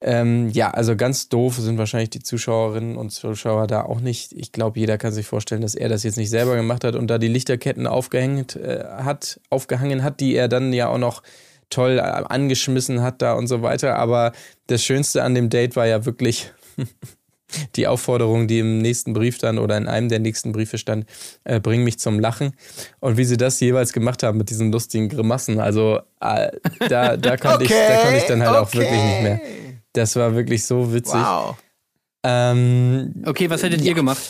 Ähm, 0.00 0.48
ja, 0.50 0.70
also 0.70 0.96
ganz 0.96 1.28
doof 1.28 1.58
sind 1.58 1.78
wahrscheinlich 1.78 2.10
die 2.10 2.22
Zuschauerinnen 2.22 2.96
und 2.96 3.10
Zuschauer 3.10 3.68
da 3.68 3.82
auch 3.82 4.00
nicht. 4.00 4.32
Ich 4.32 4.52
glaube, 4.52 4.78
jeder 4.78 4.98
kann 4.98 5.12
sich 5.12 5.26
vorstellen, 5.26 5.62
dass 5.62 5.76
er 5.76 5.88
das 5.88 6.02
jetzt 6.02 6.16
nicht 6.16 6.30
selber 6.30 6.56
gemacht 6.56 6.82
hat 6.84 6.96
und 6.96 7.08
da 7.08 7.18
die 7.18 7.28
Lichterketten 7.28 7.86
aufgehängt 7.86 8.56
äh, 8.56 8.84
hat, 8.84 9.40
aufgehangen 9.50 10.02
hat, 10.02 10.20
die 10.20 10.34
er 10.34 10.48
dann 10.48 10.72
ja 10.72 10.88
auch 10.88 10.98
noch 10.98 11.22
toll 11.70 11.98
äh, 11.98 12.02
angeschmissen 12.02 13.02
hat 13.02 13.22
da 13.22 13.34
und 13.34 13.46
so 13.46 13.62
weiter. 13.62 13.96
Aber 13.96 14.32
das 14.66 14.84
Schönste 14.84 15.22
an 15.22 15.34
dem 15.34 15.50
Date 15.50 15.76
war 15.76 15.86
ja 15.86 16.04
wirklich 16.04 16.52
die 17.76 17.86
Aufforderung, 17.86 18.48
die 18.48 18.58
im 18.60 18.78
nächsten 18.78 19.12
Brief 19.12 19.38
dann 19.38 19.58
oder 19.58 19.76
in 19.76 19.88
einem 19.88 20.08
der 20.08 20.18
nächsten 20.18 20.52
Briefe 20.52 20.78
stand, 20.78 21.06
äh, 21.44 21.60
bring 21.60 21.84
mich 21.84 21.98
zum 21.98 22.18
Lachen. 22.20 22.52
Und 23.00 23.16
wie 23.16 23.24
sie 23.24 23.36
das 23.36 23.58
jeweils 23.60 23.92
gemacht 23.92 24.22
haben 24.22 24.38
mit 24.38 24.50
diesen 24.50 24.72
lustigen 24.72 25.08
Grimassen. 25.08 25.60
Also 25.60 26.00
äh, 26.20 26.50
da, 26.88 27.16
da, 27.16 27.36
konnte 27.38 27.64
ich, 27.64 27.70
da 27.70 27.96
konnte 28.02 28.16
ich 28.18 28.24
dann 28.24 28.42
halt 28.42 28.56
auch 28.56 28.72
wirklich 28.72 29.02
nicht 29.02 29.22
mehr. 29.22 29.40
Das 29.92 30.16
war 30.16 30.34
wirklich 30.34 30.64
so 30.64 30.92
witzig. 30.92 31.14
Wow. 31.20 31.56
Ähm, 32.24 33.14
Okay, 33.26 33.50
was 33.50 33.62
hättet 33.62 33.82
ihr 33.82 33.94
gemacht? 33.94 34.22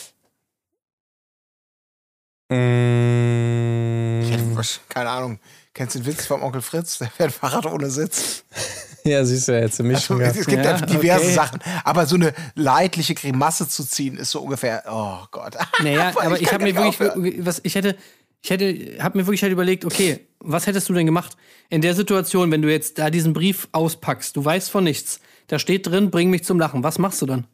Mm, 2.49 4.21
Ich 4.23 4.31
hätte, 4.31 4.55
was- 4.55 4.79
keine 4.89 5.09
Ahnung. 5.09 5.39
Kennst 5.73 5.95
du 5.95 5.99
den 5.99 6.05
Witz 6.05 6.25
vom 6.27 6.43
Onkel 6.43 6.61
Fritz? 6.61 6.99
Der 6.99 7.09
fährt 7.09 7.31
Fahrrad 7.31 7.65
ohne 7.65 7.89
Sitz. 7.89 8.43
ja, 9.03 9.25
siehst 9.25 9.47
du 9.47 9.53
ja 9.53 9.59
jetzt 9.61 9.81
mich 9.81 9.95
Also, 9.95 10.05
schon 10.13 10.21
es 10.21 10.45
gibt 10.45 10.63
Ja, 10.63 10.77
ja 10.77 10.85
diverse 10.85 11.25
okay. 11.25 11.33
Sachen. 11.33 11.59
Aber 11.83 12.05
so 12.05 12.15
eine 12.15 12.33
leidliche 12.55 13.15
Grimasse 13.15 13.67
zu 13.67 13.83
ziehen, 13.83 14.17
ist 14.17 14.31
so 14.31 14.41
ungefähr, 14.41 14.83
oh 14.87 15.25
Gott. 15.31 15.55
Naja, 15.83 16.13
aber 16.15 16.39
ich 16.39 16.45
kann 16.47 16.61
habe 16.61 16.63
mir 16.65 16.75
wirklich, 16.75 17.09
aufhören. 17.09 17.45
was 17.45 17.59
ich 17.63 17.73
hätte, 17.75 17.95
ich 18.43 18.49
hätte, 18.51 19.03
habe 19.03 19.17
mir 19.17 19.25
wirklich 19.25 19.41
halt 19.41 19.51
überlegt, 19.51 19.85
okay, 19.85 20.27
was 20.39 20.67
hättest 20.67 20.89
du 20.89 20.93
denn 20.93 21.05
gemacht 21.07 21.35
in 21.69 21.81
der 21.81 21.95
Situation, 21.95 22.51
wenn 22.51 22.61
du 22.61 22.71
jetzt 22.71 22.99
da 22.99 23.09
diesen 23.09 23.33
Brief 23.33 23.67
auspackst, 23.71 24.35
du 24.35 24.45
weißt 24.45 24.69
von 24.69 24.83
nichts, 24.83 25.21
da 25.47 25.57
steht 25.57 25.87
drin, 25.87 26.11
bring 26.11 26.29
mich 26.29 26.43
zum 26.43 26.59
Lachen, 26.59 26.83
was 26.83 26.99
machst 26.99 27.21
du 27.21 27.25
dann? 27.25 27.47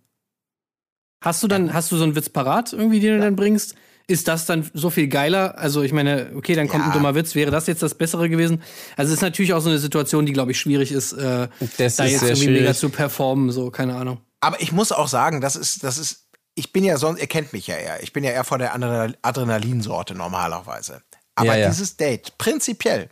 Hast 1.22 1.42
du 1.44 1.48
dann, 1.48 1.74
hast 1.74 1.92
du 1.92 1.98
so 1.98 2.04
einen 2.04 2.16
Witz 2.16 2.30
parat 2.30 2.74
irgendwie, 2.74 3.00
den 3.00 3.16
du 3.16 3.22
dann 3.22 3.36
bringst? 3.36 3.76
Ist 4.10 4.28
das 4.28 4.46
dann 4.48 4.70
so 4.74 4.90
viel 4.90 5.08
geiler? 5.08 5.58
Also 5.60 5.84
ich 5.84 5.94
meine, 5.94 6.32
okay, 6.36 6.56
dann 6.56 6.68
kommt 6.68 6.84
Ja. 6.84 6.90
ein 6.90 6.94
dummer 6.94 7.14
Witz, 7.14 7.36
wäre 7.36 7.52
das 7.52 7.68
jetzt 7.68 7.84
das 7.84 7.94
Bessere 7.94 8.28
gewesen? 8.28 8.64
Also 8.98 9.12
es 9.12 9.18
ist 9.20 9.22
natürlich 9.22 9.54
auch 9.54 9.62
so 9.62 9.70
eine 9.70 9.78
Situation, 9.78 10.26
die, 10.26 10.34
glaube 10.34 10.52
ich, 10.52 10.60
schwierig 10.60 10.92
ist, 10.92 11.14
äh, 11.14 11.48
Das 11.78 11.96
da 11.98 12.04
ist 12.06 12.12
jetzt 12.14 12.20
sehr 12.22 12.30
irgendwie 12.30 12.48
mega 12.62 12.74
zu 12.74 12.90
performen, 12.90 13.52
so, 13.52 13.70
keine 13.70 13.96
Ahnung. 13.96 14.20
Aber 14.42 14.62
ich 14.62 14.72
muss 14.72 14.92
auch 14.92 15.08
sagen, 15.08 15.42
das 15.42 15.56
ist, 15.56 15.84
das 15.84 15.98
ist, 16.00 16.26
ich 16.56 16.74
bin 16.74 16.84
ja 16.84 16.98
sonst, 16.98 17.20
ihr 17.22 17.28
kennt 17.28 17.54
mich 17.54 17.68
ja 17.68 17.76
eher. 17.76 18.02
Ich 18.02 18.12
bin 18.12 18.24
ja 18.24 18.32
eher 18.32 18.44
von 18.44 18.58
der 18.60 18.74
Adrenal- 18.76 19.16
Adrenalinsorte 19.22 20.16
normalerweise. 20.16 21.02
Aber 21.36 21.54
Ja, 21.56 21.58
ja. 21.58 21.70
dieses 21.70 21.96
Date, 21.98 22.38
prinzipiell, 22.40 23.10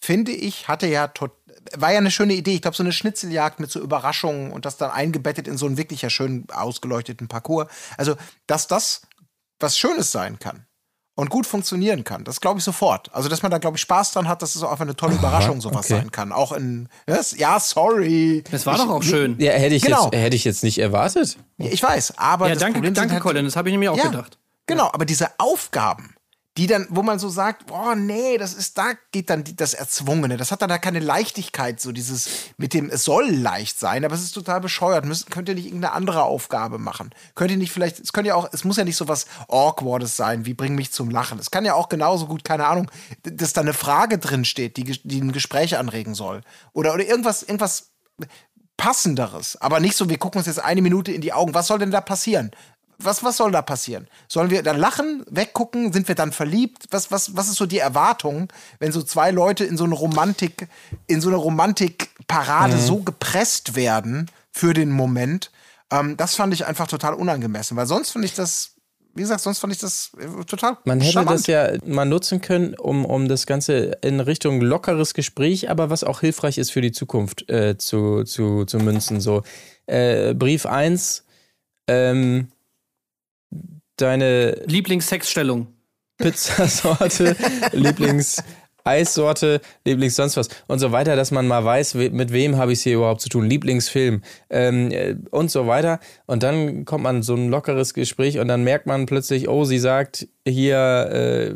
finde 0.00 0.30
ich, 0.32 0.68
hatte 0.68 0.86
ja 0.86 1.08
tot, 1.08 1.32
war 1.76 1.90
ja 1.90 1.98
eine 1.98 2.12
schöne 2.12 2.34
Idee. 2.34 2.54
Ich 2.54 2.62
glaube, 2.62 2.76
so 2.76 2.84
eine 2.84 2.92
Schnitzeljagd 2.92 3.58
mit 3.58 3.70
so 3.72 3.80
Überraschungen 3.80 4.52
und 4.52 4.64
das 4.64 4.76
dann 4.76 4.90
eingebettet 4.92 5.48
in 5.48 5.56
so 5.58 5.66
einen 5.66 5.76
wirklich 5.76 6.02
ja 6.02 6.10
schön 6.10 6.46
ausgeleuchteten 6.52 7.26
Parcours. 7.26 7.66
Also, 7.98 8.14
dass 8.46 8.68
das 8.68 9.02
was 9.60 9.78
Schönes 9.78 10.12
sein 10.12 10.38
kann 10.38 10.66
und 11.16 11.30
gut 11.30 11.46
funktionieren 11.46 12.04
kann, 12.04 12.24
das 12.24 12.40
glaube 12.40 12.58
ich 12.58 12.64
sofort. 12.64 13.12
Also, 13.14 13.28
dass 13.28 13.42
man 13.42 13.50
da, 13.50 13.58
glaube 13.58 13.76
ich, 13.76 13.80
Spaß 13.80 14.12
dran 14.12 14.28
hat, 14.28 14.42
dass 14.42 14.54
es 14.54 14.62
auch 14.62 14.70
einfach 14.70 14.84
eine 14.84 14.96
tolle 14.96 15.14
Überraschung 15.14 15.60
sowas 15.60 15.86
okay. 15.86 16.00
sein 16.00 16.12
kann. 16.12 16.30
Auch 16.30 16.52
in, 16.52 16.88
was? 17.06 17.36
ja, 17.36 17.58
sorry. 17.58 18.44
Das 18.50 18.66
war 18.66 18.76
ich, 18.76 18.82
doch 18.82 18.90
auch 18.90 19.02
schön. 19.02 19.36
Ja, 19.38 19.52
hätte 19.52 19.74
ich, 19.74 19.82
Genau. 19.82 20.04
jetzt, 20.04 20.14
hätte 20.14 20.36
ich 20.36 20.44
jetzt 20.44 20.62
nicht 20.62 20.78
erwartet. 20.78 21.38
Ich 21.56 21.82
weiß, 21.82 22.18
aber 22.18 22.48
Ja, 22.48 22.54
das 22.54 22.62
danke, 22.62 22.80
danke 22.92 23.14
halt, 23.14 23.22
Colin, 23.22 23.44
das 23.46 23.56
habe 23.56 23.68
ich 23.68 23.72
nämlich 23.72 23.88
auch 23.88 23.96
ja, 23.96 24.08
gedacht. 24.08 24.38
Genau, 24.66 24.90
aber 24.92 25.04
diese 25.06 25.30
Aufgaben, 25.38 26.15
die 26.56 26.66
dann, 26.66 26.86
wo 26.88 27.02
man 27.02 27.18
so 27.18 27.28
sagt, 27.28 27.66
boah, 27.66 27.94
nee, 27.94 28.38
das 28.38 28.54
ist, 28.54 28.78
da 28.78 28.92
geht 29.12 29.28
dann 29.28 29.44
das 29.56 29.74
Erzwungene. 29.74 30.36
Das 30.36 30.50
hat 30.50 30.62
dann 30.62 30.70
da 30.70 30.78
keine 30.78 31.00
Leichtigkeit, 31.00 31.80
so 31.80 31.92
dieses 31.92 32.28
mit 32.56 32.72
dem, 32.72 32.88
es 32.88 33.04
soll 33.04 33.30
leicht 33.30 33.78
sein, 33.78 34.04
aber 34.04 34.14
es 34.14 34.22
ist 34.22 34.32
total 34.32 34.60
bescheuert. 34.60 35.04
Müsst, 35.04 35.30
könnt 35.30 35.48
ihr 35.48 35.54
nicht 35.54 35.66
irgendeine 35.66 35.92
andere 35.92 36.22
Aufgabe 36.22 36.78
machen? 36.78 37.10
Könnt 37.34 37.50
ihr 37.50 37.58
nicht 37.58 37.72
vielleicht, 37.72 38.00
es 38.00 38.12
könnte 38.12 38.28
ja 38.28 38.34
auch, 38.34 38.48
es 38.52 38.64
muss 38.64 38.78
ja 38.78 38.84
nicht 38.84 38.96
so 38.96 39.06
was 39.06 39.26
Awkwardes 39.48 40.16
sein, 40.16 40.46
wie 40.46 40.54
bring 40.54 40.74
mich 40.74 40.92
zum 40.92 41.10
Lachen. 41.10 41.38
Es 41.38 41.50
kann 41.50 41.66
ja 41.66 41.74
auch 41.74 41.90
genauso 41.90 42.26
gut, 42.26 42.42
keine 42.42 42.66
Ahnung, 42.66 42.90
dass 43.22 43.52
da 43.52 43.60
eine 43.60 43.74
Frage 43.74 44.18
drin 44.18 44.46
steht, 44.46 44.78
die, 44.78 44.84
die 44.84 45.20
ein 45.20 45.32
Gespräch 45.32 45.76
anregen 45.76 46.14
soll. 46.14 46.40
Oder, 46.72 46.94
oder 46.94 47.06
irgendwas, 47.06 47.42
irgendwas 47.42 47.90
passenderes. 48.76 49.60
Aber 49.60 49.80
nicht 49.80 49.96
so, 49.96 50.08
wir 50.08 50.18
gucken 50.18 50.38
uns 50.38 50.46
jetzt 50.46 50.62
eine 50.62 50.82
Minute 50.82 51.12
in 51.12 51.20
die 51.20 51.32
Augen. 51.32 51.54
Was 51.54 51.66
soll 51.66 51.78
denn 51.78 51.90
da 51.90 52.00
passieren? 52.00 52.50
Was, 52.98 53.22
was 53.22 53.36
soll 53.36 53.52
da 53.52 53.62
passieren? 53.62 54.06
Sollen 54.28 54.50
wir 54.50 54.62
dann 54.62 54.78
lachen, 54.78 55.24
weggucken? 55.30 55.92
Sind 55.92 56.08
wir 56.08 56.14
dann 56.14 56.32
verliebt? 56.32 56.84
Was, 56.90 57.10
was, 57.10 57.36
was 57.36 57.48
ist 57.48 57.56
so 57.56 57.66
die 57.66 57.78
Erwartung, 57.78 58.48
wenn 58.78 58.92
so 58.92 59.02
zwei 59.02 59.30
Leute 59.30 59.64
in 59.64 59.76
so 59.76 59.84
eine 59.84 59.94
Romantik, 59.94 60.68
in 61.06 61.20
so 61.20 61.28
eine 61.28 61.36
Romantikparade 61.36 62.78
so 62.78 62.98
gepresst 62.98 63.76
werden 63.76 64.30
für 64.50 64.72
den 64.72 64.90
Moment? 64.90 65.50
Ähm, 65.90 66.16
das 66.16 66.34
fand 66.34 66.52
ich 66.54 66.66
einfach 66.66 66.88
total 66.88 67.14
unangemessen, 67.14 67.76
weil 67.76 67.86
sonst 67.86 68.10
fand 68.10 68.24
ich 68.24 68.34
das, 68.34 68.72
wie 69.14 69.22
gesagt, 69.22 69.40
sonst 69.40 69.58
fand 69.58 69.72
ich 69.72 69.78
das 69.78 70.10
äh, 70.18 70.44
total 70.44 70.78
Man 70.84 71.00
hätte 71.00 71.12
charmant. 71.12 71.38
das 71.38 71.46
ja 71.46 71.68
mal 71.84 72.04
nutzen 72.04 72.40
können, 72.40 72.74
um, 72.74 73.04
um 73.04 73.28
das 73.28 73.46
Ganze 73.46 73.98
in 74.02 74.20
Richtung 74.20 74.60
lockeres 74.60 75.14
Gespräch, 75.14 75.70
aber 75.70 75.90
was 75.90 76.02
auch 76.02 76.20
hilfreich 76.20 76.58
ist 76.58 76.72
für 76.72 76.80
die 76.80 76.92
Zukunft 76.92 77.48
äh, 77.48 77.78
zu, 77.78 78.24
zu, 78.24 78.64
zu 78.64 78.78
münzen. 78.78 79.20
So, 79.20 79.42
äh, 79.86 80.34
Brief 80.34 80.66
1, 80.66 81.24
ähm, 81.86 82.48
deine 83.96 84.62
Lieblingssexstellung. 84.66 85.68
Pizzasorte, 86.18 87.36
Lieblings-Eissorte, 87.72 89.60
Lieblings 89.84 90.16
sonst 90.16 90.36
was 90.36 90.48
und 90.66 90.78
so 90.78 90.90
weiter, 90.92 91.14
dass 91.16 91.30
man 91.30 91.46
mal 91.46 91.64
weiß, 91.64 91.96
we- 91.98 92.10
mit 92.10 92.32
wem 92.32 92.56
habe 92.56 92.72
ich 92.72 92.78
es 92.78 92.84
hier 92.84 92.94
überhaupt 92.96 93.20
zu 93.20 93.28
tun, 93.28 93.48
Lieblingsfilm 93.48 94.22
ähm, 94.48 94.90
äh, 94.92 95.16
und 95.30 95.50
so 95.50 95.66
weiter. 95.66 96.00
Und 96.26 96.42
dann 96.42 96.84
kommt 96.84 97.04
man 97.04 97.22
so 97.22 97.34
ein 97.34 97.48
lockeres 97.50 97.92
Gespräch 97.94 98.38
und 98.38 98.48
dann 98.48 98.64
merkt 98.64 98.86
man 98.86 99.06
plötzlich, 99.06 99.48
oh, 99.48 99.64
sie 99.64 99.78
sagt 99.78 100.26
hier, 100.46 100.78
äh, 101.12 101.54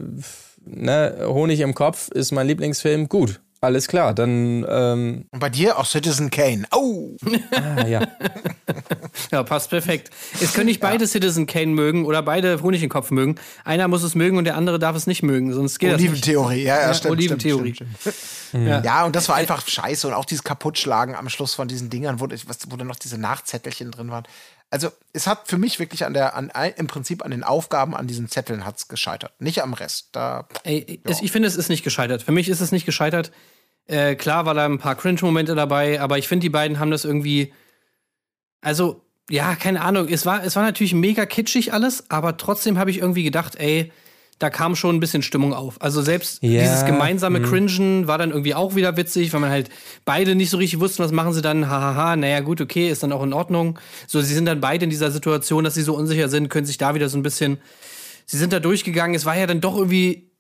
ne, 0.64 1.20
Honig 1.26 1.60
im 1.60 1.74
Kopf 1.74 2.08
ist 2.10 2.32
mein 2.32 2.46
Lieblingsfilm. 2.46 3.08
Gut, 3.08 3.40
alles 3.60 3.88
klar, 3.88 4.14
dann, 4.14 4.64
ähm, 4.68 5.26
Und 5.30 5.38
bei 5.40 5.50
dir 5.50 5.78
auch 5.78 5.84
Citizen 5.84 6.30
Kane. 6.30 6.64
Oh! 6.72 7.16
ah, 7.52 7.86
ja. 7.86 8.06
Ja, 9.32 9.42
passt 9.42 9.70
perfekt. 9.70 10.10
Es 10.40 10.52
können 10.54 10.66
nicht 10.66 10.80
beide 10.80 11.06
Citizen 11.06 11.46
Kane 11.46 11.66
mögen 11.68 12.04
oder 12.04 12.22
beide 12.22 12.62
Honig 12.62 12.82
im 12.82 12.88
Kopf 12.88 13.10
mögen. 13.10 13.36
Einer 13.64 13.86
muss 13.88 14.02
es 14.02 14.14
mögen 14.14 14.38
und 14.38 14.44
der 14.44 14.56
andere 14.56 14.78
darf 14.78 14.96
es 14.96 15.06
nicht 15.06 15.22
mögen, 15.22 15.52
sonst 15.52 15.78
geht 15.78 15.92
das 15.92 16.00
nicht. 16.00 16.10
Oliventheorie, 16.10 16.62
ja, 16.62 16.76
ja, 16.76 16.88
Ja, 16.88 16.94
stimmt. 16.94 17.12
Oliventheorie. 17.12 17.74
Stimmt, 17.74 17.90
stimmt, 18.00 18.16
stimmt. 18.48 18.68
Ja. 18.68 18.82
Ja, 18.82 19.04
und 19.04 19.14
das 19.14 19.28
war 19.28 19.36
einfach 19.36 19.66
scheiße. 19.66 20.06
Und 20.06 20.14
auch 20.14 20.24
dieses 20.24 20.44
Kaputtschlagen 20.44 21.14
am 21.14 21.28
Schluss 21.28 21.54
von 21.54 21.68
diesen 21.68 21.90
Dingern, 21.90 22.20
wo, 22.20 22.26
wo 22.26 22.76
dann 22.76 22.86
noch 22.86 22.96
diese 22.96 23.18
Nachzettelchen 23.18 23.90
drin 23.90 24.10
waren. 24.10 24.24
Also, 24.70 24.90
es 25.12 25.26
hat 25.26 25.48
für 25.48 25.58
mich 25.58 25.80
wirklich 25.80 26.04
an 26.04 26.14
der, 26.14 26.36
an, 26.36 26.50
im 26.76 26.86
Prinzip 26.86 27.24
an 27.24 27.32
den 27.32 27.42
Aufgaben, 27.42 27.96
an 27.96 28.06
diesen 28.06 28.28
Zetteln 28.28 28.64
hat's 28.64 28.86
gescheitert. 28.86 29.32
Nicht 29.40 29.62
am 29.62 29.74
Rest. 29.74 30.10
Da, 30.12 30.46
Ey, 30.62 31.00
es, 31.04 31.22
ich 31.22 31.32
finde, 31.32 31.48
es 31.48 31.56
ist 31.56 31.68
nicht 31.68 31.82
gescheitert. 31.82 32.22
Für 32.22 32.32
mich 32.32 32.48
ist 32.48 32.60
es 32.60 32.70
nicht 32.70 32.86
gescheitert. 32.86 33.32
Äh, 33.88 34.14
klar 34.14 34.46
war 34.46 34.54
da 34.54 34.64
ein 34.64 34.78
paar 34.78 34.94
Cringe-Momente 34.94 35.56
dabei, 35.56 36.00
aber 36.00 36.18
ich 36.18 36.28
finde, 36.28 36.44
die 36.44 36.50
beiden 36.50 36.78
haben 36.78 36.92
das 36.92 37.04
irgendwie. 37.04 37.52
Also, 38.60 39.02
ja, 39.28 39.56
keine 39.56 39.80
Ahnung. 39.80 40.08
Es 40.08 40.24
war, 40.24 40.44
es 40.44 40.54
war 40.54 40.62
natürlich 40.62 40.94
mega 40.94 41.26
kitschig 41.26 41.72
alles, 41.72 42.08
aber 42.08 42.36
trotzdem 42.36 42.78
habe 42.78 42.92
ich 42.92 42.98
irgendwie 42.98 43.24
gedacht, 43.24 43.56
ey, 43.56 43.90
da 44.40 44.50
kam 44.50 44.74
schon 44.74 44.96
ein 44.96 45.00
bisschen 45.00 45.22
Stimmung 45.22 45.54
auf. 45.54 45.80
Also 45.80 46.02
selbst 46.02 46.42
Ja, 46.42 46.62
dieses 46.62 46.84
gemeinsame 46.84 47.38
mhm. 47.38 47.44
Cringen 47.44 48.06
war 48.08 48.18
dann 48.18 48.30
irgendwie 48.30 48.54
auch 48.54 48.74
wieder 48.74 48.96
witzig, 48.96 49.32
weil 49.32 49.40
man 49.40 49.50
halt 49.50 49.68
beide 50.04 50.34
nicht 50.34 50.50
so 50.50 50.56
richtig 50.56 50.80
wussten, 50.80 51.04
was 51.04 51.12
machen 51.12 51.32
sie 51.32 51.42
dann. 51.42 51.68
Hahaha, 51.68 52.16
naja, 52.16 52.40
gut, 52.40 52.60
okay, 52.60 52.90
ist 52.90 53.02
dann 53.02 53.12
auch 53.12 53.22
in 53.22 53.32
Ordnung. 53.32 53.78
So, 54.08 54.20
sie 54.20 54.34
sind 54.34 54.46
dann 54.46 54.60
beide 54.60 54.84
in 54.84 54.90
dieser 54.90 55.10
Situation, 55.10 55.62
dass 55.62 55.74
sie 55.74 55.82
so 55.82 55.94
unsicher 55.94 56.28
sind, 56.28 56.48
können 56.48 56.66
sich 56.66 56.78
da 56.78 56.94
wieder 56.94 57.08
so 57.08 57.18
ein 57.18 57.22
bisschen. 57.22 57.58
Sie 58.26 58.38
sind 58.38 58.52
da 58.52 58.60
durchgegangen. 58.60 59.14
Es 59.14 59.26
war 59.26 59.36
ja 59.36 59.46
dann 59.46 59.60
doch 59.60 59.76
irgendwie 59.76 60.30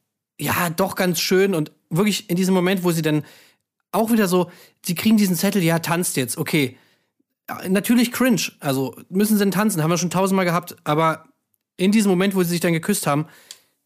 ja, 0.40 0.70
doch 0.70 0.96
ganz 0.96 1.20
schön 1.20 1.54
und 1.54 1.70
wirklich 1.90 2.30
in 2.30 2.36
diesem 2.36 2.54
Moment, 2.54 2.82
wo 2.82 2.90
sie 2.90 3.02
dann 3.02 3.24
auch 3.92 4.10
wieder 4.10 4.26
so, 4.26 4.50
sie 4.84 4.94
kriegen 4.94 5.16
diesen 5.16 5.36
Zettel, 5.36 5.62
ja, 5.62 5.78
tanzt 5.78 6.16
jetzt, 6.16 6.38
okay. 6.38 6.76
Natürlich 7.68 8.12
cringe, 8.12 8.52
also 8.60 8.96
müssen 9.08 9.36
sie 9.36 9.44
denn 9.44 9.50
tanzen, 9.50 9.82
haben 9.82 9.90
wir 9.90 9.98
schon 9.98 10.10
tausendmal 10.10 10.44
gehabt, 10.44 10.76
aber 10.84 11.24
in 11.76 11.92
diesem 11.92 12.10
Moment, 12.10 12.34
wo 12.34 12.42
sie 12.42 12.50
sich 12.50 12.60
dann 12.60 12.72
geküsst 12.72 13.06
haben, 13.06 13.26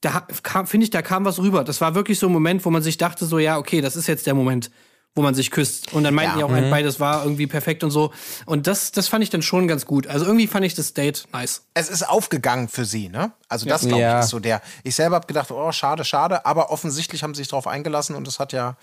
da 0.05 0.27
kam, 0.43 0.67
finde 0.67 0.85
ich, 0.85 0.91
da 0.91 1.03
kam 1.03 1.25
was 1.25 1.39
rüber. 1.39 1.65
Das 1.65 1.81
war 1.81 1.95
wirklich 1.95 2.19
so 2.19 2.27
ein 2.27 2.33
Moment, 2.33 2.65
wo 2.65 2.71
man 2.71 2.83
sich 2.83 2.99
dachte, 2.99 3.27
so, 3.27 3.39
ja, 3.39 3.59
okay, 3.59 3.81
das 3.81 3.97
ist 3.97 4.07
jetzt 4.07 4.27
der 4.27 4.35
Moment, 4.35 4.71
wo 5.17 5.23
man 5.23 5.35
sich 5.35 5.51
küsst. 5.53 5.93
Und 5.93 6.03
dann 6.05 6.13
meinten 6.13 6.33
Ja. 6.33 6.39
die 6.39 6.45
auch 6.45 6.55
halt 6.57 6.71
beides 6.71 6.99
war 6.99 7.23
irgendwie 7.23 7.47
perfekt 7.47 7.85
und 7.85 7.91
so. 7.93 8.13
Und 8.47 8.67
das, 8.67 8.91
das 8.91 9.07
fand 9.07 9.23
ich 9.23 9.31
dann 9.31 9.43
schon 9.43 9.69
ganz 9.69 9.87
gut. 9.87 10.07
Also 10.09 10.25
irgendwie 10.27 10.47
fand 10.49 10.67
ich 10.67 10.75
das 10.75 10.93
Date 10.93 11.25
nice. 11.33 11.63
es 11.75 11.89
ist 11.89 12.09
aufgegangen 12.09 12.69
für 12.69 12.85
sie, 12.85 13.09
ne? 13.09 13.33
Also, 13.49 13.67
das, 13.67 13.83
glaube 13.83 14.01
Ja. 14.01 14.19
ich, 14.19 14.25
ist 14.25 14.31
so 14.31 14.41
der. 14.41 14.61
Ich 14.83 14.97
selber 14.97 15.15
habe 15.17 15.27
gedacht, 15.29 15.51
oh, 15.53 15.71
schade, 15.71 16.05
schade. 16.05 16.45
Aber 16.47 16.71
offensichtlich 16.71 17.23
haben 17.23 17.33
sie 17.35 17.43
sich 17.43 17.49
darauf 17.49 17.67
eingelassen 17.69 18.17
und 18.17 18.27
das 18.27 18.41
hat 18.41 18.53
ja 18.53 18.77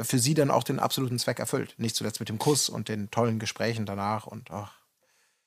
für 0.00 0.18
sie 0.18 0.34
dann 0.34 0.50
auch 0.50 0.62
den 0.62 0.78
absoluten 0.78 1.18
Zweck 1.18 1.38
erfüllt. 1.38 1.74
Nicht 1.78 1.96
zuletzt 1.96 2.20
mit 2.20 2.28
dem 2.28 2.38
Kuss 2.38 2.68
und 2.68 2.88
den 2.88 3.10
tollen 3.10 3.38
Gesprächen 3.38 3.86
danach 3.86 4.26
und, 4.26 4.50
ach. 4.50 4.72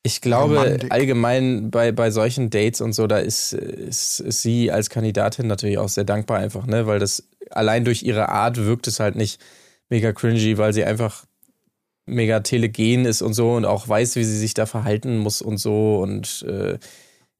Ich 0.03 0.21
glaube, 0.21 0.57
Romantik. 0.57 0.91
allgemein 0.91 1.69
bei, 1.69 1.91
bei 1.91 2.09
solchen 2.09 2.49
Dates 2.49 2.81
und 2.81 2.93
so, 2.93 3.05
da 3.05 3.19
ist, 3.19 3.53
ist, 3.53 4.19
ist 4.19 4.41
sie 4.41 4.71
als 4.71 4.89
Kandidatin 4.89 5.45
natürlich 5.45 5.77
auch 5.77 5.89
sehr 5.89 6.05
dankbar 6.05 6.39
einfach, 6.39 6.65
ne? 6.65 6.87
Weil 6.87 6.99
das 6.99 7.27
allein 7.51 7.85
durch 7.85 8.01
ihre 8.01 8.29
Art 8.29 8.57
wirkt 8.57 8.87
es 8.87 8.99
halt 8.99 9.15
nicht 9.15 9.39
mega 9.89 10.11
cringy, 10.11 10.57
weil 10.57 10.73
sie 10.73 10.85
einfach 10.85 11.25
mega 12.07 12.39
telegen 12.39 13.05
ist 13.05 13.21
und 13.21 13.33
so 13.33 13.53
und 13.53 13.65
auch 13.65 13.87
weiß, 13.87 14.15
wie 14.15 14.23
sie 14.23 14.37
sich 14.37 14.53
da 14.55 14.65
verhalten 14.65 15.17
muss 15.17 15.41
und 15.41 15.57
so. 15.57 15.99
Und 15.99 16.43
äh, 16.47 16.79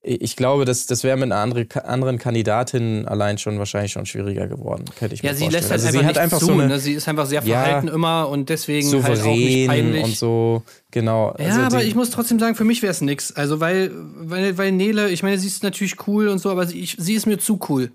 ich 0.03 0.35
glaube, 0.35 0.65
das, 0.65 0.87
das 0.87 1.03
wäre 1.03 1.15
mit 1.15 1.25
einer 1.31 1.37
andere, 1.41 1.67
anderen 1.85 2.17
Kandidatin 2.17 3.07
allein 3.07 3.37
schon 3.37 3.59
wahrscheinlich 3.59 3.91
schon 3.91 4.07
schwieriger 4.07 4.47
geworden, 4.47 4.85
könnte 4.97 5.13
ich 5.13 5.21
Ja, 5.21 5.29
mir 5.31 5.35
sie 5.37 5.43
vorstellen. 5.43 5.61
lässt 5.61 5.71
halt 5.71 5.79
also 5.81 5.85
einfach 5.87 5.99
sie 5.99 6.05
nicht 6.07 6.15
hat 6.15 6.23
einfach 6.23 6.39
zu. 6.39 6.45
so 6.45 6.51
eine 6.53 6.67
ne? 6.67 6.79
Sie 6.79 6.93
ist 6.93 7.07
einfach 7.07 7.25
sehr 7.27 7.43
Ja, 7.43 7.61
verhalten 7.61 7.87
immer 7.87 8.27
und 8.29 8.49
deswegen 8.49 8.91
halt 8.91 8.95
auch 8.95 9.05
nicht 9.05 9.17
souverän 9.17 9.67
peinlich. 9.67 10.03
und 10.03 10.17
so, 10.17 10.63
genau. 10.89 11.35
Ja, 11.37 11.45
also 11.45 11.61
aber 11.61 11.79
die- 11.83 11.87
ich 11.89 11.95
muss 11.95 12.09
trotzdem 12.09 12.39
sagen, 12.39 12.55
für 12.55 12.63
mich 12.63 12.81
wäre 12.81 12.91
es 12.91 13.01
nix. 13.01 13.31
Also, 13.31 13.59
weil, 13.59 13.91
weil, 13.93 14.57
weil 14.57 14.71
Nele, 14.71 15.09
ich 15.11 15.21
meine, 15.21 15.37
sie 15.37 15.47
ist 15.47 15.61
natürlich 15.61 16.07
cool 16.07 16.29
und 16.29 16.39
so, 16.39 16.49
aber 16.49 16.65
sie, 16.65 16.79
ich, 16.79 16.95
sie 16.97 17.13
ist 17.13 17.27
mir 17.27 17.37
zu 17.37 17.59
cool. 17.69 17.91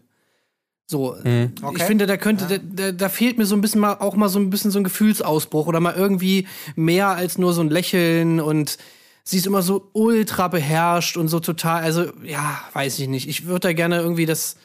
So, 0.89 1.17
Mhm. 1.25 1.51
ich 1.61 1.65
Okay. 1.65 1.83
finde, 1.87 2.07
da 2.07 2.17
könnte, 2.17 2.47
da, 2.47 2.59
da, 2.59 2.93
da 2.93 3.09
fehlt 3.09 3.39
mir 3.39 3.47
so 3.47 3.57
ein 3.57 3.61
bisschen 3.61 3.81
mal 3.81 3.95
auch 3.95 4.15
mal 4.15 4.29
so 4.29 4.39
ein 4.39 4.51
bisschen 4.51 4.71
so 4.71 4.79
ein 4.79 4.85
Gefühlsausbruch 4.85 5.67
oder 5.67 5.81
mal 5.81 5.95
irgendwie 5.97 6.47
mehr 6.77 7.09
als 7.09 7.39
nur 7.39 7.53
so 7.53 7.63
ein 7.63 7.71
Lächeln 7.71 8.39
und 8.41 8.79
sie 9.29 9.39
ist 9.39 9.47
immer 9.47 9.61
so 9.63 9.91
ultra 9.93 10.47
beherrscht 10.49 11.17
und 11.17 11.27
so 11.29 11.41
total, 11.41 11.83
also 11.83 12.13
ja, 12.23 12.61
weiß 12.73 12.99
ich 13.01 13.09
nicht. 13.09 13.29
Ich 13.29 13.45
würde 13.47 13.69
da 13.69 13.73
gerne 13.73 13.99
irgendwie 13.99 14.25
das, 14.27 14.57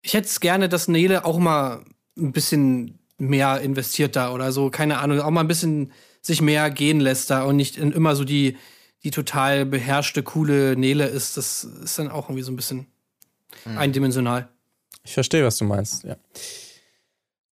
Ich 0.00 0.14
hätte 0.14 0.26
es 0.26 0.40
gerne, 0.40 0.68
dass 0.68 0.88
Nele 0.88 1.24
auch 1.24 1.38
mal 1.38 1.84
ein 2.16 2.32
bisschen 2.32 2.98
mehr 3.18 3.60
investiert 3.60 4.16
da 4.16 4.32
oder 4.32 4.52
so, 4.52 4.70
keine 4.70 4.98
Ahnung, 4.98 5.20
auch 5.20 5.30
mal 5.30 5.40
ein 5.42 5.48
bisschen 5.48 5.92
sich 6.22 6.40
mehr 6.40 6.70
gehen 6.70 7.00
lässt 7.00 7.30
da 7.30 7.42
und 7.42 7.56
nicht 7.56 7.76
in- 7.76 7.92
immer 7.92 8.16
so 8.16 8.24
die, 8.24 8.56
die 9.04 9.10
total 9.10 9.66
beherrschte, 9.66 10.22
coole 10.22 10.76
Nele 10.76 11.06
ist. 11.06 11.36
Das 11.36 11.64
ist 11.64 11.98
dann 11.98 12.08
auch 12.10 12.28
irgendwie 12.28 12.42
so 12.44 12.52
ein 12.52 12.56
bisschen 12.56 12.86
eindimensional. 13.64 14.48
Ich 15.04 15.14
verstehe, 15.14 15.44
was 15.44 15.56
du 15.58 15.64
meinst, 15.64 16.04
ja. 16.04 16.16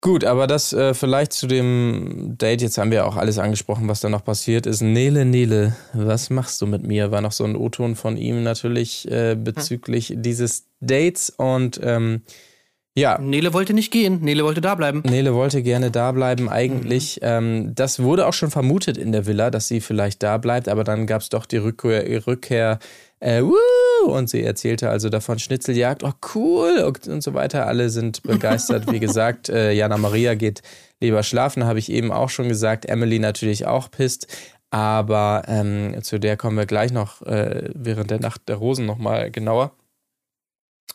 Gut, 0.03 0.24
aber 0.24 0.47
das 0.47 0.72
äh, 0.72 0.94
vielleicht 0.94 1.32
zu 1.32 1.47
dem 1.47 2.36
Date, 2.38 2.62
jetzt 2.62 2.78
haben 2.78 2.90
wir 2.90 3.07
auch 3.07 3.16
alles 3.16 3.38
angesprochen, 3.38 3.88
was 3.88 4.01
da 4.01 4.09
noch 4.09 4.24
passiert 4.24 4.66
ist. 4.66 4.82
Nele, 4.82 5.24
Nele, 5.24 5.74
was 5.94 6.30
machst 6.30 6.61
du 6.61 6.66
mit 6.66 6.86
mir? 6.86 7.11
War 7.11 7.22
noch 7.22 7.32
so 7.32 7.44
ein 7.44 7.57
O-Ton 7.57 7.97
von 7.97 8.16
ihm 8.16 8.42
natürlich 8.42 9.11
äh, 9.11 9.36
bezüglich 9.36 10.12
dieses 10.16 10.68
Dates 10.80 11.30
und 11.30 11.80
ähm, 11.82 12.22
ja, 12.97 13.18
Nele 13.18 13.53
wollte 13.53 13.74
nicht 13.74 13.92
gehen, 13.92 14.22
Nele 14.22 14.42
wollte 14.42 14.62
da 14.62 14.74
bleiben. 14.74 15.03
Nele 15.05 15.34
wollte 15.34 15.62
gerne 15.62 15.90
da 15.90 16.12
bleiben 16.12 16.49
eigentlich. 16.49 17.18
Ähm, 17.20 17.74
das 17.74 18.01
wurde 18.01 18.26
auch 18.26 18.32
schon 18.32 18.51
vermutet 18.51 18.97
in 18.97 19.12
der 19.12 19.26
Villa, 19.26 19.51
dass 19.51 19.68
sie 19.68 19.82
vielleicht 19.82 20.22
da 20.22 20.38
bleibt, 20.38 20.66
aber 20.66 20.82
dann 20.82 21.07
gab 21.07 21.20
es 21.20 21.28
doch 21.28 21.44
die 21.44 21.59
Rückkehr, 21.59 22.26
Rückkehr 22.26 22.78
äh, 23.20 23.42
wuh, 23.42 24.11
und 24.11 24.30
sie 24.30 24.42
erzählte 24.42 24.88
also 24.88 25.11
davon 25.11 25.38
Schnitzeljagd, 25.38 26.05
oh 26.05 26.12
cool 26.34 26.84
und, 26.86 27.07
und 27.07 27.22
so 27.22 27.34
weiter. 27.34 27.66
Alle 27.66 27.90
sind 27.90 28.22
begeistert. 28.22 28.90
Wie 28.90 29.01
gesagt, 29.01 29.51
äh, 29.51 29.72
Jana 29.72 29.99
Maria 29.99 30.34
geht 30.34 30.62
lieber 30.99 31.22
schlafen, 31.22 31.64
habe 31.64 31.78
ich 31.78 31.92
eben 31.92 32.12
auch 32.12 32.30
schon 32.30 32.49
gesagt. 32.49 32.86
Emily 32.86 33.18
natürlich 33.18 33.66
auch 33.66 33.90
pisst. 33.90 34.26
Aber 34.70 35.42
ähm, 35.49 36.03
zu 36.03 36.18
der 36.18 36.38
kommen 36.38 36.57
wir 36.57 36.66
gleich 36.66 36.92
noch 36.92 37.20
äh, 37.22 37.70
während 37.74 38.11
der 38.11 38.20
Nacht 38.20 38.49
der 38.49 38.57
Rosen 38.57 38.86
nochmal 38.86 39.30
genauer. 39.30 39.72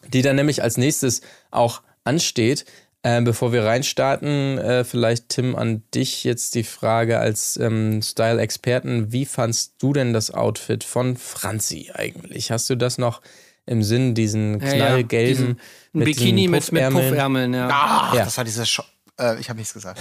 Die 0.07 0.23
dann 0.23 0.35
nämlich 0.35 0.63
als 0.63 0.77
nächstes 0.77 1.21
auch 1.51 1.83
ansteht. 2.03 2.65
Äh, 3.03 3.21
bevor 3.23 3.51
wir 3.51 3.63
reinstarten, 3.63 4.59
äh, 4.59 4.83
vielleicht 4.83 5.29
Tim 5.29 5.55
an 5.55 5.81
dich 5.95 6.23
jetzt 6.23 6.53
die 6.53 6.63
Frage 6.63 7.17
als 7.19 7.57
ähm, 7.57 7.99
Style-Experten. 8.03 9.11
Wie 9.11 9.25
fandst 9.25 9.73
du 9.79 9.91
denn 9.91 10.13
das 10.13 10.29
Outfit 10.31 10.83
von 10.83 11.17
Franzi 11.17 11.89
eigentlich? 11.95 12.51
Hast 12.51 12.69
du 12.69 12.75
das 12.75 12.99
noch 12.99 13.21
im 13.65 13.81
Sinn, 13.81 14.13
diesen 14.13 14.59
Ja, 14.59 14.67
ja, 14.67 14.73
knallgelben 14.87 15.57
diesen- 15.93 16.05
Bikini 16.05 16.47
mit, 16.47 16.71
mit 16.71 16.89
Puffärmeln? 16.91 17.55
Ja. 17.55 17.69
Ach, 17.71 18.13
Ja. 18.13 18.25
das 18.25 18.37
war 18.37 18.43
diese 18.43 18.67
Scho 18.67 18.83
äh, 19.19 19.39
Ich 19.39 19.49
habe 19.49 19.57
nichts 19.57 19.73
gesagt. 19.73 19.99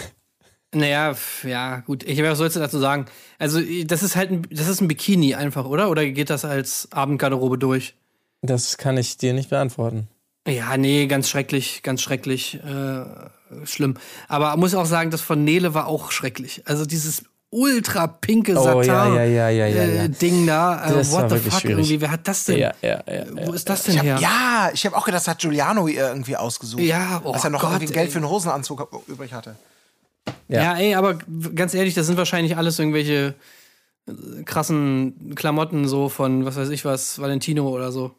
Naja, 0.75 1.17
ja, 1.43 1.81
gut. 1.81 2.05
Ich 2.05 2.23
was 2.23 2.37
sollst 2.39 2.57
du 2.57 2.61
dazu 2.61 2.79
sagen? 2.79 3.07
Also, 3.39 3.61
das 3.87 4.03
ist 4.03 4.15
halt 4.15 4.31
ein, 4.31 4.47
das 4.51 4.69
ist 4.69 4.81
ein 4.83 4.89
Bikini 4.89 5.35
einfach, 5.35 5.65
oder? 5.65 5.89
Oder 5.91 6.07
geht 6.07 6.29
das 6.31 6.45
als 6.45 6.87
Abendgarderobe 6.93 7.57
durch? 7.59 7.95
Das 8.43 8.77
kann 8.77 8.97
ich 8.99 9.17
dir 9.17 9.33
nicht 9.33 9.49
beantworten. 9.51 10.07
Ja, 10.49 10.77
nee, 10.77 11.07
ganz 11.07 11.29
schrecklich, 11.29 11.83
ganz 11.83 12.03
schrecklich, 12.03 12.61
äh, 12.65 13.05
schlimm. 13.67 13.97
Aber 14.29 14.57
muss 14.57 14.75
auch 14.75 14.87
sagen, 14.87 15.11
das 15.11 15.21
von 15.21 15.45
Nele 15.45 15.75
war 15.75 15.87
auch 15.87 16.13
schrecklich. 16.13 16.63
Also 16.67 16.87
dieses 16.87 17.25
ultra 17.51 18.07
pinke 18.07 18.57
Oh, 18.57 18.63
Satin 18.63 18.85
ja, 18.91 19.09
ja, 19.09 19.25
ja, 19.25 19.49
ja, 19.49 19.67
ja, 19.67 19.85
ja. 19.85 20.03
Äh, 20.05 20.09
Ding 20.09 20.47
da. 20.47 20.85
Äh, 20.89 21.11
what 21.11 21.31
the 21.31 21.37
fuck 21.37 21.61
schwierig. 21.61 21.79
irgendwie? 21.79 22.01
Wer 22.01 22.11
hat 22.13 22.27
das 22.29 22.45
denn? 22.45 22.59
Ja, 22.59 22.73
ja, 22.81 23.03
ja. 23.07 23.25
Wo 23.47 23.53
ist 23.53 23.69
das 23.69 23.81
Ich 23.81 23.87
denn 23.87 23.99
hab, 23.99 24.05
her? 24.05 24.19
ja, 24.21 24.71
ich 24.73 24.87
habe 24.87 24.97
auch 24.97 25.05
gedacht, 25.05 25.23
das 25.23 25.29
hat 25.29 25.41
Giuliano 25.41 25.89
ihr 25.89 26.09
irgendwie 26.09 26.37
ausgesucht. 26.37 26.81
Ja, 26.83 27.21
oh 27.25 27.33
Als 27.33 27.45
er 27.45 27.51
noch 27.51 27.61
Gott, 27.61 27.73
irgendwie 27.73 27.93
Geld 27.93 28.07
ey. 28.07 28.13
für 28.13 28.19
einen 28.19 28.29
Hosenanzug 28.29 29.05
übrig 29.09 29.33
hatte. 29.33 29.57
Ja. 30.49 30.63
Ja. 30.63 30.77
ey, 30.79 30.95
aber 30.95 31.19
ganz 31.55 31.75
ehrlich, 31.75 31.95
das 31.95 32.07
sind 32.07 32.17
wahrscheinlich 32.17 32.57
alles 32.57 32.79
irgendwelche 32.79 33.35
äh, 34.07 34.43
krassen 34.45 35.35
Klamotten 35.35 35.89
so 35.89 36.09
von, 36.09 36.45
was 36.45 36.57
weiß 36.57 36.69
ich 36.71 36.85
was, 36.85 37.19
Valentino 37.21 37.69
oder 37.69 37.91
so. 37.91 38.15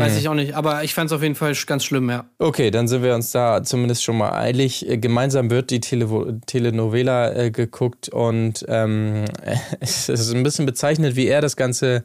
Weiß 0.00 0.16
ich 0.16 0.28
auch 0.28 0.34
nicht, 0.34 0.54
aber 0.54 0.82
ich 0.82 0.92
fand 0.92 1.10
es 1.10 1.16
auf 1.16 1.22
jeden 1.22 1.36
Fall 1.36 1.54
ganz 1.66 1.84
schlimm, 1.84 2.10
ja. 2.10 2.24
Okay, 2.38 2.72
dann 2.72 2.88
sind 2.88 3.04
wir 3.04 3.14
uns 3.14 3.30
da 3.30 3.62
zumindest 3.62 4.02
schon 4.02 4.18
mal 4.18 4.32
eilig. 4.32 4.88
Äh, 4.88 4.98
Gemeinsam 4.98 5.50
wird 5.50 5.70
die 5.70 5.80
Tele 5.80 6.40
Telenovela 6.46 7.32
äh, 7.32 7.50
geguckt 7.52 8.08
und 8.08 8.64
ähm, 8.68 9.24
es 9.80 10.08
ist 10.08 10.34
ein 10.34 10.42
bisschen 10.42 10.66
bezeichnet, 10.66 11.14
wie 11.14 11.28
er 11.28 11.40
das 11.40 11.56
Ganze 11.56 12.02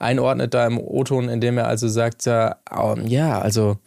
einordnet 0.00 0.52
da 0.52 0.66
im 0.66 0.78
O-Ton, 0.78 1.28
indem 1.28 1.58
er 1.58 1.68
also 1.68 1.86
sagt, 1.88 2.24
ja, 2.26 2.56
ähm, 2.76 3.06
ja, 3.06 3.40
also 3.40 3.78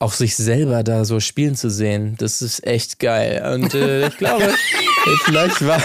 auch 0.00 0.12
sich 0.12 0.36
selber 0.36 0.82
da 0.82 1.04
so 1.04 1.20
spielen 1.20 1.56
zu 1.56 1.70
sehen, 1.70 2.16
das 2.18 2.42
ist 2.42 2.66
echt 2.66 2.98
geil. 2.98 3.48
Und 3.54 3.74
äh, 3.74 4.08
ich 4.08 4.16
glaube, 4.16 4.52
vielleicht 5.24 5.66
war 5.66 5.82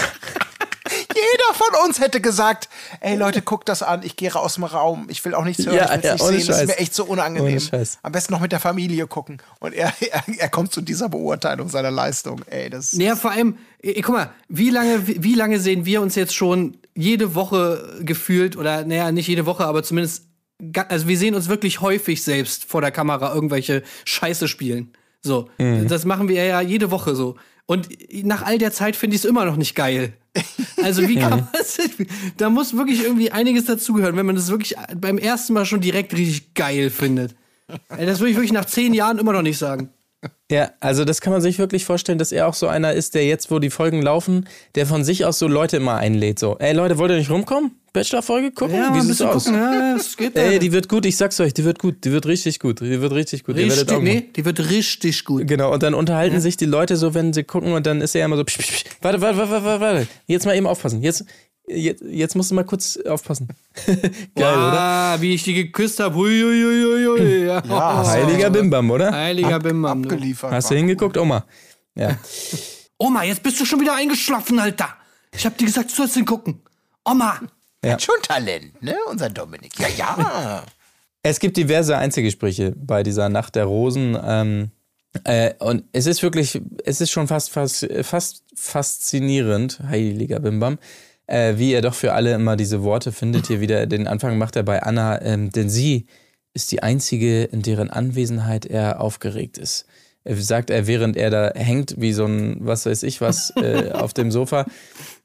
von 1.54 1.68
uns 1.86 2.00
hätte 2.00 2.20
gesagt, 2.20 2.68
ey 3.00 3.16
Leute, 3.16 3.42
guckt 3.42 3.68
das 3.68 3.82
an, 3.82 4.02
ich 4.02 4.16
gehe 4.16 4.34
aus 4.34 4.54
dem 4.54 4.64
Raum, 4.64 5.06
ich 5.08 5.24
will 5.24 5.34
auch 5.34 5.44
nichts 5.44 5.64
hören, 5.66 5.76
Ja, 5.76 5.94
ich 5.94 6.02
will 6.02 6.10
es 6.10 6.20
ja, 6.20 6.30
nicht 6.30 6.46
sehen, 6.46 6.46
das 6.46 6.48
ist 6.48 6.56
Scheiß. 6.56 6.66
mir 6.66 6.78
echt 6.78 6.94
so 6.94 7.04
unangenehm. 7.04 7.60
Scheiß. 7.60 7.98
Am 8.02 8.12
besten 8.12 8.32
noch 8.32 8.40
mit 8.40 8.52
der 8.52 8.60
Familie 8.60 9.06
gucken. 9.06 9.38
Und 9.60 9.74
er, 9.74 9.92
er, 10.10 10.22
er 10.38 10.48
kommt 10.48 10.72
zu 10.72 10.80
dieser 10.80 11.08
Beurteilung 11.08 11.68
seiner 11.68 11.90
Leistung. 11.90 12.42
Ey, 12.46 12.70
das 12.70 12.92
Naja, 12.92 13.16
vor 13.16 13.30
allem, 13.30 13.58
eh, 13.82 14.00
guck 14.02 14.14
mal, 14.14 14.30
wie 14.48 14.70
lange, 14.70 15.06
wie, 15.06 15.22
wie 15.22 15.34
lange 15.34 15.60
sehen 15.60 15.84
wir 15.84 16.00
uns 16.00 16.14
jetzt 16.14 16.34
schon 16.34 16.76
jede 16.94 17.34
Woche 17.34 17.98
gefühlt, 18.02 18.56
oder 18.56 18.84
naja, 18.84 19.12
nicht 19.12 19.28
jede 19.28 19.46
Woche, 19.46 19.64
aber 19.64 19.82
zumindest, 19.82 20.24
also 20.88 21.08
wir 21.08 21.18
sehen 21.18 21.34
uns 21.34 21.48
wirklich 21.48 21.80
häufig 21.80 22.22
selbst 22.22 22.64
vor 22.64 22.80
der 22.80 22.90
Kamera 22.90 23.34
irgendwelche 23.34 23.82
Scheiße 24.04 24.48
spielen. 24.48 24.92
So, 25.20 25.48
das 25.58 26.04
machen 26.04 26.28
wir 26.28 26.44
ja 26.44 26.60
jede 26.60 26.90
Woche 26.90 27.14
so. 27.14 27.36
Und 27.66 27.88
nach 28.24 28.42
all 28.42 28.58
der 28.58 28.72
Zeit 28.72 28.94
finde 28.94 29.16
ich 29.16 29.22
es 29.22 29.28
immer 29.28 29.46
noch 29.46 29.56
nicht 29.56 29.74
geil. 29.74 30.12
Also 30.82 31.08
wie 31.08 31.14
kann 31.20 31.30
man 31.30 31.48
das? 31.52 31.78
Da 32.36 32.50
muss 32.50 32.76
wirklich 32.76 33.02
irgendwie 33.02 33.30
einiges 33.30 33.64
dazugehören, 33.64 34.16
wenn 34.16 34.26
man 34.26 34.36
das 34.36 34.50
wirklich 34.50 34.74
beim 34.96 35.18
ersten 35.18 35.52
Mal 35.52 35.64
schon 35.64 35.80
direkt 35.80 36.12
richtig 36.12 36.54
geil 36.54 36.90
findet. 36.90 37.34
Das 37.88 38.20
würde 38.20 38.30
ich 38.30 38.36
wirklich 38.36 38.52
nach 38.52 38.66
zehn 38.66 38.92
Jahren 38.94 39.18
immer 39.18 39.32
noch 39.32 39.42
nicht 39.42 39.58
sagen. 39.58 39.90
Ja, 40.50 40.70
also 40.80 41.04
das 41.04 41.20
kann 41.20 41.32
man 41.32 41.40
sich 41.40 41.58
wirklich 41.58 41.84
vorstellen, 41.84 42.18
dass 42.18 42.30
er 42.30 42.46
auch 42.46 42.54
so 42.54 42.68
einer 42.68 42.92
ist, 42.92 43.14
der 43.14 43.24
jetzt, 43.24 43.50
wo 43.50 43.58
die 43.58 43.70
Folgen 43.70 44.02
laufen, 44.02 44.46
der 44.74 44.86
von 44.86 45.02
sich 45.02 45.24
aus 45.24 45.38
so 45.38 45.48
Leute 45.48 45.78
immer 45.78 45.96
einlädt. 45.96 46.38
So, 46.38 46.56
ey 46.58 46.72
Leute, 46.74 46.98
wollt 46.98 47.10
ihr 47.10 47.16
nicht 47.16 47.30
rumkommen? 47.30 47.72
Bachelor-Folge 47.94 48.50
gucken? 48.52 48.74
Ja, 48.74 48.92
Wie 48.92 48.98
ein 48.98 49.02
sieht's 49.02 49.18
bisschen 49.18 49.28
aus? 49.28 49.44
gucken, 49.44 49.58
ja, 49.60 49.96
es 49.96 50.16
geht. 50.16 50.36
Ey, 50.36 50.58
die 50.58 50.72
wird 50.72 50.88
gut, 50.88 51.06
ich 51.06 51.16
sag's 51.16 51.38
euch, 51.40 51.54
die 51.54 51.64
wird 51.64 51.78
gut, 51.78 52.04
die 52.04 52.12
wird 52.12 52.26
richtig 52.26 52.58
gut, 52.58 52.80
die 52.80 53.00
wird 53.00 53.12
richtig 53.12 53.44
gut. 53.44 53.56
Ihr 53.56 53.66
Richtig, 53.66 53.90
Augen 53.92 54.04
nee, 54.04 54.28
die 54.34 54.44
wird 54.44 54.70
richtig 54.70 55.24
gut. 55.24 55.46
Genau, 55.46 55.72
und 55.72 55.82
dann 55.82 55.94
unterhalten 55.94 56.40
sich 56.40 56.56
die 56.56 56.66
Leute 56.66 56.96
so, 56.96 57.14
wenn 57.14 57.32
sie 57.32 57.44
gucken 57.44 57.72
und 57.72 57.86
dann 57.86 58.00
ist 58.00 58.14
er 58.14 58.24
immer 58.24 58.36
so, 58.36 58.44
psch, 58.44 58.58
psch, 58.58 58.70
psch, 58.72 58.84
warte, 59.00 59.20
warte, 59.20 59.38
warte, 59.38 59.64
warte, 59.64 59.80
warte, 59.80 60.06
jetzt 60.26 60.44
mal 60.44 60.56
eben 60.56 60.66
aufpassen, 60.66 61.02
jetzt, 61.02 61.24
jetzt, 61.66 62.02
jetzt 62.02 62.34
musst 62.36 62.50
du 62.50 62.54
mal 62.54 62.64
kurz 62.64 62.98
aufpassen. 62.98 63.48
Geil, 63.86 63.98
oder? 64.36 64.80
Ah, 64.80 65.16
wie 65.20 65.34
ich 65.34 65.42
die 65.44 65.54
geküsst 65.54 66.00
habe. 66.00 66.30
Ja. 66.30 67.62
Ja, 67.64 68.06
Heiliger 68.06 68.50
Bimbam, 68.50 68.90
oder? 68.90 69.12
Heiliger 69.12 69.58
Bimbam. 69.58 70.02
du. 70.02 70.08
abgeliefert. 70.08 70.52
Hast 70.52 70.70
du 70.70 70.74
hingeguckt, 70.74 71.16
Oma? 71.16 71.44
Ja. 71.94 72.18
Oma, 72.98 73.24
jetzt 73.24 73.42
bist 73.42 73.60
du 73.60 73.64
schon 73.64 73.80
wieder 73.80 73.94
eingeschlafen, 73.94 74.58
Alter. 74.58 74.88
Ich 75.36 75.44
hab 75.44 75.58
dir 75.58 75.66
gesagt, 75.66 75.90
du 75.90 75.94
sollst 75.94 76.14
hingucken. 76.14 76.60
Oma. 77.04 77.40
Hat 77.84 78.02
schon 78.02 78.14
Talent, 78.22 78.82
ne? 78.82 78.96
Unser 79.10 79.30
Dominik. 79.30 79.78
Ja, 79.78 79.88
ja. 79.88 80.64
Es 81.26 81.40
gibt 81.40 81.56
diverse 81.56 81.96
Einzelgespräche 81.96 82.74
bei 82.76 83.02
dieser 83.02 83.30
Nacht 83.30 83.54
der 83.54 83.64
Rosen. 83.64 84.14
Ähm, 84.22 84.70
äh, 85.24 85.54
und 85.58 85.84
es 85.92 86.04
ist 86.04 86.22
wirklich, 86.22 86.60
es 86.84 87.00
ist 87.00 87.12
schon 87.12 87.28
fast, 87.28 87.48
fast, 87.50 87.88
fast 88.02 88.42
faszinierend, 88.54 89.80
heiliger 89.88 90.38
Bimbam, 90.38 90.78
äh, 91.26 91.54
wie 91.56 91.72
er 91.72 91.82
doch 91.82 91.94
für 91.94 92.12
alle 92.12 92.34
immer 92.34 92.56
diese 92.56 92.82
Worte 92.82 93.12
findet. 93.12 93.46
Hier 93.46 93.60
wieder 93.60 93.86
den 93.86 94.06
Anfang 94.06 94.38
macht 94.38 94.56
er 94.56 94.62
bei 94.62 94.82
Anna, 94.82 95.20
ähm, 95.22 95.50
denn 95.50 95.68
sie 95.70 96.06
ist 96.52 96.70
die 96.72 96.82
einzige, 96.82 97.44
in 97.44 97.62
deren 97.62 97.90
Anwesenheit 97.90 98.66
er 98.66 99.00
aufgeregt 99.00 99.58
ist. 99.58 99.86
Äh, 100.24 100.34
Sagt 100.36 100.70
er, 100.70 100.86
während 100.86 101.16
er 101.16 101.30
da 101.30 101.52
hängt, 101.54 102.00
wie 102.00 102.12
so 102.12 102.26
ein, 102.26 102.58
was 102.60 102.86
weiß 102.86 103.02
ich 103.02 103.20
was, 103.20 103.50
äh, 103.56 103.90
auf 103.92 104.14
dem 104.14 104.30
Sofa. 104.30 104.66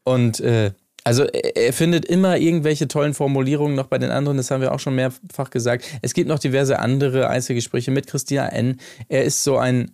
Und 0.04 0.40
äh, 0.40 0.72
also 1.04 1.24
er 1.24 1.56
er 1.56 1.74
findet 1.74 2.06
immer 2.06 2.38
irgendwelche 2.38 2.88
tollen 2.88 3.14
Formulierungen 3.14 3.76
noch 3.76 3.88
bei 3.88 3.98
den 3.98 4.12
anderen, 4.12 4.38
das 4.38 4.52
haben 4.52 4.62
wir 4.62 4.74
auch 4.74 4.80
schon 4.80 4.96
mehrfach 4.96 5.50
gesagt. 5.50 5.86
Es 6.02 6.14
gibt 6.14 6.28
noch 6.28 6.40
diverse 6.40 6.80
andere 6.80 7.30
Einzelgespräche 7.30 7.92
mit 7.92 8.08
Christina 8.08 8.48
N. 8.50 8.80
Er 9.08 9.24
ist 9.24 9.44
so 9.44 9.58
ein 9.58 9.92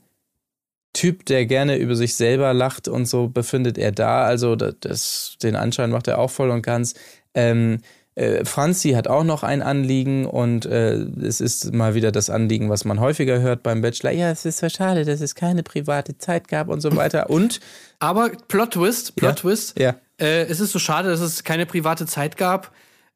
Typ, 0.96 1.26
der 1.26 1.46
gerne 1.46 1.76
über 1.76 1.96
sich 1.96 2.16
selber 2.16 2.54
lacht 2.54 2.88
und 2.88 3.06
so 3.06 3.28
befindet 3.28 3.78
er 3.78 3.92
da. 3.92 4.24
Also 4.24 4.56
das, 4.56 5.36
den 5.44 5.56
Anschein 5.56 5.92
macht 5.92 6.08
er 6.08 6.20
auch 6.20 6.32
voll 6.32 6.50
und 6.50 6.62
ganz. 6.62 6.94
Ähm, 7.34 7.80
äh, 8.16 8.46
Franzi 8.46 8.92
hat 8.92 9.10
auch 9.10 9.26
noch 9.26 9.44
ein 9.44 9.62
Anliegen 9.62 10.26
und 10.26 10.66
äh, 10.66 10.94
es 11.22 11.42
ist 11.42 11.74
mal 11.74 11.96
wieder 11.96 12.14
das 12.14 12.30
Anliegen, 12.30 12.70
was 12.70 12.86
man 12.86 13.02
häufiger 13.02 13.42
hört 13.42 13.62
beim 13.62 13.82
Bachelor. 13.82 14.12
Ja, 14.12 14.32
es 14.32 14.46
ist 14.46 14.60
so 14.60 14.70
schade, 14.70 15.04
dass 15.04 15.20
es 15.20 15.36
keine 15.36 15.64
private 15.64 16.18
Zeit 16.18 16.48
gab 16.48 16.70
und 16.70 16.80
so 16.80 16.96
weiter. 16.96 17.30
Und 17.30 17.60
Aber 18.00 18.32
Plot 18.48 18.72
Twist, 18.72 19.18
Plot 19.18 19.30
Ja? 19.32 19.36
Twist. 19.36 19.80
Ja. 19.80 19.96
Äh, 20.18 20.44
es 20.46 20.62
ist 20.62 20.72
so 20.72 20.80
schade, 20.80 21.10
dass 21.10 21.20
es 21.20 21.44
keine 21.44 21.66
private 21.66 22.06
Zeit 22.06 22.38
gab. 22.38 22.72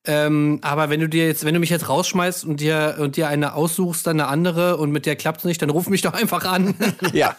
Ähm, 0.05 0.59
aber 0.61 0.89
wenn 0.89 1.01
du 1.01 1.09
dir 1.09 1.27
jetzt, 1.27 1.43
wenn 1.45 1.53
du 1.53 1.59
mich 1.59 1.69
jetzt 1.69 1.89
rausschmeißt 1.89 2.45
und 2.45 2.61
dir 2.61 2.95
und 2.99 3.17
dir 3.17 3.27
eine 3.27 3.53
aussuchst, 3.53 4.07
dann 4.07 4.19
eine 4.19 4.29
andere 4.29 4.77
und 4.77 4.91
mit 4.91 5.05
der 5.05 5.15
klappt's 5.15 5.43
nicht, 5.43 5.61
dann 5.61 5.69
ruf 5.69 5.89
mich 5.89 6.01
doch 6.01 6.13
einfach 6.13 6.45
an. 6.45 6.73
ja. 7.13 7.35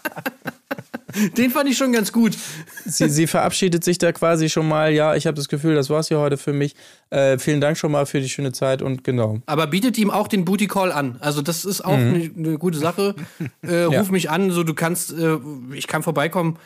Den 1.37 1.51
fand 1.51 1.69
ich 1.69 1.77
schon 1.77 1.93
ganz 1.93 2.13
gut. 2.13 2.37
sie, 2.85 3.09
sie 3.09 3.27
verabschiedet 3.27 3.83
sich 3.83 3.99
da 3.99 4.13
quasi 4.13 4.49
schon 4.49 4.69
mal. 4.69 4.93
Ja, 4.93 5.17
ich 5.17 5.27
habe 5.27 5.35
das 5.37 5.49
Gefühl, 5.49 5.75
das 5.75 5.91
war's 5.91 6.07
hier 6.09 6.19
heute 6.21 6.37
für 6.37 6.53
mich. 6.53 6.77
Äh, 7.11 7.39
vielen 7.39 7.61
Dank 7.61 7.77
schon 7.79 7.91
mal 7.91 8.07
für 8.07 8.21
die 8.21 8.29
schöne 8.29 8.53
Zeit 8.53 8.81
und 8.81 9.03
genau. 9.03 9.39
Aber 9.47 9.67
bietet 9.67 9.99
ihm 9.99 10.11
auch 10.11 10.29
den 10.29 10.45
Booty 10.45 10.69
Call 10.69 10.93
an. 10.93 11.17
Also 11.21 11.43
das 11.43 11.65
ist 11.65 11.81
auch 11.85 11.95
eine 11.95 12.31
eine 12.37 12.59
gute 12.59 12.79
Sache. 12.79 13.17
Äh, 13.63 13.83
ruf 13.85 13.93
Ja. 13.95 14.03
mich 14.13 14.31
an, 14.31 14.53
so 14.53 14.63
du 14.63 14.75
kannst, 14.75 15.13
äh, 15.13 15.39
ich 15.75 15.89
kann 15.89 16.03
vorbeikommen, 16.05 16.59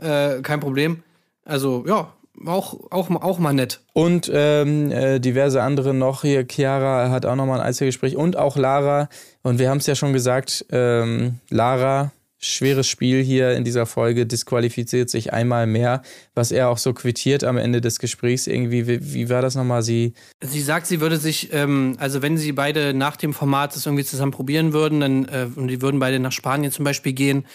äh, 0.00 0.40
kein 0.42 0.58
Problem. 0.58 1.02
Also 1.44 1.84
ja, 1.86 2.12
auch, 2.46 2.90
auch, 2.90 3.10
auch 3.10 3.38
mal 3.38 3.52
nett. 3.52 3.80
Und 3.92 4.30
ähm, 4.32 4.90
äh, 4.90 5.18
diverse 5.20 5.62
andere 5.62 5.94
noch. 5.94 6.22
Hier, 6.22 6.46
Chiara 6.46 7.10
hat 7.10 7.26
auch 7.26 7.36
nochmal 7.36 7.60
ein 7.60 7.66
Einzelgespräch 7.66 8.16
und 8.16 8.36
auch 8.36 8.56
Lara. 8.56 9.08
Und 9.42 9.58
wir 9.58 9.68
haben 9.70 9.78
es 9.78 9.86
ja 9.86 9.94
schon 9.94 10.12
gesagt, 10.12 10.64
ähm, 10.70 11.40
Lara, 11.50 12.12
schweres 12.38 12.88
Spiel 12.88 13.22
hier 13.22 13.52
in 13.52 13.62
dieser 13.64 13.86
Folge, 13.86 14.26
disqualifiziert 14.26 15.08
sich 15.10 15.32
einmal 15.32 15.66
mehr, 15.66 16.02
was 16.34 16.50
er 16.50 16.68
auch 16.70 16.78
so 16.78 16.92
quittiert 16.92 17.44
am 17.44 17.56
Ende 17.56 17.80
des 17.80 17.98
Gesprächs. 18.00 18.46
Irgendwie, 18.48 18.88
wie, 18.88 19.14
wie 19.14 19.28
war 19.30 19.42
das 19.42 19.54
nochmal? 19.54 19.82
Sie, 19.82 20.14
Sie 20.42 20.60
sagt, 20.60 20.86
sie 20.88 21.00
würde 21.00 21.18
sich, 21.18 21.52
ähm, 21.52 21.96
also 22.00 22.20
wenn 22.22 22.36
sie 22.38 22.52
beide 22.52 22.94
nach 22.94 23.16
dem 23.16 23.32
Format 23.32 23.76
das 23.76 23.86
irgendwie 23.86 24.04
zusammen 24.04 24.32
probieren 24.32 24.72
würden, 24.72 25.00
dann, 25.00 25.24
äh, 25.26 25.46
und 25.54 25.68
die 25.68 25.80
würden 25.82 26.00
beide 26.00 26.18
nach 26.18 26.32
Spanien 26.32 26.72
zum 26.72 26.84
Beispiel 26.84 27.12
gehen, 27.12 27.46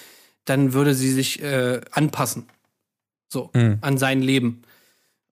dann 0.46 0.72
würde 0.72 0.94
sie 0.94 1.12
sich 1.12 1.44
äh, 1.44 1.82
anpassen. 1.92 2.48
So, 3.30 3.50
Mhm. 3.54 3.80
an 3.82 3.98
sein 3.98 4.22
Leben. 4.22 4.62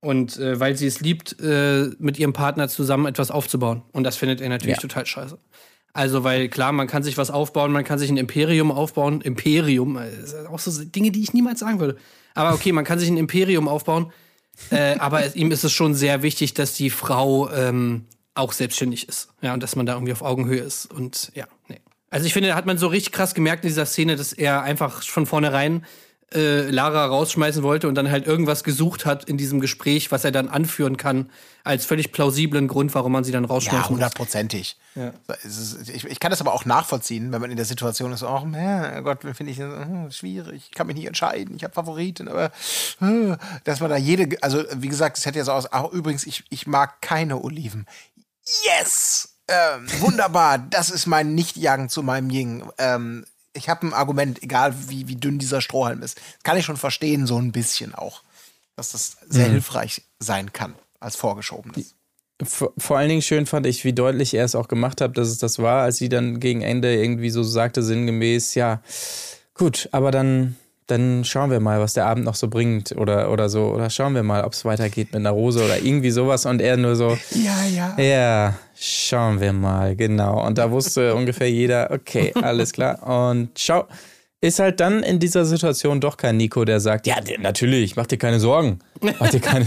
Und 0.06 0.38
äh, 0.38 0.60
weil 0.60 0.76
sie 0.78 0.86
es 0.86 1.00
liebt, 1.02 1.40
äh, 1.42 1.90
mit 1.98 2.20
ihrem 2.20 2.34
Partner 2.34 2.68
zusammen 2.70 3.08
etwas 3.08 3.32
aufzubauen. 3.32 3.82
Und 3.92 4.04
das 4.04 4.16
findet 4.18 4.40
er 4.40 4.50
natürlich 4.50 4.76
Ja. 4.78 4.82
total 4.82 5.06
scheiße. 5.06 5.38
Also, 5.94 6.24
weil 6.24 6.50
klar, 6.50 6.74
man 6.74 6.88
kann 6.88 7.04
sich 7.04 7.18
was 7.18 7.32
aufbauen, 7.32 7.72
man 7.72 7.84
kann 7.86 7.98
sich 7.98 8.10
ein 8.12 8.18
Imperium 8.18 8.72
aufbauen. 8.72 9.22
Imperium, 9.22 9.98
äh, 9.98 10.12
das 10.22 10.32
sind 10.32 10.48
auch 10.48 10.60
so 10.60 10.84
Dinge, 10.84 11.12
die 11.12 11.22
ich 11.22 11.34
niemals 11.34 11.60
sagen 11.60 11.80
würde. 11.80 11.98
Aber 12.36 12.54
okay, 12.54 12.72
man 12.72 12.84
kann 12.84 13.00
sich 13.00 13.10
ein 13.10 13.18
Imperium 13.18 13.68
aufbauen. 13.68 14.12
Äh, 14.70 14.96
aber 15.00 15.36
ihm 15.36 15.52
ist 15.52 15.64
es 15.64 15.72
schon 15.72 15.96
sehr 15.96 16.22
wichtig, 16.22 16.54
dass 16.54 16.74
die 16.74 16.90
Frau 16.90 17.50
ähm, 17.52 18.06
auch 18.36 18.52
selbstständig 18.54 19.10
ist. 19.10 19.30
Ja, 19.42 19.54
und 19.54 19.64
dass 19.64 19.76
man 19.76 19.86
da 19.86 19.94
irgendwie 19.94 20.14
auf 20.14 20.22
Augenhöhe 20.22 20.60
ist. 20.60 20.86
Und 20.86 21.32
ja, 21.34 21.46
nee. 21.68 21.80
Also 22.10 22.28
ich 22.28 22.34
finde, 22.34 22.50
da 22.50 22.56
hat 22.56 22.66
man 22.66 22.78
so 22.78 22.88
richtig 22.88 23.12
krass 23.12 23.34
gemerkt 23.34 23.64
in 23.64 23.70
dieser 23.70 23.86
Szene, 23.86 24.16
dass 24.18 24.34
er 24.34 24.62
einfach 24.62 25.02
von 25.04 25.26
vornherein 25.26 25.86
äh, 26.36 26.70
Lara 26.70 27.06
rausschmeißen 27.06 27.64
wollte 27.64 27.88
und 27.88 27.96
dann 27.96 28.12
halt 28.12 28.28
irgendwas 28.28 28.64
gesucht 28.64 29.06
hat 29.06 29.24
in 29.24 29.38
diesem 29.38 29.62
Gespräch, 29.62 30.12
was 30.12 30.24
er 30.26 30.32
dann 30.32 30.50
anführen 30.50 30.98
kann, 30.98 31.30
als 31.64 31.86
völlig 31.86 32.12
plausiblen 32.12 32.68
Grund, 32.68 32.94
warum 32.94 33.12
man 33.14 33.24
sie 33.24 33.32
dann 33.32 33.44
Ja, 33.46 33.50
rausschmeißen 33.50 33.82
muss. 33.82 33.90
hundertprozentig. 33.90 34.78
Ist- 35.44 35.90
Ich, 35.90 36.04
ich 36.06 36.20
kann 36.20 36.30
das 36.32 36.42
aber 36.42 36.54
auch 36.54 36.66
nachvollziehen, 36.66 37.32
wenn 37.32 37.42
man 37.42 37.50
in 37.52 37.58
der 37.58 37.66
Situation 37.66 38.12
ist, 38.14 38.24
oh 38.24 38.44
mein 38.46 39.04
Gott, 39.04 39.22
finde 39.34 39.52
ich 39.52 39.60
äh, 39.60 40.12
schwierig, 40.12 40.64
ich 40.70 40.72
kann 40.72 40.88
mich 40.88 40.96
nicht 40.96 41.08
entscheiden, 41.08 41.56
ich 41.56 41.64
habe 41.64 41.74
Favoriten, 41.74 42.28
aber 42.28 42.52
äh, 43.02 43.38
dass 43.64 43.80
man 43.80 43.90
da 43.90 43.98
jede, 43.98 44.38
also 44.44 44.64
wie 44.76 44.90
gesagt, 44.90 45.18
es 45.18 45.26
hätte 45.26 45.40
ja 45.40 45.46
so 45.46 45.54
aus, 45.54 45.72
ach, 45.72 45.86
übrigens, 45.92 46.26
ich, 46.28 46.44
ich 46.50 46.68
mag 46.68 47.02
keine 47.02 47.42
Oliven. 47.44 47.86
Yes! 48.66 49.30
Ähm, 49.48 49.88
wunderbar, 50.02 50.58
das 50.70 50.90
ist 50.90 51.06
mein 51.06 51.36
Nicht-Jagen 51.36 51.90
zu 51.90 52.02
meinem 52.04 52.30
Ying. 52.30 52.64
Ähm, 52.78 53.26
ich 53.56 53.70
habe 53.70 53.88
ein 53.88 53.94
Argument, 53.94 54.44
egal 54.44 54.76
wie, 54.90 55.08
wie 55.08 55.16
dünn 55.16 55.40
dieser 55.40 55.62
Strohhalm 55.62 56.02
ist. 56.02 56.20
Kann 56.44 56.58
ich 56.58 56.66
schon 56.66 56.78
verstehen, 56.78 57.26
so 57.26 57.38
ein 57.38 57.52
bisschen 57.52 57.96
auch, 57.96 58.22
dass 58.76 58.92
das 58.92 59.18
sehr 59.28 59.50
hilfreich 59.50 60.04
sein 60.20 60.54
kann 60.54 60.76
als 61.00 61.16
vorgeschobenes. 61.16 61.96
vor, 62.44 62.74
vor 62.78 62.98
allen 62.98 63.10
Dingen 63.10 63.22
schön 63.22 63.46
fand 63.46 63.66
ich, 63.66 63.86
wie 63.86 63.94
deutlich 63.94 64.34
er 64.34 64.46
es 64.46 64.56
auch 64.56 64.68
gemacht 64.68 65.02
hat, 65.02 65.18
dass 65.18 65.30
es 65.30 65.38
das 65.38 65.60
war, 65.60 65.84
als 65.84 65.98
sie 65.98 66.10
dann 66.10 66.40
gegen 66.40 66.62
Ende 66.62 66.94
irgendwie 66.94 67.30
so 67.30 67.44
sagte, 67.44 67.82
sinngemäß, 67.82 68.56
ja, 68.56 68.82
gut, 69.54 69.90
aber 69.92 70.12
dann, 70.12 70.58
dann 70.88 71.24
schauen 71.26 71.50
wir 71.50 71.60
mal, 71.60 71.80
was 71.80 71.94
der 71.94 72.06
Abend 72.06 72.26
noch 72.26 72.36
so 72.36 72.48
bringt 72.48 72.92
oder, 72.92 73.32
oder 73.32 73.50
so. 73.50 73.66
Oder 73.70 73.90
schauen 73.90 74.14
wir 74.14 74.24
mal, 74.24 74.44
ob 74.44 74.54
es 74.54 74.66
weitergeht 74.66 75.08
mit 75.14 75.22
einer 75.22 75.32
Rose 75.32 75.64
oder 75.64 75.78
irgendwie 75.80 76.12
sowas. 76.12 76.46
Und 76.46 76.62
er 76.62 76.78
nur 76.78 76.96
so, 76.96 77.18
Ja, 77.32 77.66
ja. 77.66 78.00
ja, 78.02 78.54
schauen 78.80 79.40
wir 79.40 79.54
mal, 79.54 79.96
genau. 79.96 80.46
Und 80.46 80.58
da 80.58 80.70
wusste 80.70 81.16
ungefähr 81.16 81.50
jeder, 81.50 81.90
okay, 81.92 82.34
alles 82.36 82.72
klar. 82.72 83.02
Und 83.02 83.58
schau, 83.58 83.86
ist 84.42 84.60
halt 84.60 84.80
dann 84.80 85.02
in 85.02 85.20
dieser 85.20 85.46
Situation 85.46 86.00
doch 86.00 86.18
kein 86.18 86.38
Nico, 86.38 86.66
der 86.66 86.80
sagt, 86.80 87.08
ja, 87.08 87.16
natürlich, 87.40 87.96
mach 87.96 88.06
dir 88.06 88.18
keine 88.18 88.40
Sorgen. 88.40 88.80
Mach 89.02 89.30
dir 89.30 89.40
keine 89.40 89.66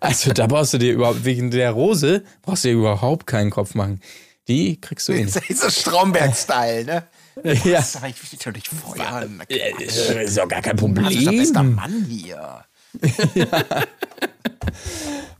Also 0.00 0.32
da 0.32 0.46
brauchst 0.46 0.74
du 0.74 0.78
dir 0.78 0.92
überhaupt, 0.92 1.24
wegen 1.24 1.50
der 1.50 1.72
Rose, 1.72 2.22
brauchst 2.42 2.64
du 2.64 2.68
dir 2.68 2.74
überhaupt 2.74 3.26
keinen 3.26 3.50
Kopf 3.50 3.74
machen. 3.74 4.00
Die 4.46 4.80
kriegst 4.80 5.08
du 5.08 5.12
eh 5.12 5.24
nicht. 5.24 5.56
so 5.56 5.68
Stromberg-Style, 5.68 6.84
ne? 6.84 7.02
Ja. 7.44 7.54
Das 7.72 7.92
sag 7.92 8.08
ich 8.08 8.22
will 8.22 8.30
dich 8.30 8.38
doch 8.38 8.52
nicht 8.52 8.68
feuern. 8.68 9.42
Ist 9.48 10.38
doch 10.38 10.48
gar 10.48 10.62
kein 10.62 10.76
Das 11.04 11.14
ist 11.14 11.26
der 11.26 11.32
beste 11.32 11.54
Problem. 11.54 11.74
Mann 11.74 12.06
hier. 12.08 12.64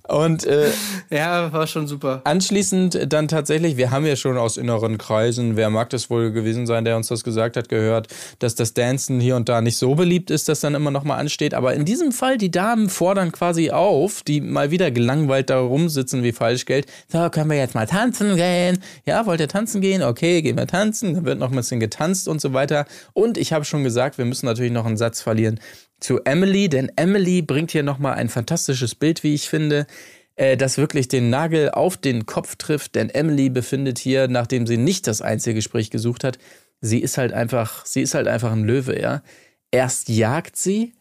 Und 0.09 0.45
äh, 0.47 0.71
Ja, 1.11 1.53
war 1.53 1.67
schon 1.67 1.87
super. 1.87 2.21
Anschließend 2.25 3.13
dann 3.13 3.29
tatsächlich, 3.29 3.77
wir 3.77 3.91
haben 3.91 4.07
ja 4.07 4.17
schon 4.17 4.39
aus 4.39 4.57
inneren 4.57 4.99
Kreisen, 4.99 5.57
wer 5.57 5.71
mag 5.71 5.91
das 5.91 6.11
wohl 6.11 6.33
gewesen 6.33 6.67
sein, 6.67 6.85
der 6.85 6.97
uns 6.97 7.09
das 7.09 7.25
gesagt 7.25 7.57
hat, 7.57 7.69
gehört, 7.69 8.09
dass 8.39 8.55
das 8.55 8.75
Dancen 8.75 9.21
hier 9.21 9.37
und 9.37 9.49
da 9.49 9.61
nicht 9.61 9.77
so 9.77 9.95
beliebt 9.95 10.31
ist, 10.31 10.49
dass 10.49 10.61
dann 10.61 10.75
immer 10.75 10.91
noch 10.91 11.05
mal 11.05 11.17
ansteht. 11.17 11.55
Aber 11.55 11.75
in 11.75 11.85
diesem 11.85 12.13
Fall, 12.13 12.39
die 12.39 12.51
Damen 12.51 12.89
fordern 12.89 13.33
quasi 13.33 13.71
auf, 13.71 14.23
die 14.23 14.41
mal 14.41 14.71
wieder 14.71 14.91
gelangweilt 14.91 15.51
da 15.51 15.59
rumsitzen 15.59 16.23
wie 16.23 16.33
Falschgeld. 16.33 16.87
So, 17.09 17.29
können 17.31 17.51
wir 17.51 17.59
jetzt 17.59 17.75
mal 17.75 17.87
tanzen 17.87 18.37
gehen? 18.37 18.83
Ja, 19.05 19.27
wollt 19.27 19.41
ihr 19.41 19.49
tanzen 19.49 19.81
gehen? 19.81 20.03
Okay, 20.03 20.43
gehen 20.43 20.57
wir 20.57 20.67
tanzen. 20.67 21.15
Dann 21.15 21.25
wird 21.25 21.39
noch 21.39 21.51
ein 21.51 21.57
bisschen 21.57 21.81
getanzt 21.81 22.29
und 22.29 22.41
so 22.41 22.53
weiter. 22.53 22.87
Und 23.13 23.39
ich 23.39 23.53
habe 23.53 23.65
schon 23.65 23.85
gesagt, 23.85 24.19
wir 24.19 24.25
müssen 24.25 24.47
natürlich 24.47 24.73
noch 24.73 24.87
einen 24.87 24.97
Satz 24.97 25.21
verlieren 25.21 25.61
zu 25.99 26.21
Emily, 26.25 26.69
denn 26.69 26.93
Emily 26.97 27.41
bringt 27.43 27.71
hier 27.71 27.83
noch 27.83 27.99
mal 27.99 28.13
ein 28.13 28.29
fantastisches 28.29 28.95
Bild, 28.95 29.23
wie 29.23 29.35
ich 29.35 29.49
finde 29.49 29.87
äh, 30.37 30.57
das 30.57 30.79
wirklich 30.79 31.09
den 31.09 31.31
Nagel 31.31 31.71
auf 31.71 31.97
den 31.97 32.27
Kopf 32.27 32.57
trifft, 32.57 32.95
denn 32.95 33.11
Emily 33.11 33.49
befindet 33.49 33.99
hier, 33.99 34.29
nachdem 34.29 34.67
sie 34.67 34.77
nicht 34.77 35.07
das 35.07 35.23
Einzelgespräch 35.23 35.91
gesucht 35.91 36.25
hat, 36.25 36.39
sie 36.81 37.01
ist 37.01 37.19
halt 37.19 37.33
einfach, 37.33 37.85
sie 37.85 38.03
ist 38.03 38.15
halt 38.15 38.29
einfach 38.29 38.53
ein 38.53 38.65
Löwe, 38.65 39.01
ja. 39.01 39.23
Erst 39.71 40.09
jagt 40.09 40.57
sie 40.57 40.93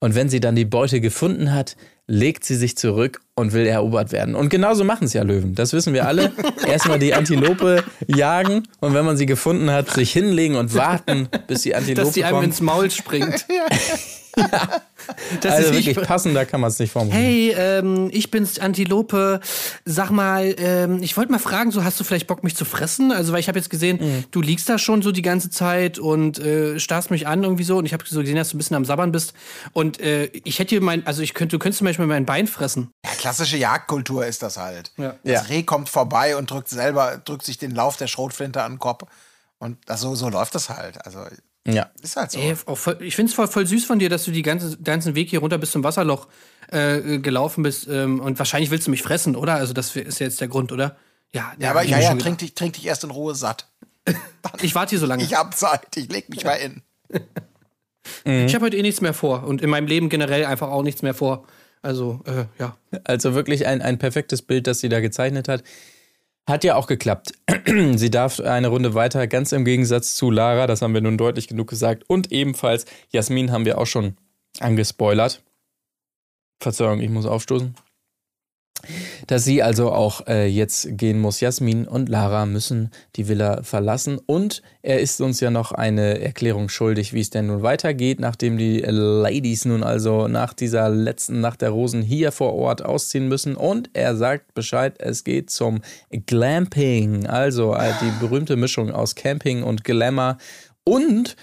und 0.00 0.14
wenn 0.14 0.28
sie 0.28 0.40
dann 0.40 0.56
die 0.56 0.64
Beute 0.64 1.00
gefunden 1.00 1.52
hat, 1.52 1.76
legt 2.06 2.44
sie 2.44 2.56
sich 2.56 2.76
zurück 2.76 3.20
und 3.34 3.52
will 3.52 3.66
erobert 3.66 4.12
werden. 4.12 4.34
Und 4.34 4.50
genauso 4.50 4.84
machen 4.84 5.04
es 5.04 5.14
ja 5.14 5.22
Löwen. 5.22 5.54
Das 5.54 5.72
wissen 5.72 5.94
wir 5.94 6.06
alle. 6.06 6.32
Erstmal 6.66 6.98
die 6.98 7.14
Antilope 7.14 7.82
jagen 8.06 8.68
und 8.80 8.94
wenn 8.94 9.04
man 9.04 9.16
sie 9.16 9.26
gefunden 9.26 9.70
hat, 9.70 9.90
sich 9.90 10.12
hinlegen 10.12 10.56
und 10.56 10.74
warten, 10.74 11.28
bis 11.46 11.62
die 11.62 11.74
Antilope 11.74 12.04
Dass 12.06 12.14
die 12.14 12.24
einem 12.24 12.34
kommt. 12.34 12.46
ins 12.46 12.60
Maul 12.60 12.90
springt. 12.90 13.46
Das 15.42 15.52
Also 15.52 15.68
ist 15.68 15.74
wirklich 15.74 15.96
nicht, 15.98 16.06
passender 16.06 16.46
kann 16.46 16.62
man 16.62 16.68
es 16.70 16.78
nicht 16.78 16.90
formulieren. 16.90 17.20
Hey, 17.22 17.50
ähm, 17.58 18.08
ich 18.10 18.30
bin's 18.30 18.58
Antilope. 18.58 19.40
Sag 19.84 20.10
mal, 20.10 20.54
ähm, 20.56 21.02
ich 21.02 21.14
wollte 21.18 21.30
mal 21.30 21.38
fragen, 21.38 21.72
so 21.72 21.84
hast 21.84 22.00
du 22.00 22.04
vielleicht 22.04 22.26
Bock, 22.26 22.42
mich 22.42 22.56
zu 22.56 22.64
fressen? 22.64 23.12
Also, 23.12 23.34
weil 23.34 23.40
ich 23.40 23.48
habe 23.48 23.58
jetzt 23.58 23.68
gesehen, 23.68 23.98
Mhm. 24.00 24.24
du 24.30 24.40
liegst 24.40 24.66
da 24.66 24.78
schon 24.78 25.02
so 25.02 25.12
die 25.12 25.20
ganze 25.20 25.50
Zeit 25.50 25.98
und 25.98 26.38
äh, 26.38 26.80
starrst 26.80 27.10
mich 27.10 27.26
an 27.26 27.42
irgendwie 27.44 27.64
so. 27.64 27.76
Und 27.76 27.84
ich 27.84 27.92
habe 27.92 28.02
so 28.06 28.20
gesehen, 28.20 28.36
dass 28.36 28.48
du 28.48 28.56
ein 28.56 28.58
bisschen 28.58 28.76
am 28.76 28.86
Sabbern 28.86 29.12
bist. 29.12 29.34
Und 29.74 30.00
äh, 30.00 30.30
ich 30.44 30.58
hätte 30.58 30.70
hier 30.70 30.80
mein, 30.80 31.06
also 31.06 31.20
ich 31.20 31.34
könnte, 31.34 31.56
du 31.56 31.58
könntest 31.58 31.78
zum 31.78 31.84
Beispiel 31.86 32.06
mein 32.06 32.24
Bein 32.24 32.46
fressen. 32.46 32.90
Ja, 33.04 33.10
klassische 33.18 33.58
Jagdkultur 33.58 34.24
ist 34.24 34.42
das 34.42 34.56
halt. 34.56 34.92
Ja. 34.96 35.16
Das 35.22 35.32
Ja. 35.32 35.40
Reh 35.42 35.64
kommt 35.64 35.90
vorbei 35.90 36.34
und 36.38 36.50
drückt 36.50 36.70
selber, 36.70 37.20
drückt 37.22 37.44
sich 37.44 37.58
den 37.58 37.72
Lauf 37.72 37.98
der 37.98 38.06
Schrotflinte 38.06 38.62
an 38.62 38.72
den 38.74 38.78
Kopf. 38.78 39.02
Und 39.58 39.76
das, 39.84 40.00
so, 40.00 40.14
so 40.14 40.30
läuft 40.30 40.54
das 40.54 40.70
halt. 40.70 41.04
Also 41.04 41.20
Ja. 41.66 41.90
ist 42.02 42.16
halt 42.16 42.30
so. 42.30 42.38
Ey, 42.40 42.54
auch 42.66 42.76
voll, 42.76 42.98
ich 43.00 43.16
find's 43.16 43.32
voll, 43.32 43.48
voll 43.48 43.66
süß 43.66 43.84
von 43.84 43.98
dir, 43.98 44.10
dass 44.10 44.24
du 44.24 44.30
die 44.30 44.42
ganze, 44.42 44.76
ganzen 44.78 45.14
Weg 45.14 45.30
hier 45.30 45.40
runter 45.40 45.58
bis 45.58 45.70
zum 45.70 45.82
Wasserloch 45.82 46.28
äh, 46.70 47.18
gelaufen 47.18 47.62
bist. 47.62 47.88
Ähm, 47.88 48.20
und 48.20 48.38
wahrscheinlich 48.38 48.70
willst 48.70 48.86
du 48.86 48.90
mich 48.90 49.02
fressen, 49.02 49.34
oder? 49.34 49.54
Also, 49.54 49.72
das 49.72 49.96
ist 49.96 50.18
jetzt 50.18 50.40
der 50.40 50.48
Grund, 50.48 50.72
oder? 50.72 50.96
Ja, 51.32 51.52
ja, 51.58 51.70
aber 51.70 51.84
ich 51.84 51.90
ja, 51.90 51.98
ja, 51.98 52.14
trink 52.14 52.38
dich, 52.38 52.54
trink 52.54 52.74
dich 52.74 52.86
erst 52.86 53.04
in 53.04 53.10
Ruhe 53.10 53.34
satt. 53.34 53.68
Ich 54.60 54.74
warte 54.74 54.90
hier 54.90 54.98
so 54.98 55.06
lange. 55.06 55.24
Ich 55.24 55.34
hab 55.34 55.56
Zeit, 55.56 55.96
ich 55.96 56.10
leg 56.12 56.28
mich 56.28 56.44
mal 56.44 56.54
in. 56.54 56.82
Ich 58.26 58.54
habe 58.54 58.66
heute 58.66 58.76
eh 58.76 58.82
nichts 58.82 59.00
mehr 59.00 59.14
vor 59.14 59.44
und 59.44 59.62
in 59.62 59.70
meinem 59.70 59.86
Leben 59.86 60.10
generell 60.10 60.44
einfach 60.44 60.68
auch 60.68 60.82
nichts 60.82 61.00
mehr 61.00 61.14
vor. 61.14 61.46
Also, 61.80 62.20
äh, 62.26 62.44
ja. 62.58 62.76
Also 63.04 63.34
wirklich 63.34 63.66
ein, 63.66 63.80
ein 63.82 63.98
perfektes 63.98 64.42
Bild, 64.42 64.66
das 64.66 64.80
sie 64.80 64.90
da 64.90 65.00
gezeichnet 65.00 65.48
hat. 65.48 65.62
Hat 66.46 66.62
ja 66.62 66.76
auch 66.76 66.86
geklappt. 66.86 67.32
sie 67.94 68.10
darf 68.10 68.38
eine 68.40 68.68
Runde 68.68 68.94
weiter, 68.94 69.26
ganz 69.26 69.52
im 69.52 69.64
Gegensatz 69.64 70.14
zu 70.14 70.30
Lara, 70.30 70.66
das 70.66 70.82
haben 70.82 70.92
wir 70.92 71.00
nun 71.00 71.16
deutlich 71.16 71.48
genug 71.48 71.68
gesagt. 71.68 72.04
Und 72.08 72.32
ebenfalls 72.32 72.84
Jasmin 73.10 73.50
haben 73.50 73.64
wir 73.64 73.78
auch 73.78 73.86
schon 73.86 74.16
angespoilert. 74.60 75.42
Verzeihung, 76.60 77.00
ich 77.00 77.10
muss 77.10 77.26
aufstoßen. 77.26 77.74
Dass 79.26 79.44
sie 79.44 79.62
also 79.62 79.92
auch 79.92 80.26
äh, 80.26 80.46
jetzt 80.46 80.96
gehen 80.96 81.20
muss. 81.20 81.40
Jasmin 81.40 81.86
und 81.86 82.08
Lara 82.08 82.46
müssen 82.46 82.90
die 83.16 83.28
Villa 83.28 83.62
verlassen. 83.62 84.18
Und 84.26 84.62
er 84.82 85.00
ist 85.00 85.20
uns 85.20 85.40
ja 85.40 85.50
noch 85.50 85.72
eine 85.72 86.20
Erklärung 86.20 86.68
schuldig, 86.68 87.12
wie 87.12 87.20
es 87.20 87.30
denn 87.30 87.46
nun 87.46 87.62
weitergeht, 87.62 88.20
nachdem 88.20 88.58
die 88.58 88.80
Ladies 88.80 89.64
nun 89.64 89.82
also 89.82 90.28
nach 90.28 90.52
dieser 90.52 90.88
letzten 90.88 91.40
Nacht 91.40 91.62
der 91.62 91.70
Rosen 91.70 92.02
hier 92.02 92.32
vor 92.32 92.54
Ort 92.54 92.84
ausziehen 92.84 93.28
müssen. 93.28 93.56
Und 93.56 93.90
er 93.92 94.16
sagt 94.16 94.54
Bescheid, 94.54 94.94
es 94.98 95.24
geht 95.24 95.50
zum 95.50 95.80
Glamping. 96.26 97.26
Also 97.26 97.74
äh, 97.74 97.92
die 98.00 98.12
berühmte 98.20 98.56
Mischung 98.56 98.90
aus 98.90 99.14
Camping 99.14 99.62
und 99.62 99.84
Glamour. 99.84 100.38
Und 100.84 101.36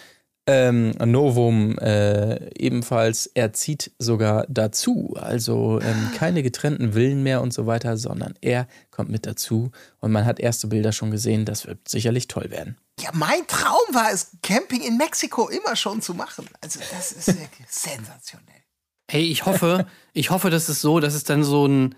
Ähm, 0.48 0.92
Novum 0.92 1.78
äh, 1.78 2.50
ebenfalls, 2.56 3.28
er 3.28 3.54
zieht 3.54 3.92
sogar 4.00 4.48
dazu. 4.50 5.16
Also 5.20 5.80
ähm, 5.82 6.10
keine 6.18 6.42
getrennten 6.42 6.94
Villen 6.94 7.22
mehr 7.22 7.42
und 7.42 7.54
so 7.54 7.68
weiter, 7.68 7.96
sondern 7.96 8.34
er 8.42 8.68
kommt 8.90 9.12
mit 9.12 9.28
dazu. 9.28 9.72
Und 10.00 10.12
man 10.12 10.26
hat 10.26 10.40
erste 10.40 10.68
Bilder 10.68 10.94
schon 10.94 11.12
gesehen, 11.12 11.46
das 11.46 11.68
wird 11.68 11.88
sicherlich 11.88 12.28
toll 12.28 12.50
werden. 12.50 12.76
Ja, 13.00 13.12
mein 13.14 13.46
Traum 13.48 13.94
war 13.94 14.12
es, 14.12 14.32
Camping 14.42 14.82
in 14.82 14.98
Mexiko 14.98 15.48
immer 15.48 15.76
schon 15.76 16.02
zu 16.02 16.16
machen. 16.16 16.48
Also 16.60 16.80
das 16.92 17.12
ist 17.12 17.28
wirklich 17.28 17.68
sensationell. 17.70 18.62
Hey, 19.12 19.24
ich 19.24 19.46
hoffe, 19.46 19.86
ich 20.14 20.30
hoffe, 20.30 20.50
dass 20.50 20.70
es 20.70 20.82
so, 20.82 21.00
dass 21.00 21.14
es 21.14 21.24
dann 21.24 21.44
so 21.44 21.68
ein. 21.68 21.96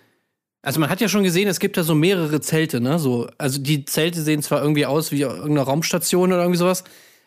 Also 0.63 0.79
man 0.79 0.89
hat 0.89 0.99
ja 0.99 1.09
schon 1.09 1.23
gesehen, 1.23 1.47
es 1.47 1.59
gibt 1.59 1.77
da 1.77 1.83
so 1.83 1.93
mehrere 1.93 2.41
Zelte, 2.41 2.81
ne? 2.81 2.97
So, 2.97 3.29
also 3.37 3.59
die 3.59 3.85
Zelte 3.85 4.21
sehen 4.21 4.41
zwar 4.41 4.61
irgendwie 4.61 4.85
aus 4.85 5.11
wie 5.11 5.21
irgendeine 5.21 5.61
Raumstation 5.61 6.31
oder 6.31 6.41
irgendwie 6.41 6.57
sowas, 6.57 6.83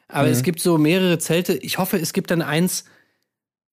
aber 0.09 0.29
es 0.29 0.43
gibt 0.43 0.61
so 0.61 0.79
mehrere 0.79 1.19
Zelte. 1.19 1.55
Ich 1.55 1.79
hoffe, 1.79 1.99
es 1.99 2.13
gibt 2.13 2.31
dann 2.31 2.43
eins, 2.43 2.85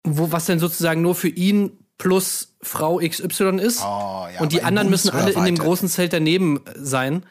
wo 0.04 0.32
was 0.32 0.46
dann 0.46 0.60
sozusagen 0.60 1.02
nur 1.02 1.16
für 1.16 1.30
ihn 1.30 1.72
plus 1.98 2.56
Frau 2.62 2.98
XY 2.98 3.60
ist. 3.60 3.82
Oh, 3.82 4.28
ja, 4.34 4.40
und 4.40 4.52
die 4.52 4.64
anderen 4.64 4.90
müssen 4.90 5.12
alle 5.12 5.32
in 5.32 5.46
dem 5.46 5.58
großen 5.58 5.88
Zelt 5.88 6.14
daneben 6.14 6.62
sein. 6.76 7.24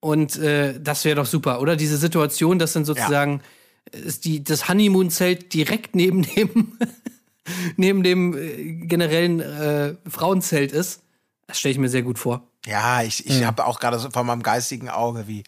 Und 0.00 0.36
äh, 0.36 0.80
das 0.80 1.04
wäre 1.04 1.16
doch 1.16 1.26
super, 1.26 1.60
oder? 1.60 1.76
Diese 1.76 1.96
Situation, 1.96 2.58
dass 2.58 2.72
dann 2.72 2.84
sozusagen 2.84 3.42
ist 3.92 4.24
die, 4.24 4.44
das 4.44 4.68
Honeymoon-Zelt 4.68 5.52
direkt 5.54 5.94
neben 5.94 6.22
dem, 6.22 6.78
neben 7.76 8.02
dem 8.02 8.36
äh, 8.36 8.86
generellen 8.86 9.40
äh, 9.40 9.94
Frauenzelt 10.08 10.72
ist. 10.72 11.02
Das 11.46 11.58
stelle 11.58 11.72
ich 11.72 11.78
mir 11.78 11.88
sehr 11.88 12.02
gut 12.02 12.18
vor. 12.18 12.42
Ja, 12.66 13.02
ich, 13.02 13.26
ich 13.26 13.44
habe 13.44 13.64
auch 13.66 13.80
gerade 13.80 13.98
so 13.98 14.10
vor 14.10 14.24
meinem 14.24 14.42
geistigen 14.42 14.90
Auge, 14.90 15.26
wie 15.26 15.44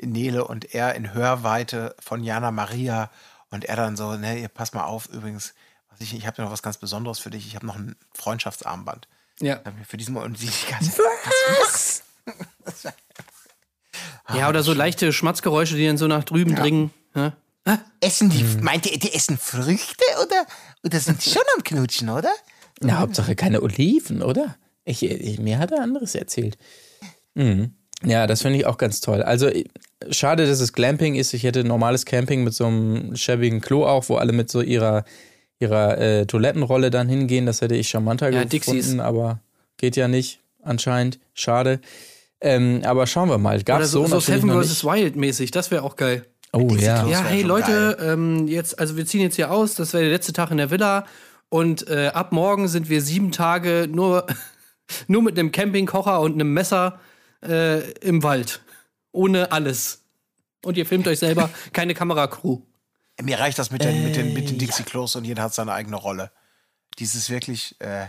Nele 0.00 0.46
und 0.46 0.74
er 0.74 0.94
in 0.94 1.12
Hörweite 1.12 1.94
von 2.00 2.22
Jana 2.22 2.50
Maria 2.50 3.10
und 3.50 3.64
er 3.64 3.76
dann 3.76 3.96
so, 3.96 4.14
ne, 4.16 4.38
ihr 4.38 4.48
pass 4.48 4.72
mal 4.72 4.84
auf, 4.84 5.08
übrigens, 5.08 5.54
was 5.90 6.00
ich, 6.00 6.14
ich 6.14 6.26
habe 6.26 6.42
noch 6.42 6.50
was 6.50 6.62
ganz 6.62 6.78
Besonderes 6.78 7.18
für 7.18 7.30
dich, 7.30 7.46
ich 7.46 7.54
habe 7.54 7.66
noch 7.66 7.76
ein 7.76 7.96
Freundschaftsarmband. 8.12 9.08
Ja. 9.40 9.60
Für 9.86 9.96
diesen 9.96 10.14
Moment 10.14 10.34
und 10.34 10.38
sie 10.38 10.46
die 10.46 10.70
ganze 10.70 11.02
Was? 11.60 12.02
Ja, 14.32 14.48
oder 14.48 14.62
so 14.62 14.72
leichte 14.72 15.12
Schmatzgeräusche, 15.12 15.76
die 15.76 15.86
dann 15.86 15.98
so 15.98 16.06
nach 16.06 16.24
drüben 16.24 16.54
dringen. 16.54 16.90
Ja? 17.14 17.34
Essen 18.00 18.30
die, 18.30 18.42
meint 18.60 18.90
ihr, 18.90 18.98
die 18.98 19.12
essen 19.12 19.38
Früchte 19.38 20.04
oder, 20.22 20.46
oder 20.82 20.98
sind 20.98 21.24
die 21.24 21.30
schon 21.30 21.42
am 21.56 21.62
Knutschen, 21.62 22.08
oder? 22.08 22.32
Na, 22.80 22.98
Hauptsache 22.98 23.36
keine 23.36 23.62
Oliven, 23.62 24.22
oder? 24.22 24.56
Ich, 24.84 25.02
ich, 25.02 25.38
mir 25.38 25.58
hat 25.58 25.72
er 25.72 25.82
anderes 25.82 26.14
erzählt. 26.14 26.58
Mhm. 27.34 27.74
Ja, 28.04 28.26
das 28.26 28.42
finde 28.42 28.58
ich 28.58 28.66
auch 28.66 28.78
ganz 28.78 29.00
toll. 29.00 29.22
Also 29.22 29.48
ich- 29.48 29.68
schade, 30.10 30.46
dass 30.46 30.60
es 30.60 30.72
Glamping 30.72 31.14
ist. 31.14 31.32
Ich 31.34 31.44
hätte 31.44 31.64
normales 31.64 32.04
Camping 32.04 32.44
mit 32.44 32.54
so 32.54 32.66
einem 32.66 33.16
schäbigen 33.16 33.60
Klo 33.60 33.86
auch, 33.86 34.08
wo 34.08 34.16
alle 34.16 34.32
mit 34.32 34.50
so 34.50 34.60
ihrer, 34.60 35.04
ihrer 35.58 35.98
äh, 35.98 36.26
Toilettenrolle 36.26 36.90
dann 36.90 37.08
hingehen. 37.08 37.46
Das 37.46 37.60
hätte 37.60 37.74
ich 37.76 37.88
charmanter 37.88 38.26
Ja, 38.30 38.44
gefunden, 38.44 38.50
Dixies. 38.50 38.98
aber 38.98 39.38
geht 39.78 39.96
ja 39.96 40.08
nicht 40.08 40.40
anscheinend. 40.62 41.18
Schade. 41.34 41.80
Ähm, 42.40 42.82
aber 42.84 43.06
schauen 43.06 43.30
wir 43.30 43.38
mal. 43.38 43.62
Gab 43.62 43.80
es 43.80 43.90
so, 43.92 44.06
so, 44.06 44.20
Seven 44.20 44.50
vs. 44.62 44.84
Wild 44.84 45.16
mäßig, 45.16 45.50
das 45.50 45.70
wäre 45.70 45.82
auch 45.82 45.96
geil. 45.96 46.26
Oh 46.52 46.68
ja. 46.78 47.06
Ja, 47.06 47.22
hey 47.24 47.42
Leute, 47.42 47.96
ähm, 48.00 48.46
jetzt, 48.46 48.78
also 48.78 48.96
wir 48.96 49.06
ziehen 49.06 49.22
jetzt 49.22 49.36
hier 49.36 49.50
aus, 49.50 49.74
das 49.74 49.92
wäre 49.94 50.04
der 50.04 50.12
letzte 50.12 50.32
Tag 50.32 50.50
in 50.50 50.58
der 50.58 50.70
Villa 50.70 51.04
und 51.48 51.88
äh, 51.88 52.08
ab 52.12 52.32
morgen 52.32 52.68
sind 52.68 52.88
wir 52.90 53.00
sieben 53.00 53.32
Tage 53.32 53.88
nur, 53.90 54.26
nur 55.08 55.22
mit 55.22 55.38
einem 55.38 55.50
Campingkocher 55.52 56.20
und 56.20 56.34
einem 56.34 56.52
Messer 56.52 57.00
äh, 57.44 57.90
im 58.00 58.22
Wald. 58.22 58.60
Ohne 59.12 59.52
alles. 59.52 60.02
Und 60.64 60.76
ihr 60.76 60.86
filmt 60.86 61.06
euch 61.06 61.18
selber, 61.18 61.50
keine 61.72 61.94
Kameracrew. 61.94 62.60
Mir 63.22 63.38
reicht 63.38 63.58
das 63.58 63.70
mit 63.70 63.84
den, 63.84 64.04
mit 64.04 64.16
den, 64.16 64.34
mit 64.34 64.50
den 64.50 64.58
Dixie-Klos 64.58 65.14
und 65.14 65.24
jeder 65.24 65.42
hat 65.42 65.54
seine 65.54 65.72
eigene 65.72 65.96
Rolle. 65.96 66.32
Dieses 66.98 67.30
wirklich, 67.30 67.76
äh, 67.80 68.06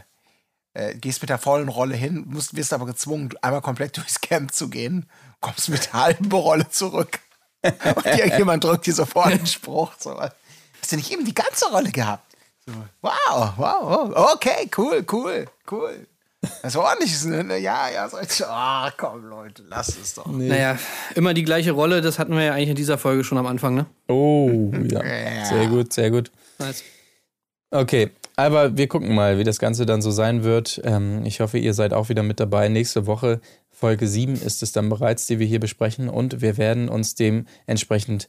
äh, 0.74 0.96
gehst 0.96 1.22
mit 1.22 1.30
der 1.30 1.38
vollen 1.38 1.70
Rolle 1.70 1.96
hin, 1.96 2.24
musst, 2.28 2.56
wirst 2.56 2.74
aber 2.74 2.86
gezwungen, 2.86 3.30
einmal 3.42 3.62
komplett 3.62 3.98
durchs 3.98 4.22
Camp 4.22 4.54
zu 4.54 4.70
gehen, 4.70 5.08
kommst 5.42 5.70
mit 5.70 5.86
der 5.88 5.94
halben 5.94 6.32
Rolle 6.32 6.70
zurück. 6.70 7.20
Und 7.62 8.06
irgendjemand 8.06 8.64
drückt 8.64 8.86
dir 8.86 8.94
sofort 8.94 9.28
einen 9.28 9.48
Spruch. 9.48 9.94
So. 10.00 10.20
Hast 10.20 10.92
du 10.92 10.96
nicht 10.96 11.12
eben 11.12 11.26
die 11.26 11.34
ganze 11.34 11.66
Rolle 11.72 11.92
gehabt? 11.92 12.36
So, 12.66 12.74
wow, 13.02 13.54
wow, 13.58 14.34
okay, 14.34 14.70
cool, 14.76 15.06
cool, 15.12 15.46
cool. 15.70 16.08
Das 16.62 16.76
war 16.76 16.84
ordentlich. 16.84 17.24
Ne? 17.26 17.58
Ja, 17.60 17.90
ja, 17.90 18.10
so, 18.10 18.46
ah, 18.46 18.92
komm, 18.98 19.26
Leute, 19.26 19.64
lass 19.68 19.90
es 19.90 20.14
doch. 20.14 20.26
Naja, 20.28 20.78
immer 21.16 21.34
die 21.34 21.44
gleiche 21.44 21.72
Rolle, 21.72 22.02
das 22.02 22.20
hatten 22.20 22.34
wir 22.34 22.44
ja 22.44 22.54
eigentlich 22.54 22.70
in 22.70 22.76
dieser 22.76 22.98
Folge 22.98 23.24
schon 23.24 23.38
am 23.38 23.46
Anfang, 23.46 23.76
ne? 23.76 23.86
Oh, 24.08 24.72
ja. 24.90 25.46
Sehr 25.46 25.68
gut, 25.68 25.94
sehr 25.94 26.12
gut. 26.12 26.32
Nice. 26.60 26.84
Okay, 27.72 28.12
aber 28.36 28.78
wir 28.78 28.88
gucken 28.88 29.14
mal, 29.16 29.38
wie 29.38 29.44
das 29.44 29.60
Ganze 29.60 29.86
dann 29.86 30.02
so 30.02 30.12
sein 30.12 30.44
wird. 30.44 30.82
Ähm, 30.84 31.26
ich 31.26 31.40
hoffe, 31.40 31.58
ihr 31.58 31.74
seid 31.74 31.94
auch 31.94 32.10
wieder 32.10 32.24
mit 32.24 32.40
dabei. 32.40 32.68
Nächste 32.70 33.08
Woche, 33.08 33.40
Folge 33.70 34.08
7, 34.08 34.36
ist 34.36 34.62
es 34.64 34.72
dann 34.72 34.90
bereits, 34.90 35.26
die 35.28 35.40
wir 35.40 35.48
hier 35.48 35.60
besprechen. 35.60 36.10
Und 36.10 36.42
wir 36.42 36.58
werden 36.58 36.90
uns 36.90 37.16
dem 37.16 37.48
entsprechend 37.66 38.28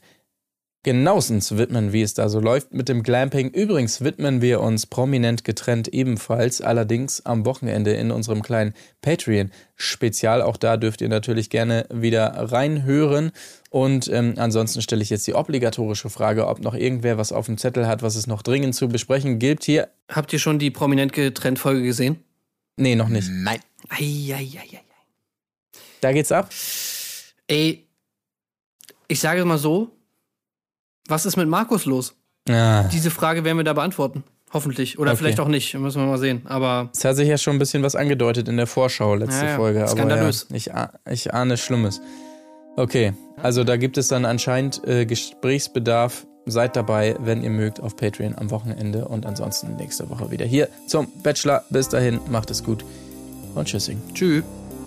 genauestens 0.83 1.57
widmen, 1.57 1.91
wie 1.91 2.01
es 2.01 2.13
da 2.13 2.29
so 2.29 2.39
läuft 2.39 2.73
mit 2.73 2.87
dem 2.87 3.03
Glamping. 3.03 3.49
Übrigens 3.49 4.01
widmen 4.01 4.41
wir 4.41 4.61
uns 4.61 4.85
prominent 4.85 5.43
getrennt 5.43 5.89
ebenfalls, 5.89 6.61
allerdings 6.61 7.25
am 7.25 7.45
Wochenende 7.45 7.91
in 7.93 8.09
unserem 8.11 8.41
kleinen 8.41 8.73
Patreon-Spezial. 9.01 10.41
Auch 10.41 10.55
da 10.55 10.77
dürft 10.77 11.01
ihr 11.01 11.09
natürlich 11.09 11.49
gerne 11.49 11.85
wieder 11.91 12.27
reinhören. 12.51 13.31
Und 13.69 14.07
ähm, 14.07 14.35
ansonsten 14.37 14.81
stelle 14.81 15.01
ich 15.03 15.09
jetzt 15.09 15.27
die 15.27 15.33
obligatorische 15.33 16.09
Frage, 16.09 16.47
ob 16.47 16.61
noch 16.61 16.73
irgendwer 16.73 17.17
was 17.17 17.33
auf 17.33 17.47
dem 17.47 17.57
Zettel 17.57 17.85
hat, 17.87 18.01
was 18.01 18.15
es 18.15 18.27
noch 18.27 18.41
dringend 18.41 18.73
zu 18.75 18.87
besprechen 18.87 19.39
gilt. 19.39 19.65
Hier, 19.65 19.89
Habt 20.09 20.31
ihr 20.31 20.39
schon 20.39 20.57
die 20.57 20.71
prominent 20.71 21.11
getrennt 21.11 21.59
Folge 21.59 21.83
gesehen? 21.83 22.23
nee, 22.77 22.95
noch 22.95 23.09
nicht. 23.09 23.27
Nein. 23.29 23.59
Eieieiei. 23.89 24.81
Da 25.99 26.11
geht's 26.13 26.31
ab. 26.31 26.49
Ey, 27.47 27.87
ich 29.07 29.19
sage 29.19 29.43
mal 29.45 29.57
so, 29.57 29.96
was 31.07 31.25
ist 31.25 31.37
mit 31.37 31.47
Markus 31.47 31.85
los? 31.85 32.13
Ah, 32.49 32.83
Diese 32.91 33.11
Frage 33.11 33.43
werden 33.43 33.57
wir 33.57 33.63
da 33.63 33.73
beantworten. 33.73 34.23
Hoffentlich. 34.53 34.97
Oder 34.97 35.11
Okay. 35.11 35.17
vielleicht 35.19 35.39
auch 35.41 35.49
nicht. 35.49 35.73
Müssen 35.73 36.01
wir 36.01 36.07
mal 36.07 36.17
sehen. 36.17 36.41
Aber 36.45 36.89
es 36.95 37.03
hat 37.03 37.17
sich 37.17 37.27
ja 37.27 37.37
schon 37.37 37.57
ein 37.57 37.59
bisschen 37.59 37.83
was 37.83 37.95
angedeutet 37.95 38.47
in 38.47 38.55
der 38.55 38.67
Vorschau, 38.67 39.15
letzte 39.15 39.43
Ja, 39.45 39.51
ja. 39.51 39.55
Folge. 39.57 39.79
Aber 39.81 39.89
Skandalös. 39.91 40.47
ja, 40.49 40.55
ich, 40.55 40.71
ich 41.11 41.33
ahne 41.33 41.57
Schlimmes. 41.57 41.99
Okay, 42.77 43.13
also 43.41 43.63
da 43.65 43.75
gibt 43.75 43.97
es 43.97 44.07
dann 44.07 44.23
anscheinend 44.23 44.87
äh, 44.87 45.05
Gesprächsbedarf. 45.05 46.25
Seid 46.45 46.77
dabei, 46.77 47.17
wenn 47.19 47.43
ihr 47.43 47.49
mögt, 47.49 47.81
auf 47.81 47.97
Patreon 47.97 48.35
am 48.37 48.51
Wochenende 48.51 49.05
und 49.09 49.25
ansonsten 49.25 49.75
nächste 49.75 50.09
Woche 50.09 50.31
wieder 50.31 50.45
hier 50.45 50.69
zum 50.87 51.07
Bachelor. 51.21 51.65
Bis 51.69 51.89
dahin, 51.89 52.21
macht 52.29 52.49
es 52.51 52.63
gut 52.63 52.85
und 53.55 53.67
tschüssing. 53.67 54.01
tschüss. 54.13 54.43